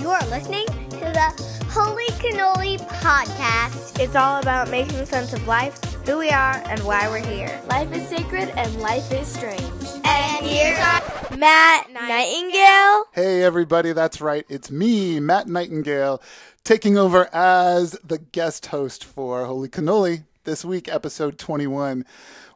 You 0.00 0.10
are 0.10 0.24
listening 0.28 0.64
to 0.66 1.00
the 1.00 1.66
Holy 1.70 2.06
Cannoli 2.20 2.78
Podcast. 3.00 3.98
It's 3.98 4.14
all 4.14 4.40
about 4.40 4.70
making 4.70 5.04
sense 5.06 5.32
of 5.32 5.44
life, 5.48 5.82
who 6.06 6.18
we 6.18 6.30
are, 6.30 6.62
and 6.66 6.80
why 6.84 7.08
we're 7.08 7.18
here. 7.18 7.60
Life 7.68 7.92
is 7.92 8.08
sacred 8.08 8.48
and 8.56 8.80
life 8.80 9.10
is 9.10 9.26
strange. 9.26 9.60
And 10.04 10.46
here's 10.46 10.78
our 10.78 11.36
Matt 11.36 11.90
Nightingale. 11.92 13.06
Hey, 13.12 13.42
everybody, 13.42 13.92
that's 13.92 14.20
right. 14.20 14.46
It's 14.48 14.70
me, 14.70 15.18
Matt 15.18 15.48
Nightingale, 15.48 16.22
taking 16.62 16.96
over 16.96 17.28
as 17.34 17.98
the 18.04 18.18
guest 18.18 18.66
host 18.66 19.04
for 19.04 19.46
Holy 19.46 19.68
Cannoli 19.68 20.22
this 20.48 20.64
week, 20.64 20.88
episode 20.88 21.36
21. 21.36 22.06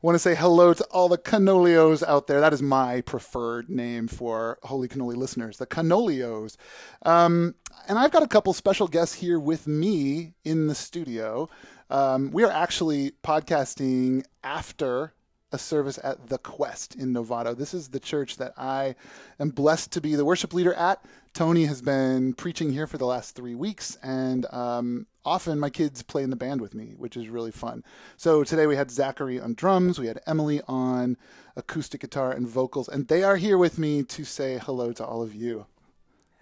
Want 0.01 0.15
to 0.15 0.19
say 0.19 0.35
hello 0.35 0.73
to 0.73 0.83
all 0.85 1.11
the 1.11 1.19
cannolios 1.19 2.03
out 2.03 2.27
there. 2.27 2.41
That 2.41 2.55
is 2.55 2.63
my 2.63 3.03
preferred 3.03 3.69
name 3.69 4.09
for 4.09 4.59
Holy 4.63 4.89
Cannoli 4.89 5.15
listeners, 5.15 5.59
the 5.59 5.67
cannolios. 5.67 6.57
Um, 7.03 7.55
and 7.87 7.99
I've 7.99 8.11
got 8.11 8.23
a 8.23 8.27
couple 8.27 8.55
special 8.55 8.89
guests 8.89 9.17
here 9.17 9.39
with 9.39 9.67
me 9.67 10.33
in 10.43 10.69
the 10.69 10.75
studio. 10.75 11.51
Um, 11.91 12.31
we 12.31 12.45
are 12.45 12.51
actually 12.51 13.13
podcasting 13.23 14.25
after 14.43 15.13
a 15.53 15.59
service 15.59 15.99
at 16.03 16.29
The 16.29 16.39
Quest 16.39 16.95
in 16.95 17.13
Novato. 17.13 17.57
This 17.57 17.75
is 17.75 17.89
the 17.89 18.01
church 18.01 18.39
that 18.39 18.53
I 18.57 18.95
am 19.39 19.51
blessed 19.51 19.93
to 19.93 20.01
be 20.01 20.15
the 20.15 20.25
worship 20.25 20.55
leader 20.55 20.75
at. 20.75 21.05
Tony 21.35 21.65
has 21.67 21.81
been 21.81 22.35
preaching 22.35 22.73
here 22.73 22.87
for 22.87 22.99
the 22.99 23.07
last 23.07 23.35
three 23.35 23.55
weeks, 23.55 23.97
and 24.03 24.47
um, 24.53 25.07
often 25.25 25.59
my 25.59 25.71
kids 25.71 26.03
play 26.03 26.23
in 26.23 26.31
the 26.31 26.37
band 26.37 26.61
with 26.61 26.75
me, 26.75 26.95
which 26.97 27.17
is 27.17 27.29
really 27.29 27.51
fun. 27.51 27.85
So 28.17 28.45
today 28.45 28.67
we 28.67 28.77
had 28.77 28.91
Zachary 28.91 29.41
on 29.41 29.55
drums, 29.55 29.99
we 29.99 30.09
had 30.09 30.21
Emily 30.27 30.61
on 30.67 31.17
acoustic 31.57 32.01
guitar 32.01 32.33
and 32.33 32.47
vocals, 32.47 32.89
and 32.89 33.09
they 33.09 33.23
are 33.23 33.37
here 33.37 33.59
with 33.59 33.79
me 33.79 34.03
to 34.05 34.25
say 34.25 34.59
hello 34.59 34.93
to 34.93 35.05
all 35.05 35.23
of 35.23 35.35
you. 35.35 35.67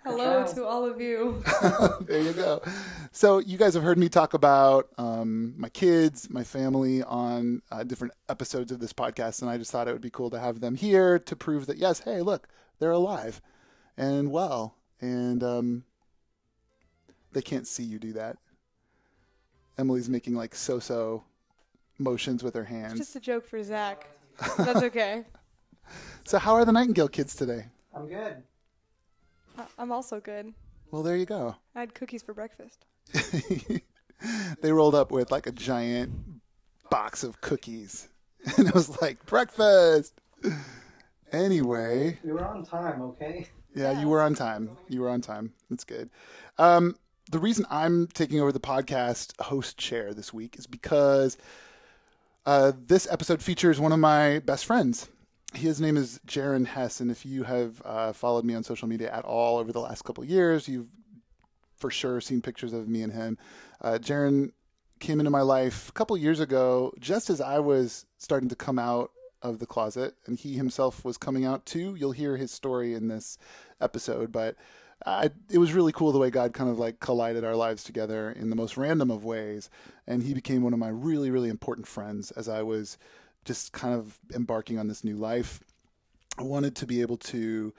Hello 0.05 0.47
to 0.55 0.65
all 0.65 0.85
of 0.87 1.01
you. 1.01 1.43
there 2.03 2.23
you 2.23 2.33
go. 2.33 2.63
So 3.13 3.39
you 3.39 3.59
guys 3.59 3.75
have 3.75 3.83
heard 3.83 3.99
me 3.99 4.09
talk 4.09 4.33
about 4.33 4.89
um, 4.97 5.55
my 5.59 5.69
kids, 5.69 6.31
my 6.31 6.43
family 6.43 7.03
on 7.03 7.61
uh, 7.71 7.85
different 7.85 8.15
episodes 8.29 8.73
of 8.73 8.81
this 8.81 8.93
podcast, 8.95 9.43
and 9.43 9.51
I 9.51 9.59
just 9.59 9.71
thought 9.71 9.89
it 9.89 9.93
would 9.93 10.01
be 10.01 10.11
cool 10.11 10.31
to 10.31 10.41
have 10.41 10.61
them 10.61 10.75
here 10.75 11.19
to 11.19 11.37
prove 11.37 11.67
that 11.67 11.77
yes, 11.77 12.01
hey, 12.01 12.23
look, 12.23 12.49
they're 12.79 12.91
alive 12.91 13.43
and 13.97 14.31
well, 14.31 14.77
and 15.03 15.43
um, 15.45 15.85
they 17.33 17.43
can't 17.43 17.67
see 17.67 17.83
you 17.83 17.99
do 17.99 18.15
that. 18.15 18.39
Emily's 19.77 20.09
making 20.09 20.35
like 20.35 20.55
so-so 20.55 21.25
motions 21.99 22.43
with 22.43 22.55
her 22.55 22.63
It's 22.63 22.71
hands. 22.71 22.99
just 22.99 23.17
a 23.17 23.21
joke 23.21 23.47
for 23.47 23.63
Zach. 23.63 24.09
That's 24.57 24.83
okay. 24.85 25.25
So 26.25 26.39
how 26.39 26.55
are 26.55 26.65
the 26.65 26.73
Nightingale 26.73 27.09
kids 27.09 27.35
today? 27.35 27.67
I'm 27.95 28.07
good. 28.09 28.43
I- 29.61 29.67
I'm 29.79 29.93
also 29.93 30.21
good. 30.21 30.55
Well, 30.91 31.03
there 31.03 31.17
you 31.17 31.27
go. 31.27 31.55
I 31.75 31.81
had 31.81 31.95
cookies 31.95 32.23
for 32.23 32.35
breakfast. 32.35 32.85
they 34.61 34.73
rolled 34.73 34.95
up 34.95 35.11
with 35.13 35.31
like 35.31 35.47
a 35.47 35.53
giant 35.53 36.13
box 36.91 37.23
of 37.23 37.41
cookies. 37.41 38.09
And 38.57 38.69
it 38.69 38.75
was 38.75 39.01
like 39.03 39.27
breakfast. 39.27 40.15
Anyway, 41.33 42.19
We 42.25 42.33
were 42.33 42.45
on 42.45 42.65
time, 42.65 43.03
okay? 43.03 43.47
yeah, 43.75 44.01
you 44.01 44.09
were 44.09 44.23
on 44.23 44.35
time. 44.35 44.71
You 44.89 45.03
were 45.03 45.11
on 45.11 45.21
time. 45.21 45.53
That's 45.69 45.85
good. 45.85 46.09
Um, 46.59 46.97
the 47.31 47.39
reason 47.39 47.67
I'm 47.71 48.07
taking 48.09 48.41
over 48.41 48.51
the 48.51 48.59
podcast 48.59 49.39
host 49.43 49.77
chair 49.77 50.13
this 50.15 50.33
week 50.33 50.57
is 50.59 50.67
because 50.67 51.37
uh, 52.47 52.73
this 52.87 53.07
episode 53.11 53.43
features 53.43 53.79
one 53.79 53.93
of 53.93 53.99
my 54.01 54.39
best 54.41 54.65
friends. 54.65 55.09
His 55.55 55.81
name 55.81 55.97
is 55.97 56.21
Jaron 56.27 56.67
Hess, 56.67 57.01
and 57.01 57.11
if 57.11 57.27
you 57.27 57.43
have 57.43 57.83
uh, 57.85 58.13
followed 58.13 58.45
me 58.45 58.55
on 58.55 58.63
social 58.63 58.87
media 58.87 59.13
at 59.13 59.25
all 59.25 59.59
over 59.59 59.73
the 59.73 59.81
last 59.81 60.03
couple 60.03 60.25
years, 60.25 60.69
you've 60.69 60.89
for 61.77 61.91
sure 61.91 62.21
seen 62.21 62.41
pictures 62.41 62.73
of 62.73 62.89
me 62.89 63.03
and 63.03 63.13
him. 63.13 63.39
Uh, 63.81 63.99
Jaron 64.01 64.53
came 65.01 65.19
into 65.19 65.31
my 65.31 65.41
life 65.41 65.89
a 65.89 65.93
couple 65.93 66.17
years 66.17 66.39
ago, 66.39 66.93
just 67.01 67.31
as 67.31 67.41
I 67.41 67.59
was 67.59 68.07
starting 68.19 68.49
to 68.51 68.57
come 68.57 68.79
out 68.79 69.11
of 69.43 69.59
the 69.59 69.67
closet, 69.67 70.15
and 70.27 70.39
he 70.39 70.55
himself 70.55 71.05
was 71.05 71.17
coming 71.17 71.45
out 71.45 71.67
too. 71.67 71.97
You'll 71.97 72.13
hear 72.13 72.37
his 72.37 72.53
story 72.53 72.95
in 72.95 73.09
this 73.09 73.39
episode, 73.81 74.31
but 74.31 74.57
I, 75.07 75.31
it 75.51 75.59
was 75.59 75.73
really 75.73 75.93
cool 75.93 76.13
the 76.13 76.19
way 76.19 76.31
God 76.31 76.53
kind 76.53 76.71
of 76.71 76.79
like 76.79 77.01
collided 77.01 77.43
our 77.43 77.57
lives 77.57 77.83
together 77.83 78.31
in 78.31 78.51
the 78.51 78.57
most 78.57 78.77
random 78.77 79.11
of 79.11 79.25
ways, 79.25 79.71
and 80.07 80.23
he 80.23 80.35
became 80.35 80.63
one 80.63 80.75
of 80.75 80.79
my 80.79 80.91
really, 80.91 81.31
really 81.31 81.49
important 81.49 81.87
friends 81.87 82.31
as 82.33 82.49
I 82.49 82.63
was 82.63 82.99
just 83.45 83.73
kind 83.73 83.95
of 83.95 84.19
embarking 84.35 84.79
on 84.79 84.89
this 84.89 85.05
new 85.05 85.17
life. 85.17 85.61
I 86.39 86.43
wanted 86.43 86.77
to 86.77 86.87
be 86.87 87.01
able 87.01 87.17
to 87.19 87.73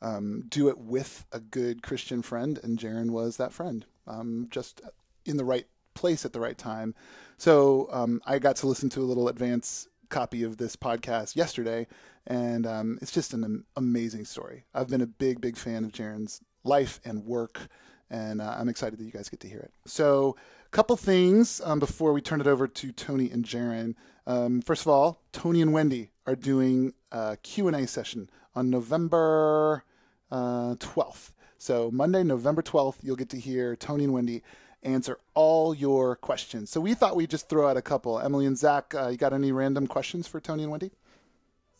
um, 0.00 0.44
do 0.48 0.68
it 0.68 0.78
with 0.78 1.26
a 1.32 1.40
good 1.40 1.82
Christian 1.82 2.22
friend, 2.22 2.58
and 2.62 2.78
Jaron 2.78 3.10
was 3.10 3.36
that 3.36 3.52
friend, 3.52 3.84
um, 4.06 4.48
just 4.50 4.80
in 5.24 5.36
the 5.36 5.44
right 5.44 5.66
place 5.94 6.24
at 6.24 6.32
the 6.32 6.40
right 6.40 6.56
time. 6.56 6.94
So 7.36 7.88
um, 7.90 8.22
I 8.26 8.38
got 8.38 8.56
to 8.56 8.66
listen 8.66 8.88
to 8.90 9.00
a 9.00 9.02
little 9.02 9.28
advance 9.28 9.88
copy 10.08 10.42
of 10.42 10.56
this 10.56 10.76
podcast 10.76 11.36
yesterday, 11.36 11.86
and 12.26 12.66
um, 12.66 12.98
it's 13.02 13.12
just 13.12 13.34
an 13.34 13.64
amazing 13.76 14.24
story. 14.24 14.64
I've 14.74 14.88
been 14.88 15.00
a 15.00 15.06
big, 15.06 15.40
big 15.40 15.56
fan 15.56 15.84
of 15.84 15.92
Jaron's 15.92 16.40
life 16.64 17.00
and 17.04 17.24
work, 17.24 17.68
and 18.10 18.40
uh, 18.40 18.56
I'm 18.58 18.68
excited 18.68 18.98
that 18.98 19.04
you 19.04 19.12
guys 19.12 19.28
get 19.28 19.40
to 19.40 19.48
hear 19.48 19.60
it. 19.60 19.72
So, 19.86 20.36
a 20.66 20.70
couple 20.70 20.96
things 20.96 21.62
um, 21.64 21.78
before 21.78 22.12
we 22.12 22.20
turn 22.20 22.40
it 22.40 22.46
over 22.46 22.68
to 22.68 22.92
Tony 22.92 23.30
and 23.30 23.44
Jaron. 23.44 23.94
Um, 24.28 24.60
first 24.60 24.82
of 24.82 24.88
all, 24.88 25.22
Tony 25.32 25.62
and 25.62 25.72
Wendy 25.72 26.10
are 26.26 26.36
doing 26.36 26.92
a 27.10 27.38
Q&A 27.42 27.86
session 27.86 28.28
on 28.54 28.68
November 28.68 29.84
uh, 30.30 30.74
12th. 30.74 31.32
So 31.56 31.90
Monday, 31.90 32.22
November 32.22 32.60
12th, 32.60 32.96
you'll 33.02 33.16
get 33.16 33.30
to 33.30 33.40
hear 33.40 33.74
Tony 33.74 34.04
and 34.04 34.12
Wendy 34.12 34.42
answer 34.82 35.18
all 35.32 35.74
your 35.74 36.14
questions. 36.14 36.68
So 36.68 36.78
we 36.78 36.92
thought 36.92 37.16
we'd 37.16 37.30
just 37.30 37.48
throw 37.48 37.70
out 37.70 37.78
a 37.78 37.82
couple. 37.82 38.20
Emily 38.20 38.44
and 38.44 38.56
Zach, 38.56 38.94
uh, 38.94 39.08
you 39.08 39.16
got 39.16 39.32
any 39.32 39.50
random 39.50 39.86
questions 39.86 40.28
for 40.28 40.40
Tony 40.40 40.64
and 40.64 40.70
Wendy? 40.70 40.90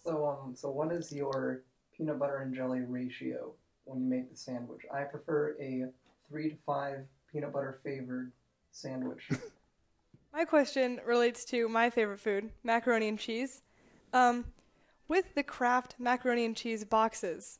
So, 0.03 0.27
um, 0.27 0.55
so 0.57 0.71
what 0.71 0.91
is 0.91 1.13
your 1.13 1.65
peanut 1.95 2.19
butter 2.19 2.39
and 2.39 2.55
jelly 2.55 2.81
ratio 2.81 3.53
when 3.85 4.01
you 4.01 4.09
make 4.09 4.31
the 4.31 4.37
sandwich? 4.37 4.81
I 4.93 5.03
prefer 5.03 5.55
a 5.61 5.85
three 6.31 6.49
to 6.49 6.57
five 6.65 7.01
peanut 7.31 7.53
butter 7.53 7.79
favored 7.85 8.33
sandwich. 8.73 9.29
My 10.39 10.45
question 10.45 11.01
relates 11.05 11.45
to 11.47 11.69
my 11.69 11.91
favorite 11.91 12.21
food, 12.21 12.51
macaroni 12.63 13.09
and 13.09 13.19
cheese. 13.19 13.61
Um, 14.13 14.45
with 15.09 15.35
the 15.35 15.43
Kraft 15.43 15.97
macaroni 15.99 16.45
and 16.45 16.55
cheese 16.55 16.85
boxes, 16.85 17.59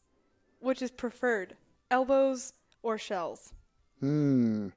which 0.61 0.81
is 0.81 0.93
preferred, 0.93 1.57
elbows 1.91 2.53
or 2.85 2.97
shells? 2.97 3.53
Hmm. 3.99 4.69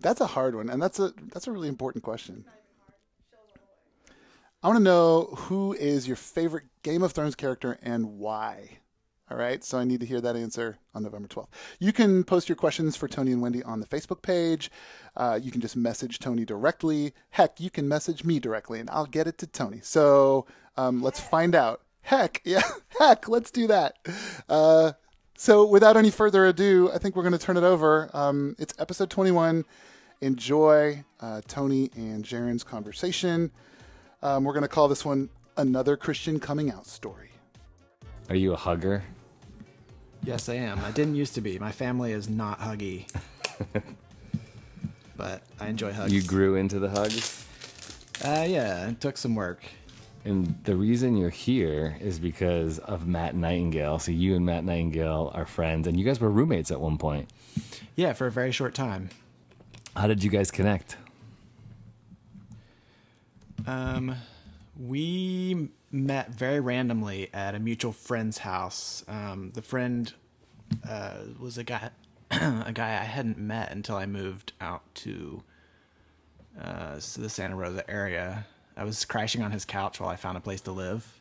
That's 0.00 0.20
a 0.20 0.26
hard 0.26 0.54
one, 0.54 0.68
and 0.68 0.82
that's 0.82 0.98
a 0.98 1.14
that's 1.32 1.46
a 1.46 1.52
really 1.52 1.68
important 1.68 2.04
question. 2.04 2.44
I 4.62 4.68
want 4.68 4.76
to 4.76 4.84
know 4.84 5.36
who 5.38 5.72
is 5.72 6.06
your 6.06 6.16
favorite 6.16 6.64
Game 6.82 7.02
of 7.02 7.12
Thrones 7.12 7.34
character 7.34 7.78
and 7.80 8.18
why. 8.18 8.80
All 9.30 9.36
right, 9.36 9.62
so 9.62 9.76
I 9.76 9.84
need 9.84 10.00
to 10.00 10.06
hear 10.06 10.22
that 10.22 10.36
answer 10.36 10.78
on 10.94 11.02
November 11.02 11.28
12th. 11.28 11.48
You 11.78 11.92
can 11.92 12.24
post 12.24 12.48
your 12.48 12.56
questions 12.56 12.96
for 12.96 13.08
Tony 13.08 13.30
and 13.30 13.42
Wendy 13.42 13.62
on 13.62 13.80
the 13.80 13.86
Facebook 13.86 14.22
page. 14.22 14.70
Uh, 15.14 15.38
you 15.40 15.50
can 15.50 15.60
just 15.60 15.76
message 15.76 16.18
Tony 16.18 16.46
directly. 16.46 17.12
Heck, 17.30 17.60
you 17.60 17.68
can 17.68 17.86
message 17.86 18.24
me 18.24 18.40
directly, 18.40 18.80
and 18.80 18.88
I'll 18.88 19.04
get 19.04 19.26
it 19.26 19.36
to 19.38 19.46
Tony. 19.46 19.80
So 19.82 20.46
um, 20.78 21.02
let's 21.02 21.20
find 21.20 21.54
out. 21.54 21.82
Heck, 22.00 22.40
yeah, 22.44 22.62
heck, 22.98 23.28
let's 23.28 23.50
do 23.50 23.66
that. 23.66 23.98
Uh, 24.48 24.92
so 25.36 25.66
without 25.66 25.98
any 25.98 26.10
further 26.10 26.46
ado, 26.46 26.90
I 26.94 26.96
think 26.96 27.14
we're 27.14 27.22
going 27.22 27.32
to 27.32 27.38
turn 27.38 27.58
it 27.58 27.64
over. 27.64 28.08
Um, 28.14 28.56
it's 28.58 28.72
episode 28.78 29.10
21. 29.10 29.66
Enjoy 30.22 31.04
uh, 31.20 31.42
Tony 31.46 31.90
and 31.94 32.24
Jaron's 32.24 32.64
conversation. 32.64 33.50
Um, 34.22 34.44
we're 34.44 34.54
going 34.54 34.62
to 34.62 34.68
call 34.68 34.88
this 34.88 35.04
one 35.04 35.28
Another 35.58 35.98
Christian 35.98 36.40
Coming 36.40 36.72
Out 36.72 36.86
Story. 36.86 37.30
Are 38.30 38.34
you 38.34 38.54
a 38.54 38.56
hugger? 38.56 39.04
Yes, 40.24 40.48
I 40.48 40.54
am. 40.54 40.78
I 40.84 40.90
didn't 40.90 41.14
used 41.14 41.34
to 41.36 41.40
be. 41.40 41.58
My 41.58 41.72
family 41.72 42.12
is 42.12 42.28
not 42.28 42.60
huggy. 42.60 43.06
but 45.16 45.42
I 45.60 45.68
enjoy 45.68 45.92
hugs. 45.92 46.12
You 46.12 46.22
grew 46.22 46.56
into 46.56 46.78
the 46.78 46.90
hugs? 46.90 47.44
Uh, 48.24 48.44
yeah, 48.48 48.88
it 48.88 49.00
took 49.00 49.16
some 49.16 49.34
work. 49.34 49.62
And 50.24 50.58
the 50.64 50.76
reason 50.76 51.16
you're 51.16 51.30
here 51.30 51.96
is 52.00 52.18
because 52.18 52.78
of 52.80 53.06
Matt 53.06 53.34
Nightingale. 53.34 53.98
So 53.98 54.12
you 54.12 54.34
and 54.36 54.44
Matt 54.44 54.64
Nightingale 54.64 55.30
are 55.34 55.46
friends, 55.46 55.86
and 55.86 55.98
you 55.98 56.04
guys 56.04 56.20
were 56.20 56.30
roommates 56.30 56.70
at 56.70 56.80
one 56.80 56.98
point. 56.98 57.30
Yeah, 57.96 58.12
for 58.12 58.26
a 58.26 58.30
very 58.30 58.52
short 58.52 58.74
time. 58.74 59.10
How 59.96 60.06
did 60.06 60.22
you 60.22 60.30
guys 60.30 60.50
connect? 60.50 60.96
Um, 63.66 64.14
we 64.78 65.70
met 65.90 66.30
very 66.30 66.60
randomly 66.60 67.30
at 67.34 67.54
a 67.54 67.58
mutual 67.58 67.92
friend's 67.92 68.38
house. 68.38 69.04
Um, 69.08 69.50
the 69.54 69.62
friend 69.62 70.12
uh, 70.88 71.14
was 71.40 71.58
a 71.58 71.64
guy, 71.64 71.90
a 72.30 72.72
guy 72.72 72.92
I 72.92 73.04
hadn't 73.04 73.38
met 73.38 73.72
until 73.72 73.96
I 73.96 74.06
moved 74.06 74.52
out 74.60 74.82
to 74.96 75.42
uh, 76.60 76.94
the 76.94 77.28
Santa 77.28 77.56
Rosa 77.56 77.88
area. 77.90 78.46
I 78.76 78.84
was 78.84 79.04
crashing 79.04 79.42
on 79.42 79.50
his 79.50 79.64
couch 79.64 79.98
while 79.98 80.10
I 80.10 80.16
found 80.16 80.36
a 80.36 80.40
place 80.40 80.60
to 80.62 80.72
live. 80.72 81.20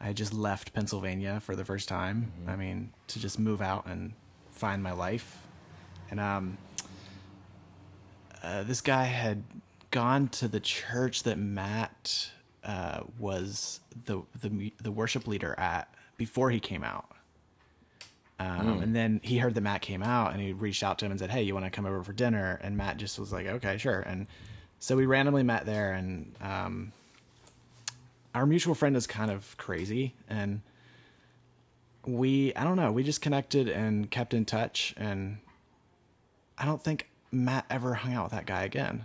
I 0.00 0.06
had 0.06 0.16
just 0.16 0.32
left 0.32 0.72
Pennsylvania 0.72 1.40
for 1.40 1.54
the 1.54 1.64
first 1.64 1.88
time. 1.88 2.32
I 2.46 2.56
mean, 2.56 2.92
to 3.08 3.20
just 3.20 3.38
move 3.38 3.60
out 3.60 3.86
and 3.86 4.12
find 4.50 4.82
my 4.82 4.92
life. 4.92 5.38
And 6.10 6.18
um, 6.18 6.58
uh, 8.42 8.62
this 8.64 8.80
guy 8.80 9.04
had 9.04 9.44
gone 9.90 10.28
to 10.28 10.48
the 10.48 10.60
church 10.60 11.22
that 11.24 11.38
Matt 11.38 12.30
uh, 12.68 13.00
was 13.18 13.80
the, 14.04 14.22
the 14.40 14.72
the 14.80 14.92
worship 14.92 15.26
leader 15.26 15.54
at 15.58 15.92
before 16.16 16.50
he 16.50 16.60
came 16.60 16.84
out. 16.84 17.06
Um, 18.38 18.82
And 18.82 18.94
then 18.94 19.20
he 19.24 19.38
heard 19.38 19.54
that 19.54 19.62
Matt 19.62 19.80
came 19.80 20.02
out, 20.02 20.32
and 20.32 20.40
he 20.40 20.52
reached 20.52 20.84
out 20.84 20.98
to 21.00 21.06
him 21.06 21.10
and 21.10 21.18
said, 21.18 21.30
"Hey, 21.30 21.42
you 21.42 21.54
want 21.54 21.66
to 21.66 21.70
come 21.70 21.86
over 21.86 22.04
for 22.04 22.12
dinner?" 22.12 22.60
And 22.62 22.76
Matt 22.76 22.98
just 22.98 23.18
was 23.18 23.32
like, 23.32 23.46
"Okay, 23.46 23.78
sure." 23.78 24.00
And 24.00 24.26
so 24.78 24.94
we 24.96 25.06
randomly 25.06 25.42
met 25.42 25.66
there, 25.66 25.92
and 25.92 26.32
um, 26.40 26.92
our 28.34 28.46
mutual 28.46 28.76
friend 28.76 28.96
is 28.96 29.06
kind 29.08 29.30
of 29.30 29.56
crazy, 29.56 30.14
and 30.28 30.60
we 32.06 32.54
I 32.54 32.62
don't 32.64 32.76
know, 32.76 32.92
we 32.92 33.02
just 33.02 33.20
connected 33.22 33.68
and 33.68 34.08
kept 34.10 34.34
in 34.34 34.44
touch, 34.44 34.94
and 34.96 35.38
I 36.56 36.64
don't 36.64 36.82
think 36.84 37.08
Matt 37.32 37.64
ever 37.70 37.94
hung 37.94 38.14
out 38.14 38.24
with 38.24 38.32
that 38.32 38.46
guy 38.46 38.62
again. 38.62 39.04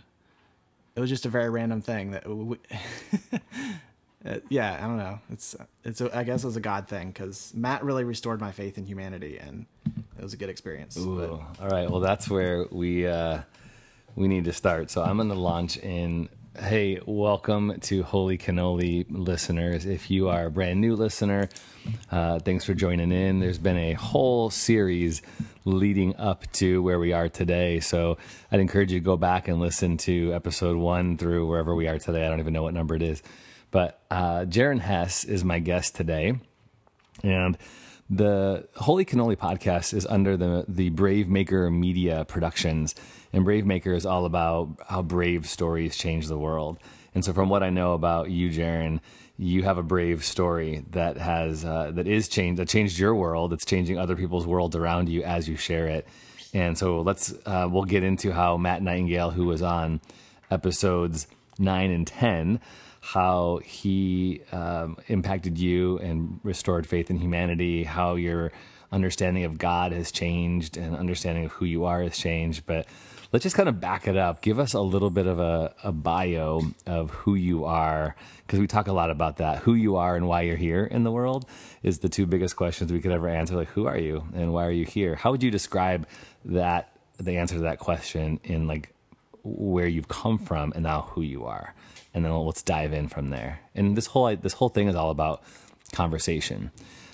It 0.96 1.00
was 1.00 1.10
just 1.10 1.26
a 1.26 1.30
very 1.30 1.50
random 1.50 1.82
thing 1.82 2.12
that. 2.12 2.28
We, 2.28 2.58
Uh, 4.26 4.40
yeah, 4.50 4.80
I 4.82 4.88
don't 4.88 4.98
know. 4.98 5.20
It's 5.32 5.56
it's 5.84 6.00
a, 6.00 6.16
I 6.18 6.24
guess 6.24 6.44
it 6.44 6.48
was 6.48 6.56
a 6.56 6.62
God 6.62 6.88
thing 6.88 7.10
because 7.10 7.52
Matt 7.54 7.84
really 7.84 8.06
restored 8.06 8.40
my 8.40 8.52
faith 8.52 8.78
in 8.78 8.86
humanity, 8.86 9.38
and 9.38 9.66
it 10.18 10.24
was 10.24 10.34
a 10.34 10.38
good 10.38 10.50
experience. 10.50 10.98
Ooh, 10.98 11.44
all 11.60 11.68
right. 11.68 11.90
Well, 11.90 12.00
that's 12.00 12.30
where 12.30 12.66
we 12.72 13.06
uh, 13.06 13.42
we 14.16 14.30
need 14.30 14.46
to 14.46 14.54
start. 14.54 14.92
So 14.92 15.04
I'm 15.04 15.18
going 15.18 15.30
to 15.30 15.36
launch 15.36 15.78
in. 15.78 16.30
Hey, 16.60 17.00
welcome 17.08 17.80
to 17.82 18.04
Holy 18.04 18.38
Cannoli 18.38 19.08
listeners. 19.10 19.88
If 19.88 20.12
you 20.12 20.30
are 20.30 20.46
a 20.46 20.52
brand 20.52 20.80
new 20.80 20.96
listener, 20.96 21.50
uh, 22.12 22.38
thanks 22.38 22.64
for 22.64 22.76
joining 22.76 23.12
in. 23.12 23.40
There's 23.40 23.58
been 23.58 23.76
a 23.76 23.94
whole 23.94 24.52
series 24.52 25.24
leading 25.66 26.16
up 26.18 26.46
to 26.54 26.84
where 26.84 27.00
we 27.00 27.12
are 27.12 27.28
today. 27.28 27.80
So 27.80 28.20
I'd 28.52 28.60
encourage 28.60 28.92
you 28.92 29.00
to 29.00 29.04
go 29.04 29.18
back 29.18 29.48
and 29.48 29.60
listen 29.60 29.98
to 29.98 30.32
episode 30.36 30.78
one 30.78 31.18
through 31.18 31.48
wherever 31.48 31.74
we 31.74 31.88
are 31.88 31.98
today. 31.98 32.24
I 32.24 32.30
don't 32.30 32.40
even 32.40 32.54
know 32.54 32.62
what 32.62 32.76
number 32.76 32.94
it 32.94 33.02
is. 33.02 33.24
But 33.72 34.00
uh, 34.12 34.46
Jaron 34.48 34.80
Hess 34.80 35.24
is 35.24 35.44
my 35.44 35.58
guest 35.58 35.96
today. 35.96 36.36
And 37.24 37.58
the 38.12 38.68
Holy 38.76 39.06
Cannoli 39.06 39.38
podcast 39.38 39.92
is 39.94 40.06
under 40.06 40.38
the 40.38 40.66
the 40.68 40.90
Brave 40.90 41.28
Maker 41.28 41.72
Media 41.72 42.26
Productions, 42.26 42.94
and 43.34 43.44
Brave 43.44 43.66
Maker 43.66 43.94
is 43.94 44.06
all 44.06 44.26
about 44.26 44.78
how 44.88 45.02
brave 45.02 45.48
stories 45.48 45.98
change 45.98 46.28
the 46.28 46.38
world. 46.38 46.80
And 47.16 47.26
so, 47.26 47.34
from 47.34 47.50
what 47.50 47.64
I 47.64 47.72
know 47.72 47.94
about 47.94 48.30
you, 48.30 48.50
Jaron, 48.50 49.00
you 49.38 49.64
have 49.64 49.80
a 49.80 49.84
brave 49.84 50.24
story 50.24 50.86
that 50.92 51.18
has 51.18 51.66
uh, 51.66 51.92
that 51.96 52.08
is 52.08 52.28
changed 52.28 52.60
that 52.60 52.70
changed 52.70 52.98
your 52.98 53.16
world. 53.16 53.52
It's 53.52 53.66
changing 53.66 53.98
other 53.98 54.16
people's 54.16 54.48
worlds 54.48 54.76
around 54.76 55.10
you 55.10 55.24
as 55.24 55.50
you 55.50 55.58
share 55.58 55.88
it. 55.88 56.08
And 56.54 56.78
so, 56.78 57.02
let's 57.02 57.34
uh, 57.46 57.68
we'll 57.70 57.86
get 57.86 58.04
into 58.04 58.32
how 58.32 58.58
Matt 58.58 58.84
Nightingale, 58.84 59.32
who 59.32 59.46
was 59.46 59.62
on 59.64 60.00
episodes 60.52 61.28
nine 61.58 61.92
and 61.92 62.06
ten, 62.06 62.60
how 63.02 63.60
he 63.64 64.42
um, 64.52 64.98
impacted 65.08 65.58
you 65.58 65.98
and 66.00 66.40
restored 66.44 66.86
faith 66.88 67.10
in 67.10 67.18
humanity, 67.18 67.84
how 67.84 68.16
your 68.16 68.52
understanding 68.92 69.44
of 69.44 69.58
God 69.58 69.92
has 69.92 70.12
changed 70.12 70.78
and 70.78 70.96
understanding 70.96 71.46
of 71.46 71.52
who 71.54 71.66
you 71.66 71.86
are 71.86 72.04
has 72.04 72.18
changed. 72.18 72.66
But 72.68 72.86
let's 73.34 73.44
just 73.44 73.56
kind 73.56 73.68
of 73.68 73.82
back 73.82 74.08
it 74.08 74.16
up. 74.16 74.42
Give 74.42 74.60
us 74.60 74.74
a 74.74 74.80
little 74.80 75.10
bit 75.10 75.28
of 75.28 75.40
a, 75.40 75.74
a 75.84 75.92
bio 75.92 76.62
of 76.86 77.10
who 77.10 77.36
you 77.36 77.66
are, 77.66 78.16
because 78.46 78.60
we 78.60 78.68
talk 78.68 78.88
a 78.88 78.94
lot 78.94 79.10
about 79.10 79.38
that. 79.38 79.60
Who 79.64 79.74
you 79.74 79.98
are 79.98 80.16
and 80.16 80.28
why 80.28 80.44
you're 80.44 80.56
here 80.56 80.86
in 80.86 81.04
the 81.04 81.12
world 81.12 81.46
is 81.82 82.00
the 82.00 82.10
two 82.10 82.28
biggest 82.28 82.56
questions 82.56 82.94
we 82.94 83.02
could 83.02 83.12
ever 83.12 83.28
answer. 83.28 83.56
Like, 83.56 83.70
who 83.70 83.88
are 83.88 83.98
you 83.98 84.24
and 84.34 84.54
why 84.54 84.66
are 84.66 84.72
you 84.72 84.86
here? 84.86 85.16
How 85.16 85.32
would 85.32 85.44
you 85.44 85.52
describe 85.52 86.08
that? 86.46 86.92
The 87.20 87.38
answer 87.38 87.56
to 87.56 87.62
that 87.62 87.80
question 87.80 88.40
in 88.44 88.68
like 88.68 88.94
where 89.44 89.88
you've 89.88 90.08
come 90.08 90.38
from 90.38 90.72
and 90.74 90.84
now 90.84 91.02
who 91.12 91.22
you 91.22 91.46
are 91.46 91.76
and 92.14 92.26
then 92.26 92.32
let's 92.32 92.64
dive 92.64 92.94
in 92.94 93.08
from 93.08 93.30
there 93.30 93.60
and 93.76 93.96
this 93.96 94.08
whole 94.08 94.36
this 94.36 94.54
whole 94.54 94.70
thing 94.70 94.88
is 94.88 94.96
all 94.96 95.12
about 95.12 95.44
conversation 95.92 96.72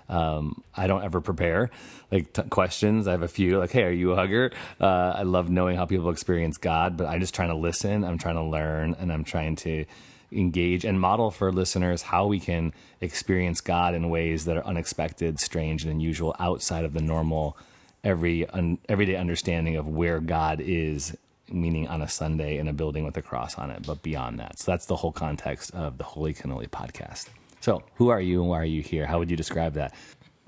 um, 0.09 0.63
i 0.75 0.87
don't 0.87 1.03
ever 1.03 1.21
prepare 1.21 1.69
like 2.11 2.31
t- 2.33 2.41
questions 2.43 3.07
i 3.07 3.11
have 3.11 3.21
a 3.21 3.27
few 3.27 3.59
like 3.59 3.71
hey 3.71 3.83
are 3.83 3.91
you 3.91 4.11
a 4.11 4.15
hugger 4.15 4.51
uh, 4.81 5.13
i 5.15 5.23
love 5.23 5.49
knowing 5.49 5.75
how 5.75 5.85
people 5.85 6.09
experience 6.09 6.57
god 6.57 6.97
but 6.97 7.07
i'm 7.07 7.19
just 7.19 7.33
trying 7.33 7.49
to 7.49 7.55
listen 7.55 8.03
i'm 8.03 8.17
trying 8.17 8.35
to 8.35 8.43
learn 8.43 8.95
and 8.99 9.11
i'm 9.11 9.23
trying 9.23 9.55
to 9.55 9.85
engage 10.31 10.85
and 10.85 10.99
model 10.99 11.31
for 11.31 11.51
listeners 11.51 12.03
how 12.03 12.27
we 12.27 12.39
can 12.39 12.71
experience 13.01 13.61
god 13.61 13.95
in 13.95 14.09
ways 14.09 14.45
that 14.45 14.57
are 14.57 14.65
unexpected 14.65 15.39
strange 15.39 15.83
and 15.83 15.91
unusual 15.91 16.35
outside 16.39 16.85
of 16.85 16.93
the 16.93 17.01
normal 17.01 17.57
every 18.03 18.47
un, 18.49 18.77
everyday 18.87 19.15
understanding 19.15 19.75
of 19.75 19.87
where 19.87 20.19
God 20.19 20.61
is, 20.61 21.15
meaning 21.51 21.87
on 21.87 22.01
a 22.01 22.07
Sunday 22.07 22.57
in 22.57 22.67
a 22.67 22.73
building 22.73 23.03
with 23.03 23.17
a 23.17 23.21
cross 23.21 23.57
on 23.57 23.71
it, 23.71 23.85
but 23.85 24.01
beyond 24.01 24.39
that. 24.39 24.59
So 24.59 24.71
that's 24.71 24.85
the 24.85 24.95
whole 24.95 25.11
context 25.11 25.73
of 25.73 25.97
the 25.97 26.03
Holy 26.03 26.33
Cannoli 26.33 26.69
podcast. 26.69 27.27
So, 27.61 27.83
who 27.95 28.09
are 28.09 28.21
you 28.21 28.41
and 28.41 28.49
why 28.49 28.59
are 28.61 28.65
you 28.65 28.81
here? 28.81 29.05
How 29.05 29.19
would 29.19 29.29
you 29.29 29.37
describe 29.37 29.73
that? 29.73 29.93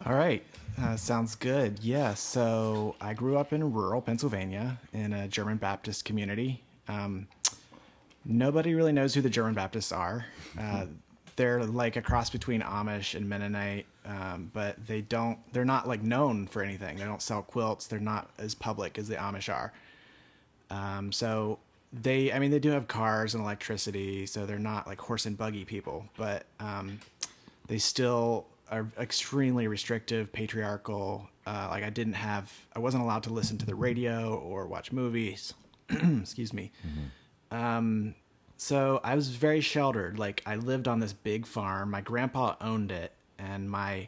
All 0.06 0.14
right. 0.14 0.44
Uh, 0.82 0.96
sounds 0.96 1.36
good. 1.36 1.80
Yeah. 1.82 2.14
So 2.14 2.96
I 3.02 3.14
grew 3.14 3.38
up 3.38 3.54
in 3.54 3.74
rural 3.74 4.02
Pennsylvania 4.02 4.80
in 4.94 5.14
a 5.14 5.28
German 5.28 5.58
Baptist 5.58 6.06
community. 6.06 6.64
Um, 6.88 7.28
nobody 8.26 8.74
really 8.74 8.94
knows 8.94 9.14
who 9.14 9.22
the 9.22 9.30
German 9.30 9.54
Baptists 9.54 9.92
are. 9.92 10.26
Uh, 10.58 10.86
they're 11.36 11.64
like 11.64 11.96
a 11.96 12.02
cross 12.02 12.30
between 12.30 12.62
Amish 12.62 13.16
and 13.16 13.28
Mennonite, 13.28 13.86
um, 14.06 14.50
but 14.54 14.86
they 14.86 15.02
don't. 15.02 15.40
They're 15.54 15.66
not 15.66 15.88
like 15.88 16.02
known 16.02 16.48
for 16.48 16.62
anything. 16.62 16.98
They 16.98 17.06
don't 17.06 17.22
sell 17.22 17.42
quilts. 17.42 17.88
They're 17.88 18.00
not 18.00 18.32
as 18.38 18.54
public 18.56 18.98
as 18.98 19.08
the 19.08 19.16
Amish 19.16 19.54
are. 19.54 19.74
Um, 20.70 21.12
so 21.12 21.60
they, 21.94 22.32
I 22.32 22.40
mean, 22.40 22.52
they 22.52 22.60
do 22.60 22.70
have 22.70 22.88
cars 22.88 23.36
and 23.36 23.44
electricity, 23.44 24.26
so 24.26 24.46
they're 24.46 24.60
not 24.60 24.88
like 24.88 25.00
horse 25.00 25.26
and 25.26 25.38
buggy 25.38 25.66
people, 25.66 26.06
but 26.18 26.46
um, 26.60 27.00
they 27.68 27.78
still 27.78 28.48
are 28.72 28.88
extremely 29.00 29.68
restrictive, 29.68 30.32
patriarchal. 30.32 31.28
Uh, 31.46 31.68
like 31.70 31.84
I 31.84 31.90
didn't 31.90 32.14
have, 32.14 32.52
I 32.76 32.80
wasn't 32.80 33.04
allowed 33.04 33.24
to 33.24 33.34
listen 33.34 33.58
to 33.58 33.66
the 33.66 33.76
radio 33.76 34.36
or 34.36 34.68
watch 34.68 34.92
movies. 34.92 35.54
Excuse 35.90 36.54
me. 36.54 36.72
Um, 37.52 38.16
so 38.56 39.02
I 39.04 39.16
was 39.16 39.30
very 39.30 39.60
sheltered. 39.60 40.18
Like 40.20 40.42
I 40.46 40.56
lived 40.56 40.88
on 40.88 41.00
this 41.00 41.14
big 41.14 41.46
farm. 41.46 41.92
My 41.92 42.02
grandpa 42.02 42.56
owned 42.62 42.92
it, 42.92 43.12
and 43.38 43.70
my 43.70 44.08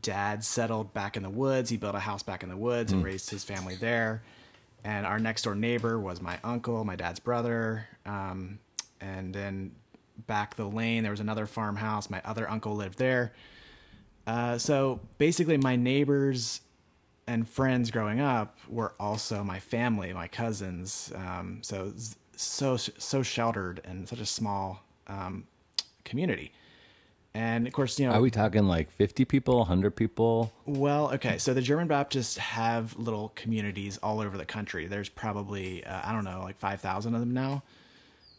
dad 0.00 0.42
settled 0.42 0.92
back 0.94 1.16
in 1.16 1.22
the 1.22 1.30
woods. 1.30 1.70
He 1.70 1.76
built 1.76 1.94
a 1.94 2.00
house 2.00 2.22
back 2.22 2.42
in 2.42 2.48
the 2.48 2.56
woods 2.56 2.92
and 2.92 3.04
raised 3.04 3.30
his 3.30 3.44
family 3.44 3.76
there. 3.76 4.22
And 4.84 5.06
our 5.06 5.18
next 5.18 5.42
door 5.42 5.54
neighbor 5.54 5.98
was 5.98 6.20
my 6.20 6.38
uncle, 6.42 6.84
my 6.84 6.96
dad's 6.96 7.20
brother. 7.20 7.86
Um, 8.06 8.58
and 9.00 9.34
then 9.34 9.72
back 10.26 10.54
the 10.54 10.64
lane, 10.64 11.02
there 11.02 11.10
was 11.10 11.20
another 11.20 11.46
farmhouse. 11.46 12.10
My 12.10 12.20
other 12.24 12.48
uncle 12.48 12.74
lived 12.74 12.98
there. 12.98 13.32
Uh, 14.26 14.58
so 14.58 15.00
basically, 15.18 15.56
my 15.56 15.76
neighbors 15.76 16.60
and 17.26 17.48
friends 17.48 17.90
growing 17.90 18.20
up 18.20 18.58
were 18.68 18.94
also 18.98 19.42
my 19.44 19.58
family, 19.58 20.12
my 20.12 20.28
cousins. 20.28 21.12
Um, 21.14 21.58
so 21.62 21.92
so 22.36 22.76
so 22.76 23.22
sheltered 23.22 23.80
and 23.84 24.08
such 24.08 24.20
a 24.20 24.26
small 24.26 24.82
um, 25.06 25.46
community. 26.04 26.52
And 27.32 27.66
of 27.66 27.72
course, 27.72 27.98
you 28.00 28.06
know, 28.08 28.12
Are 28.12 28.20
we 28.20 28.30
talking 28.30 28.64
like 28.64 28.90
50 28.90 29.24
people, 29.24 29.58
100 29.58 29.94
people? 29.94 30.52
well, 30.66 31.12
okay. 31.14 31.38
So 31.38 31.54
the 31.54 31.62
German 31.62 31.86
Baptists 31.86 32.36
have 32.38 32.96
little 32.98 33.30
communities 33.36 33.98
all 34.02 34.20
over 34.20 34.36
the 34.36 34.44
country. 34.44 34.86
There's 34.86 35.08
probably 35.08 35.84
uh, 35.84 36.00
I 36.04 36.12
don't 36.12 36.24
know, 36.24 36.40
like 36.42 36.58
five 36.58 36.80
thousand 36.80 37.14
of 37.14 37.20
them 37.20 37.32
now. 37.32 37.62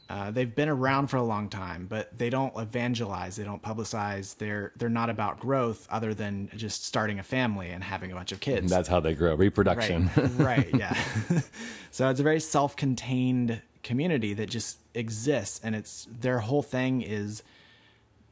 Uh, 0.10 0.30
they've 0.30 0.54
been 0.54 0.68
around 0.68 1.08
for 1.08 1.16
a 1.16 1.24
long 1.24 1.48
time, 1.48 1.88
but 1.90 2.18
they 2.18 2.30
don't 2.30 2.54
evangelize. 2.58 3.38
They 3.38 3.46
don't 3.46 3.62
publicize. 3.62 4.36
They're 4.38 4.74
they're 4.76 4.90
not 4.90 5.10
about 5.10 5.40
growth, 5.40 5.88
other 5.90 6.14
than 6.14 6.50
just 6.58 6.84
starting 6.84 7.18
a 7.18 7.24
family 7.24 7.70
and 7.70 7.82
having 7.82 8.12
a 8.12 8.16
bunch 8.16 8.34
of 8.34 8.42
kids. 8.42 8.70
That's 8.70 8.90
how 8.90 9.00
they 9.00 9.14
grow. 9.14 9.36
Reproduction. 9.36 10.10
Right, 10.18 10.32
right, 10.38 10.70
yeah. 10.76 11.02
so 11.92 12.10
it's 12.10 12.20
a 12.20 12.24
very 12.24 12.42
self-contained 12.42 13.62
community 13.84 14.34
that 14.34 14.50
just 14.50 14.80
exists, 14.94 15.62
and 15.64 15.76
it's 15.76 16.10
their 16.20 16.40
whole 16.40 16.62
thing 16.62 17.02
is 17.02 17.42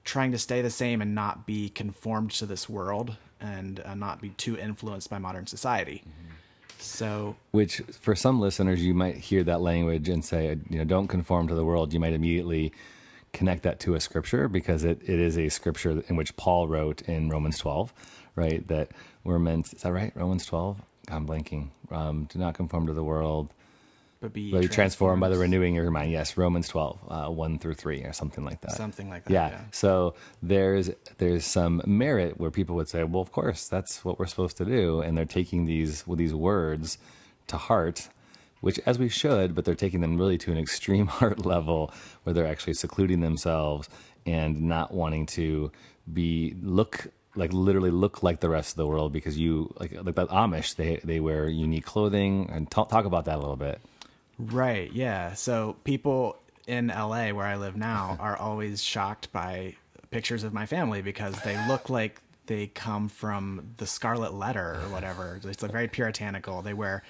trying 0.09 0.31
to 0.31 0.39
stay 0.39 0.61
the 0.61 0.69
same 0.71 1.01
and 1.01 1.13
not 1.13 1.45
be 1.45 1.69
conformed 1.69 2.31
to 2.31 2.45
this 2.47 2.67
world 2.67 3.15
and 3.39 3.79
uh, 3.85 3.93
not 3.93 4.19
be 4.19 4.29
too 4.29 4.57
influenced 4.57 5.07
by 5.09 5.19
modern 5.19 5.45
society. 5.45 6.03
So 6.79 7.35
Which, 7.51 7.77
for 7.91 8.15
some 8.15 8.39
listeners, 8.39 8.83
you 8.83 8.95
might 8.95 9.17
hear 9.17 9.43
that 9.43 9.61
language 9.61 10.09
and 10.09 10.25
say, 10.25 10.57
you 10.69 10.79
know, 10.79 10.83
don't 10.83 11.07
conform 11.07 11.47
to 11.49 11.55
the 11.55 11.63
world. 11.63 11.93
You 11.93 11.99
might 11.99 12.13
immediately 12.13 12.73
connect 13.33 13.63
that 13.63 13.79
to 13.81 13.93
a 13.93 13.99
scripture 13.99 14.47
because 14.47 14.83
it, 14.83 14.99
it 15.03 15.19
is 15.19 15.37
a 15.37 15.49
scripture 15.49 16.03
in 16.07 16.15
which 16.15 16.35
Paul 16.37 16.67
wrote 16.67 17.03
in 17.03 17.29
Romans 17.29 17.59
12, 17.59 17.93
right? 18.35 18.67
That 18.67 18.89
we're 19.23 19.39
meant, 19.39 19.73
is 19.73 19.83
that 19.83 19.93
right? 19.93 20.11
Romans 20.15 20.45
12? 20.47 20.81
I'm 21.09 21.27
blanking. 21.27 21.69
Um, 21.91 22.25
do 22.25 22.39
not 22.39 22.55
conform 22.55 22.87
to 22.87 22.93
the 22.93 23.03
world. 23.03 23.53
But 24.19 24.33
be 24.33 24.51
But 24.51 24.61
be 24.61 24.67
transformed 24.67 25.21
by 25.21 25.29
the 25.29 25.37
renewing 25.37 25.77
of 25.77 25.83
your 25.83 25.91
mind. 25.91 26.11
Yes, 26.11 26.35
Romans 26.35 26.67
12, 26.67 26.99
uh, 27.07 27.29
1 27.29 27.59
through 27.59 27.75
3, 27.75 28.03
or 28.03 28.13
something 28.13 28.43
like 28.43 28.61
that. 28.61 28.71
Something 28.71 29.09
like 29.09 29.25
that. 29.25 29.33
yeah. 29.33 29.49
yeah. 29.49 29.61
So 29.71 30.15
there's 30.41 30.91
there's 31.17 31.45
some 31.45 31.81
merit 31.85 32.39
where 32.39 32.51
people 32.51 32.75
would 32.75 32.89
say, 32.89 33.03
well, 33.03 33.21
of 33.21 33.31
course, 33.31 33.67
that's 33.67 34.03
what 34.03 34.19
we're 34.19 34.27
supposed 34.27 34.57
to 34.57 34.65
do, 34.65 35.01
and 35.01 35.17
they're 35.17 35.25
taking 35.25 35.65
these 35.65 36.05
with 36.05 36.19
these 36.19 36.33
words 36.33 36.97
to 37.47 37.57
heart, 37.57 38.09
which 38.61 38.79
as 38.85 38.99
we 38.99 39.09
should, 39.09 39.55
but 39.55 39.65
they're 39.65 39.75
taking 39.75 40.01
them 40.01 40.17
really 40.17 40.37
to 40.39 40.51
an 40.51 40.57
extreme 40.57 41.07
heart 41.19 41.45
level 41.45 41.93
where 42.23 42.33
they're 42.33 42.47
actually 42.47 42.73
secluding 42.73 43.21
themselves 43.21 43.89
and 44.25 44.61
not 44.61 44.93
wanting 44.93 45.25
to 45.25 45.71
be 46.11 46.55
look 46.61 47.07
like 47.35 47.53
literally 47.53 47.91
look 47.91 48.23
like 48.23 48.39
the 48.39 48.49
rest 48.49 48.71
of 48.71 48.77
the 48.77 48.87
world 48.87 49.13
because 49.13 49.37
you 49.37 49.73
like 49.79 49.93
like 49.93 50.15
the 50.15 50.27
Amish 50.27 50.75
they 50.75 50.99
they 51.03 51.19
wear 51.19 51.47
unique 51.47 51.85
clothing 51.85 52.49
and 52.51 52.69
talk 52.69 52.89
talk 52.89 53.05
about 53.05 53.25
that 53.25 53.37
a 53.37 53.39
little 53.39 53.55
bit. 53.55 53.79
Right. 54.39 54.91
Yeah. 54.93 55.33
So 55.33 55.75
people 55.83 56.37
in 56.65 56.87
LA 56.87 57.29
where 57.29 57.45
I 57.45 57.57
live 57.57 57.75
now 57.75 58.17
are 58.21 58.37
always 58.37 58.81
shocked 58.81 59.31
by 59.31 59.75
pictures 60.11 60.43
of 60.43 60.53
my 60.53 60.65
family 60.65 61.01
because 61.01 61.39
they 61.41 61.57
look 61.67 61.89
like 61.89 62.21
they 62.45 62.67
come 62.67 63.09
from 63.09 63.73
the 63.77 63.85
Scarlet 63.85 64.33
Letter 64.33 64.79
or 64.83 64.89
whatever. 64.89 65.39
It's 65.43 65.61
like 65.61 65.71
very 65.71 65.87
puritanical. 65.87 66.63
They 66.63 66.73
wear 66.73 67.03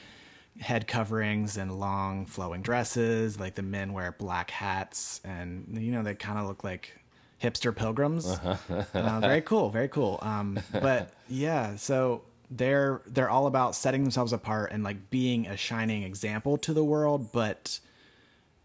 head 0.60 0.88
coverings 0.88 1.56
and 1.56 1.80
long 1.80 2.26
flowing 2.26 2.62
dresses. 2.62 3.40
Like 3.40 3.56
the 3.56 3.62
men 3.62 3.94
wear 3.94 4.12
black 4.18 4.52
hats, 4.52 5.22
and 5.24 5.66
you 5.80 5.92
know 5.94 6.04
they 6.04 6.16
kind 6.16 6.40
of 6.40 6.48
look 6.48 6.66
like 6.66 6.94
hipster 7.42 7.74
pilgrims. 7.74 8.28
uh, 8.28 9.20
very 9.22 9.42
cool. 9.42 9.70
Very 9.70 9.88
cool. 9.88 10.20
Um, 10.22 10.60
but 10.72 11.12
yeah, 11.30 11.76
so 11.78 12.24
they're 12.50 13.02
they're 13.06 13.30
all 13.30 13.48
about 13.48 13.76
setting 13.76 14.04
themselves 14.04 14.34
apart 14.34 14.72
and 14.72 14.84
like 14.84 15.10
being 15.10 15.48
a 15.48 15.56
shining 15.58 16.04
example 16.04 16.58
to 16.60 16.74
the 16.74 16.84
world, 16.84 17.32
but 17.32 17.80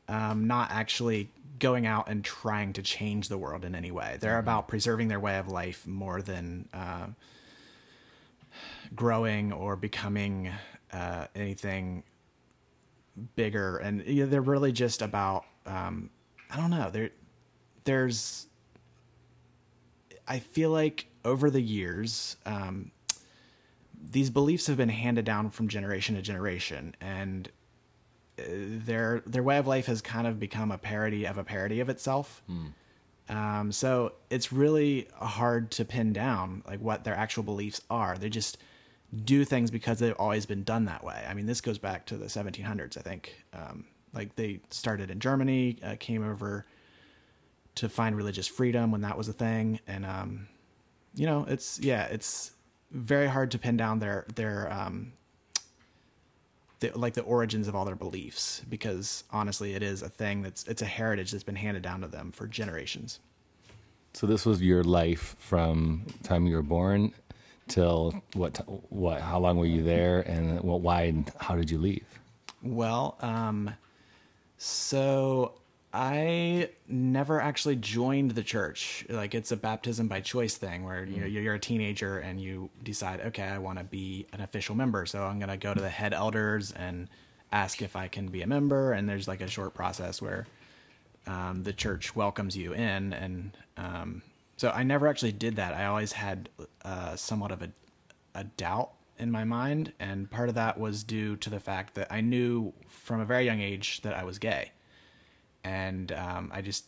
um, 0.09 0.47
not 0.47 0.71
actually 0.71 1.29
going 1.59 1.87
out 1.87 2.09
and 2.09 2.25
trying 2.25 2.73
to 2.73 2.83
change 2.83 3.29
the 3.29 3.39
world 3.39 3.65
in 3.65 3.75
any 3.75 3.91
way. 3.91 4.17
They're 4.21 4.39
about 4.39 4.69
preserving 4.69 5.09
their 5.09 5.21
way 5.21 5.39
of 5.39 5.49
life 5.49 5.87
more 5.87 6.21
than 6.21 6.69
uh, 6.73 7.07
growing 8.95 9.53
or 9.53 9.77
becoming 9.77 10.51
uh, 10.93 11.27
anything 11.35 12.03
bigger. 13.37 13.79
And 13.79 14.05
you 14.07 14.25
know, 14.25 14.31
they're 14.31 14.41
really 14.41 14.73
just 14.73 15.03
about 15.03 15.45
um, 15.67 16.11
I 16.51 16.57
don't 16.57 16.71
know. 16.71 16.91
There, 16.91 17.11
there's 17.85 18.47
I 20.27 20.39
feel 20.39 20.71
like 20.71 21.07
over 21.25 21.51
the 21.51 21.61
years, 21.61 22.37
um, 22.47 22.91
these 24.11 24.31
beliefs 24.31 24.67
have 24.67 24.77
been 24.77 24.89
handed 24.89 25.25
down 25.25 25.51
from 25.51 25.69
generation 25.69 26.15
to 26.17 26.23
generation, 26.23 26.95
and 27.01 27.49
uh, 28.39 28.43
their 28.47 29.23
their 29.27 29.43
way 29.43 29.59
of 29.59 29.67
life 29.67 29.87
has 29.87 30.01
kind 30.01 30.27
of 30.27 30.39
become 30.39 30.71
a 30.71 30.79
parody 30.79 31.27
of 31.27 31.39
a 31.39 31.45
parody 31.45 31.81
of 31.81 31.89
itself. 31.89 32.43
Um, 33.29 33.73
so 33.73 34.13
it's 34.29 34.53
really 34.53 35.09
hard 35.19 35.71
to 35.73 35.85
pin 35.85 36.13
down 36.13 36.63
like 36.67 36.81
what 36.81 37.05
their 37.05 37.15
actual 37.15 37.43
beliefs 37.43 37.81
are. 37.89 38.19
They 38.19 38.29
just 38.29 38.59
do 39.25 39.45
things 39.45 39.71
because 39.71 39.99
they've 39.99 40.15
always 40.19 40.45
been 40.45 40.65
done 40.65 40.87
that 40.87 41.05
way. 41.05 41.25
I 41.27 41.35
mean, 41.35 41.47
this 41.47 41.61
goes 41.61 41.79
back 41.79 42.05
to 42.07 42.17
the 42.17 42.27
1700s, 42.27 42.99
I 42.99 43.01
think. 43.01 43.45
Um, 43.53 43.87
like 44.13 44.37
they 44.37 44.61
started 44.71 45.11
in 45.11 45.21
Germany, 45.21 45.79
uh, 45.83 45.97
came 45.99 46.29
over 46.29 46.67
to 47.77 47.89
find 47.89 48.17
religious 48.17 48.47
freedom 48.47 48.91
when 48.91 49.01
that 49.03 49.17
was 49.17 49.29
a 49.29 49.33
thing, 49.33 49.81
and 49.87 50.05
um, 50.07 50.49
you 51.15 51.27
know, 51.27 51.45
it's 51.49 51.81
yeah, 51.81 52.05
it's 52.05 52.53
very 52.95 53.27
hard 53.27 53.51
to 53.51 53.59
pin 53.59 53.77
down 53.77 53.99
their 53.99 54.25
their 54.35 54.73
um, 54.73 55.13
the, 56.81 56.97
like 56.99 57.15
the 57.15 57.23
origins 57.23 57.69
of 57.69 57.75
all 57.75 57.85
their 57.85 57.97
beliefs 57.97 58.63
because 58.69 59.25
honestly, 59.31 59.75
it 59.75 59.83
is 59.83 60.03
a 60.03 60.09
thing 60.09 60.43
that's 60.43 60.67
it's 60.67 60.83
a 60.83 60.87
heritage 60.87 61.33
that's 61.33 61.45
been 61.45 61.57
handed 61.57 61.83
down 61.83 62.01
to 62.01 62.09
them 62.09 62.33
for 62.33 62.47
generations. 62.47 63.21
So 64.13 64.27
this 64.27 64.47
was 64.47 64.63
your 64.63 64.85
life 64.85 65.35
from 65.39 66.07
time 66.23 66.47
you 66.47 66.55
were 66.55 66.63
born 66.63 67.13
till 67.67 68.23
what? 68.35 68.59
What? 68.91 69.21
How 69.21 69.41
long 69.41 69.57
were 69.57 69.67
you 69.67 69.83
there, 69.83 70.21
and 70.21 70.61
what? 70.61 70.81
Why? 70.81 71.03
And 71.03 71.31
how 71.41 71.57
did 71.57 71.71
you 71.71 71.79
leave? 71.79 72.07
Well, 72.63 73.17
um, 73.21 73.71
so 74.57 75.55
I 75.95 76.71
never 76.89 77.41
actually 77.41 77.77
joined 77.77 78.33
the 78.33 78.43
church. 78.43 79.07
Like 79.09 79.33
it's 79.33 79.53
a 79.53 79.57
baptism 79.57 80.09
by 80.09 80.21
choice 80.21 80.57
thing 80.57 80.85
where 80.85 81.05
you 81.05 81.21
know 81.21 81.27
you're 81.27 81.55
a 81.55 81.59
teenager 81.61 82.19
and 82.19 82.41
you 82.41 82.69
decide, 82.83 83.21
okay, 83.21 83.45
I 83.45 83.59
want 83.59 83.79
to 83.79 83.85
be 83.85 84.27
an 84.33 84.41
official 84.41 84.75
member, 84.75 85.07
so 85.07 85.23
I'm 85.23 85.39
gonna 85.39 85.57
go 85.57 85.73
to 85.73 85.81
the 85.81 85.89
head 85.89 86.13
elders 86.13 86.73
and 86.73 87.09
ask 87.53 87.81
if 87.81 87.95
I 87.95 88.09
can 88.09 88.27
be 88.27 88.43
a 88.43 88.47
member. 88.47 88.93
And 88.93 89.09
there's 89.09 89.29
like 89.29 89.41
a 89.41 89.47
short 89.47 89.73
process 89.73 90.21
where 90.21 90.49
um, 91.29 91.63
the 91.63 91.73
church 91.73 92.17
welcomes 92.17 92.57
you 92.57 92.73
in, 92.73 93.13
and 93.13 93.57
um, 93.77 94.23
so 94.57 94.71
I 94.71 94.83
never 94.83 95.07
actually 95.07 95.33
did 95.33 95.55
that. 95.57 95.75
I 95.75 95.87
always 95.87 96.11
had 96.11 96.49
uh, 96.85 97.15
somewhat 97.15 97.53
of 97.53 97.63
a 97.63 97.71
a 98.35 98.43
doubt 98.43 98.91
in 99.17 99.31
my 99.31 99.45
mind, 99.45 99.93
and 100.01 100.29
part 100.29 100.49
of 100.49 100.57
that 100.57 100.79
was 100.79 101.05
due 101.05 101.37
to 101.37 101.51
the 101.51 101.61
fact 101.61 101.95
that 101.95 102.13
I 102.13 102.21
knew 102.21 102.73
from 102.89 103.21
a 103.21 103.25
very 103.25 103.45
young 103.45 103.61
age 103.61 104.01
that 104.03 104.13
I 104.13 104.25
was 104.25 104.41
gay, 104.41 104.73
and 105.65 106.13
um, 106.13 106.51
I 106.55 106.61
just 106.63 106.85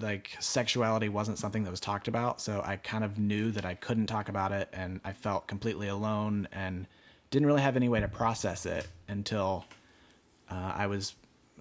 like 0.00 0.30
sexuality 0.40 1.08
wasn't 1.10 1.38
something 1.38 1.64
that 1.64 1.70
was 1.70 1.80
talked 1.80 2.08
about, 2.08 2.40
so 2.40 2.62
I 2.64 2.76
kind 2.76 3.04
of 3.04 3.18
knew 3.18 3.50
that 3.50 3.64
I 3.66 3.74
couldn't 3.74 4.06
talk 4.06 4.28
about 4.30 4.50
it, 4.52 4.68
and 4.72 5.00
I 5.04 5.12
felt 5.12 5.46
completely 5.46 5.88
alone 5.88 6.48
and 6.52 6.86
didn't 7.30 7.46
really 7.46 7.60
have 7.62 7.76
any 7.76 7.88
way 7.90 8.00
to 8.00 8.08
process 8.08 8.64
it 8.64 8.86
until 9.08 9.64
uh, 10.50 10.72
I 10.74 10.86
was 10.86 11.14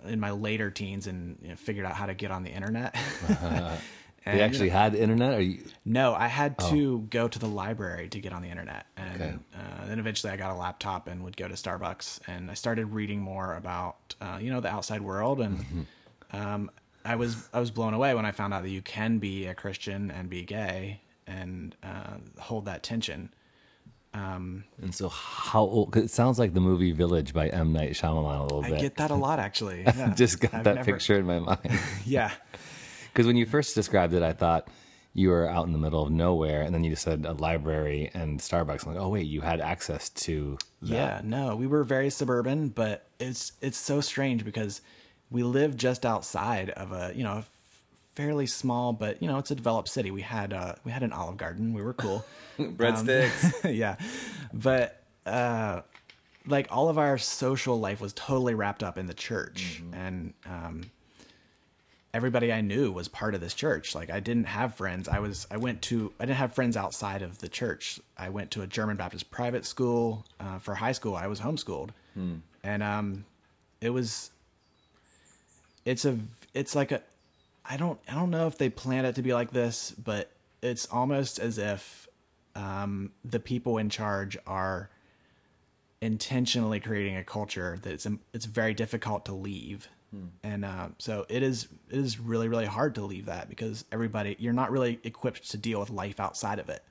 in 0.06 0.20
my 0.20 0.32
later 0.32 0.70
teens 0.70 1.08
and 1.08 1.38
you 1.42 1.50
know, 1.50 1.56
figured 1.56 1.86
out 1.86 1.94
how 1.96 2.06
to 2.06 2.14
get 2.14 2.32
on 2.32 2.44
the 2.44 2.50
internet. 2.52 2.96
And, 2.96 3.82
You 4.26 4.34
you 4.40 4.40
actually 4.40 4.70
know- 4.70 4.78
had 4.78 4.96
internet, 4.96 5.34
or 5.34 5.42
you? 5.42 5.66
no, 5.84 6.14
I 6.14 6.28
had 6.28 6.58
to 6.70 7.00
go 7.10 7.28
to 7.28 7.40
the 7.40 7.48
library 7.48 8.08
to 8.08 8.20
get 8.22 8.32
on 8.32 8.42
the 8.42 8.48
internet, 8.48 8.86
and 8.96 9.22
Okay. 9.22 9.36
uh, 9.54 9.86
then 9.88 10.00
eventually 10.00 10.32
I 10.32 10.38
got 10.38 10.52
a 10.52 10.56
laptop 10.56 11.10
and 11.10 11.26
would 11.26 11.36
go 11.36 11.50
to 11.50 11.56
Starbucks, 11.56 12.22
and 12.26 12.50
I 12.50 12.54
started 12.54 12.86
reading 12.86 13.20
more 13.20 13.54
about 13.56 14.16
uh, 14.22 14.38
you 14.42 14.50
know 14.50 14.62
the 14.62 14.70
outside 14.70 15.02
world, 15.02 15.42
and 15.42 15.86
um, 16.34 16.70
I 17.06 17.16
was 17.16 17.48
I 17.54 17.60
was 17.60 17.72
blown 17.72 17.94
away 17.94 18.14
when 18.16 18.26
I 18.26 18.32
found 18.32 18.54
out 18.54 18.64
that 18.64 18.70
you 18.70 18.82
can 18.82 19.20
be 19.20 19.46
a 19.46 19.54
Christian 19.56 20.12
and 20.12 20.30
be 20.30 20.44
gay 20.44 21.02
and 21.28 21.76
uh, 21.84 22.18
hold 22.40 22.66
that 22.66 22.84
tension. 22.84 23.30
And 24.14 24.94
so 24.94 25.10
how 25.10 25.62
old? 25.62 25.92
'cause 25.92 26.04
it 26.04 26.12
sounds 26.12 26.38
like 26.38 26.54
the 26.54 26.60
movie 26.60 26.92
Village 26.92 27.34
by 27.34 27.48
M 27.50 27.74
Night 27.74 27.92
Shyamalan 27.94 28.40
a 28.40 28.44
little 28.44 28.64
I 28.66 28.70
bit. 28.70 28.78
I 28.80 28.82
get 28.82 28.96
that 28.98 29.12
a 29.12 29.16
lot 29.16 29.40
actually. 29.40 29.84
Yeah. 29.96 30.14
Just 30.14 30.40
got 30.40 30.54
I've 30.54 30.64
that 30.66 30.76
never- 30.76 30.92
picture 30.94 31.18
in 31.20 31.26
my 31.26 31.40
mind. 31.40 31.80
Yeah, 32.06 32.32
Because 33.12 33.26
when 33.26 33.36
you 33.38 33.46
first 33.46 33.76
described 33.76 34.14
it, 34.14 34.22
I 34.24 34.34
thought 34.34 34.68
you 35.16 35.30
were 35.30 35.48
out 35.48 35.66
in 35.68 35.74
the 35.74 35.78
middle 35.80 36.02
of 36.04 36.12
nowhere, 36.12 36.62
and 36.64 36.74
then 36.74 36.84
you 36.84 36.90
just 36.92 37.04
said 37.04 37.26
a 37.26 37.34
library 37.34 38.10
and 38.16 38.40
Starbucks. 38.40 38.86
I'm 38.88 38.94
like, 38.96 39.04
oh 39.04 39.10
wait, 39.10 39.28
you 39.28 39.42
had 39.42 39.62
access 39.62 40.10
to 40.10 40.58
that. 40.82 40.90
Yeah, 40.90 41.22
no, 41.24 41.56
we 41.56 41.68
were 41.68 41.84
very 41.84 42.10
suburban, 42.10 42.70
but 42.70 43.08
it's 43.20 43.52
it's 43.62 43.78
so 43.78 44.02
strange 44.02 44.44
because 44.46 44.82
we 45.34 45.44
lived 45.44 45.78
just 45.80 46.06
outside 46.06 46.70
of 46.70 46.94
a 46.94 47.12
you 47.14 47.24
know 47.24 47.34
a 47.34 47.40
f- 47.40 47.50
fairly 48.16 48.46
small, 48.46 48.94
but 48.94 49.22
you 49.22 49.28
know 49.28 49.40
it's 49.40 49.52
a 49.52 49.56
developed 49.56 49.90
city. 49.90 50.12
We 50.12 50.22
had 50.22 50.54
uh 50.54 50.76
we 50.86 50.92
had 50.92 51.04
an 51.04 51.12
Olive 51.12 51.36
Garden. 51.36 51.74
We 51.74 51.82
were 51.82 51.94
cool. 51.94 52.24
breadsticks. 52.60 53.76
yeah, 53.76 53.98
but 54.54 55.04
uh, 55.26 55.82
like 56.46 56.68
all 56.70 56.88
of 56.88 56.98
our 56.98 57.18
social 57.18 57.80
life 57.80 58.00
was 58.00 58.14
totally 58.14 58.54
wrapped 58.54 58.84
up 58.84 58.98
in 58.98 59.08
the 59.08 59.14
church, 59.14 59.82
and 59.92 60.34
um, 60.46 60.92
everybody 62.14 62.54
I 62.54 62.62
knew 62.62 62.92
was 62.92 63.08
part 63.08 63.34
of 63.34 63.42
this 63.42 63.56
church. 63.56 63.96
Like 63.96 64.12
I 64.12 64.20
didn't 64.20 64.46
have 64.46 64.76
friends. 64.76 65.10
I 65.10 65.18
was 65.18 65.48
I 65.50 65.58
went 65.58 65.82
to 65.84 66.14
I 66.20 66.26
didn't 66.26 66.38
have 66.38 66.54
friends 66.54 66.78
outside 66.78 67.24
of 67.24 67.40
the 67.40 67.50
church. 67.50 68.00
I 68.16 68.30
went 68.30 68.52
to 68.52 68.62
a 68.62 68.68
German 68.68 68.98
Baptist 68.98 69.32
private 69.32 69.66
school 69.66 70.26
uh, 70.40 70.60
for 70.60 70.76
high 70.76 70.92
school. 70.92 71.16
I 71.16 71.26
was 71.26 71.40
homeschooled, 71.40 71.90
and 72.64 72.84
um, 72.84 73.26
it 73.82 73.90
was 73.90 74.30
it's 75.86 76.06
a 76.06 76.18
it's 76.54 76.76
like 76.76 76.92
a 76.92 77.02
I 77.66 77.78
don't 77.78 78.00
I 78.10 78.14
don't 78.14 78.30
know 78.30 78.48
if 78.48 78.58
they 78.58 78.70
planned 78.70 79.08
it 79.08 79.16
to 79.16 79.22
be 79.22 79.34
like 79.34 79.52
this, 79.52 79.92
but 79.92 80.32
it's 80.62 80.88
almost 80.88 81.40
as 81.40 81.58
if 81.58 82.08
um, 82.56 83.12
the 83.26 83.40
people 83.40 83.78
in 83.78 83.90
charge 83.90 84.38
are 84.46 84.90
intentionally 86.02 86.80
creating 86.80 87.16
a 87.16 87.24
culture 87.24 87.80
that 87.82 87.94
it's 87.94 88.08
it's 88.34 88.46
very 88.46 88.74
difficult 88.74 89.26
to 89.26 89.34
leave, 89.34 89.88
and 90.44 90.66
uh, 90.66 90.88
so 90.98 91.26
it 91.30 91.42
is 91.44 91.68
it 91.90 91.98
is 92.00 92.20
really 92.20 92.48
really 92.48 92.66
hard 92.66 92.96
to 92.96 93.02
leave 93.02 93.26
that 93.26 93.50
because 93.50 93.86
everybody 93.92 94.36
you're 94.40 94.54
not 94.54 94.72
really 94.72 95.00
equipped 95.04 95.50
to 95.52 95.58
deal 95.58 95.80
with 95.80 95.90
life 95.90 96.20
outside 96.20 96.60
of 96.60 96.70
it. 96.70 96.84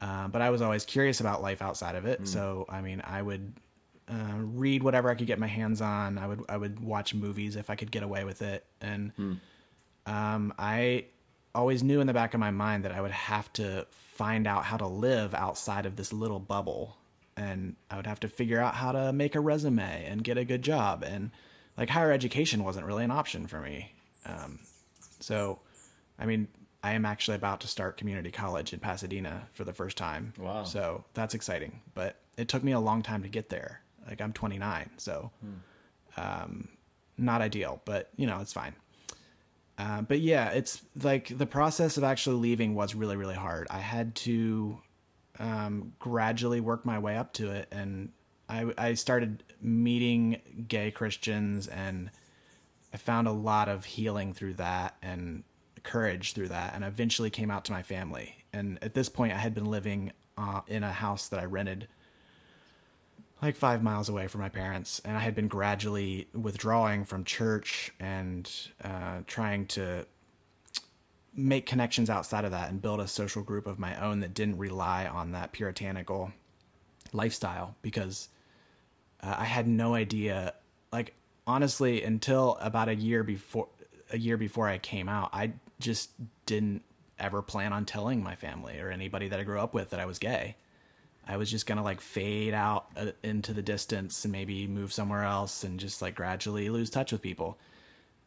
Uh, 0.00 0.28
but 0.28 0.42
I 0.42 0.50
was 0.50 0.62
always 0.62 0.84
curious 0.84 1.20
about 1.20 1.42
life 1.42 1.62
outside 1.62 1.94
of 1.96 2.06
it, 2.06 2.28
so 2.28 2.66
I 2.68 2.80
mean 2.80 3.02
I 3.04 3.22
would 3.22 3.54
uh, 4.08 4.34
read 4.38 4.82
whatever 4.82 5.10
I 5.10 5.14
could 5.14 5.26
get 5.26 5.38
my 5.38 5.46
hands 5.46 5.80
on. 5.80 6.18
I 6.18 6.26
would 6.26 6.42
I 6.48 6.56
would 6.56 6.80
watch 6.80 7.14
movies 7.14 7.56
if 7.56 7.70
I 7.70 7.74
could 7.74 7.90
get 7.90 8.02
away 8.02 8.24
with 8.24 8.42
it, 8.42 8.64
and 8.80 9.12
um, 10.06 10.54
I 10.58 11.06
always 11.54 11.82
knew 11.82 12.00
in 12.00 12.06
the 12.06 12.12
back 12.12 12.34
of 12.34 12.40
my 12.40 12.50
mind 12.50 12.84
that 12.84 12.92
I 12.92 13.00
would 13.00 13.12
have 13.12 13.52
to 13.54 13.86
find 13.90 14.46
out 14.46 14.64
how 14.64 14.76
to 14.76 14.86
live 14.86 15.34
outside 15.34 15.86
of 15.86 15.96
this 15.96 16.12
little 16.12 16.40
bubble 16.40 16.96
and 17.36 17.76
I 17.90 17.96
would 17.96 18.06
have 18.06 18.20
to 18.20 18.28
figure 18.28 18.60
out 18.60 18.74
how 18.74 18.92
to 18.92 19.12
make 19.12 19.34
a 19.34 19.40
resume 19.40 20.06
and 20.06 20.22
get 20.22 20.38
a 20.38 20.44
good 20.44 20.62
job. 20.62 21.02
And 21.02 21.30
like 21.76 21.90
higher 21.90 22.12
education 22.12 22.64
wasn't 22.64 22.86
really 22.86 23.04
an 23.04 23.10
option 23.10 23.46
for 23.46 23.60
me. 23.60 23.92
Um, 24.26 24.60
so, 25.20 25.58
I 26.18 26.26
mean, 26.26 26.48
I 26.82 26.92
am 26.92 27.04
actually 27.04 27.36
about 27.36 27.60
to 27.62 27.68
start 27.68 27.96
community 27.96 28.30
college 28.30 28.72
in 28.72 28.78
Pasadena 28.78 29.48
for 29.52 29.64
the 29.64 29.72
first 29.72 29.96
time. 29.96 30.32
Wow. 30.38 30.64
So 30.64 31.04
that's 31.14 31.34
exciting. 31.34 31.80
But 31.94 32.16
it 32.36 32.48
took 32.48 32.62
me 32.62 32.72
a 32.72 32.80
long 32.80 33.02
time 33.02 33.22
to 33.22 33.28
get 33.28 33.48
there. 33.48 33.80
Like 34.06 34.20
I'm 34.20 34.32
29, 34.32 34.90
so 34.96 35.30
um, 36.16 36.68
not 37.16 37.40
ideal, 37.40 37.80
but 37.84 38.10
you 38.16 38.26
know, 38.26 38.40
it's 38.40 38.52
fine. 38.52 38.74
Uh, 39.76 40.02
but 40.02 40.20
yeah, 40.20 40.50
it's 40.50 40.82
like 41.02 41.36
the 41.36 41.46
process 41.46 41.96
of 41.96 42.04
actually 42.04 42.36
leaving 42.36 42.74
was 42.74 42.94
really, 42.94 43.16
really 43.16 43.34
hard. 43.34 43.66
I 43.70 43.78
had 43.78 44.14
to 44.16 44.78
um, 45.38 45.92
gradually 45.98 46.60
work 46.60 46.84
my 46.84 46.98
way 46.98 47.16
up 47.16 47.32
to 47.34 47.50
it, 47.50 47.68
and 47.72 48.10
I, 48.48 48.72
I 48.78 48.94
started 48.94 49.42
meeting 49.60 50.40
gay 50.68 50.90
Christians, 50.90 51.66
and 51.66 52.10
I 52.92 52.98
found 52.98 53.26
a 53.26 53.32
lot 53.32 53.68
of 53.68 53.84
healing 53.84 54.32
through 54.32 54.54
that 54.54 54.96
and 55.02 55.42
courage 55.82 56.34
through 56.34 56.48
that, 56.48 56.74
and 56.74 56.84
eventually 56.84 57.30
came 57.30 57.50
out 57.50 57.64
to 57.64 57.72
my 57.72 57.82
family. 57.82 58.44
And 58.52 58.78
at 58.80 58.94
this 58.94 59.08
point, 59.08 59.32
I 59.32 59.38
had 59.38 59.54
been 59.54 59.66
living 59.66 60.12
uh, 60.38 60.60
in 60.68 60.84
a 60.84 60.92
house 60.92 61.28
that 61.28 61.40
I 61.40 61.44
rented 61.46 61.88
like 63.42 63.56
five 63.56 63.82
miles 63.82 64.08
away 64.08 64.26
from 64.26 64.40
my 64.40 64.48
parents, 64.48 65.00
and 65.04 65.16
I 65.16 65.20
had 65.20 65.34
been 65.34 65.48
gradually 65.48 66.28
withdrawing 66.32 67.04
from 67.04 67.24
church 67.24 67.92
and 68.00 68.50
uh, 68.82 69.20
trying 69.26 69.66
to 69.68 70.06
make 71.36 71.66
connections 71.66 72.08
outside 72.08 72.44
of 72.44 72.52
that 72.52 72.70
and 72.70 72.80
build 72.80 73.00
a 73.00 73.08
social 73.08 73.42
group 73.42 73.66
of 73.66 73.78
my 73.78 74.00
own 74.00 74.20
that 74.20 74.34
didn't 74.34 74.56
rely 74.56 75.06
on 75.06 75.32
that 75.32 75.52
puritanical 75.52 76.32
lifestyle 77.12 77.74
because 77.82 78.28
uh, 79.20 79.34
I 79.38 79.44
had 79.44 79.66
no 79.66 79.94
idea. 79.94 80.54
Like 80.92 81.14
honestly, 81.46 82.02
until 82.02 82.56
about 82.60 82.88
a 82.88 82.94
year 82.94 83.24
before 83.24 83.68
a 84.12 84.18
year 84.18 84.36
before 84.36 84.68
I 84.68 84.78
came 84.78 85.08
out, 85.08 85.30
I 85.32 85.52
just 85.80 86.10
didn't 86.46 86.82
ever 87.18 87.42
plan 87.42 87.72
on 87.72 87.84
telling 87.84 88.22
my 88.22 88.34
family 88.36 88.78
or 88.80 88.90
anybody 88.90 89.28
that 89.28 89.40
I 89.40 89.42
grew 89.44 89.60
up 89.60 89.74
with 89.74 89.90
that 89.90 90.00
I 90.00 90.06
was 90.06 90.18
gay. 90.18 90.56
I 91.26 91.36
was 91.36 91.50
just 91.50 91.66
gonna 91.66 91.82
like 91.82 92.00
fade 92.00 92.54
out 92.54 92.86
uh, 92.96 93.06
into 93.22 93.52
the 93.52 93.62
distance 93.62 94.24
and 94.24 94.32
maybe 94.32 94.66
move 94.66 94.92
somewhere 94.92 95.24
else 95.24 95.64
and 95.64 95.80
just 95.80 96.02
like 96.02 96.14
gradually 96.14 96.68
lose 96.70 96.90
touch 96.90 97.12
with 97.12 97.22
people. 97.22 97.58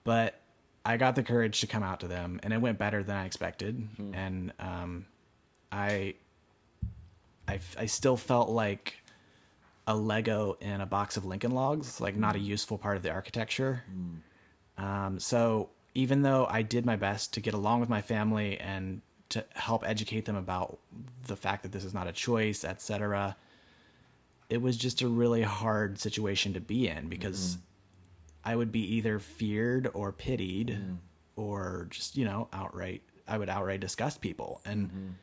But 0.03 0.39
I 0.85 0.95
got 0.97 1.15
the 1.15 1.23
courage 1.23 1.59
to 1.61 1.67
come 1.67 1.83
out 1.83 1.99
to 1.99 2.07
them, 2.07 2.39
and 2.43 2.53
it 2.53 2.61
went 2.61 2.77
better 2.77 3.03
than 3.03 3.17
I 3.17 3.25
expected. 3.25 3.87
And 4.13 4.53
um, 4.57 5.05
I, 5.69 6.15
I, 7.45 7.59
I 7.77 7.85
still 7.87 8.15
felt 8.15 8.49
like 8.49 8.95
a 9.85 9.95
Lego 9.95 10.57
in 10.61 10.79
a 10.79 10.85
box 10.85 11.17
of 11.17 11.25
Lincoln 11.25 11.51
Logs, 11.51 11.99
like 11.99 12.15
not 12.15 12.35
a 12.37 12.39
useful 12.39 12.77
part 12.77 12.95
of 12.95 13.03
the 13.03 13.11
architecture. 13.11 13.83
Um, 14.77 15.19
so 15.19 15.69
even 15.93 16.21
though 16.21 16.47
I 16.49 16.61
did 16.61 16.85
my 16.85 16.95
best 16.95 17.33
to 17.33 17.41
get 17.41 17.53
along 17.53 17.81
with 17.81 17.89
my 17.89 18.01
family 18.01 18.57
and 18.57 19.01
to 19.29 19.45
help 19.55 19.87
educate 19.87 20.25
them 20.25 20.35
about 20.35 20.79
the 21.27 21.35
fact 21.35 21.63
that 21.63 21.71
this 21.71 21.83
is 21.83 21.93
not 21.93 22.07
a 22.07 22.11
choice, 22.11 22.63
etc., 22.63 23.35
it 24.49 24.61
was 24.61 24.77
just 24.77 25.01
a 25.01 25.07
really 25.07 25.41
hard 25.41 25.99
situation 25.99 26.53
to 26.53 26.61
be 26.61 26.87
in 26.87 27.09
because 27.09 27.57
I 28.45 28.55
would 28.55 28.71
be 28.71 28.95
either 28.95 29.19
feared 29.19 29.89
or 29.93 30.13
pitied 30.13 30.79
or 31.35 31.87
just, 31.89 32.15
you 32.15 32.23
know, 32.23 32.47
outright, 32.53 33.01
I 33.27 33.37
would 33.37 33.49
outright 33.49 33.81
disgust 33.81 34.21
people. 34.21 34.61
And 34.65 35.15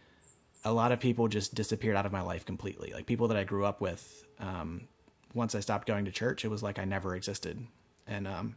a 0.64 0.73
lot 0.73 0.92
of 0.92 1.00
people 1.00 1.28
just 1.28 1.54
disappeared 1.54 1.96
out 1.96 2.04
of 2.04 2.12
my 2.12 2.20
life 2.20 2.44
completely. 2.44 2.92
Like 2.92 3.06
people 3.06 3.28
that 3.28 3.37
I 3.37 3.44
grew 3.44 3.64
up 3.64 3.80
with, 3.80 4.26
um, 4.38 4.88
once 5.32 5.54
I 5.54 5.61
stopped 5.61 5.87
going 5.87 6.04
to 6.04 6.11
church, 6.11 6.44
it 6.44 6.49
was 6.49 6.62
like 6.62 6.78
I 6.78 6.84
never 6.84 7.16
existed. 7.16 7.66
And 8.06 8.28
um, 8.28 8.56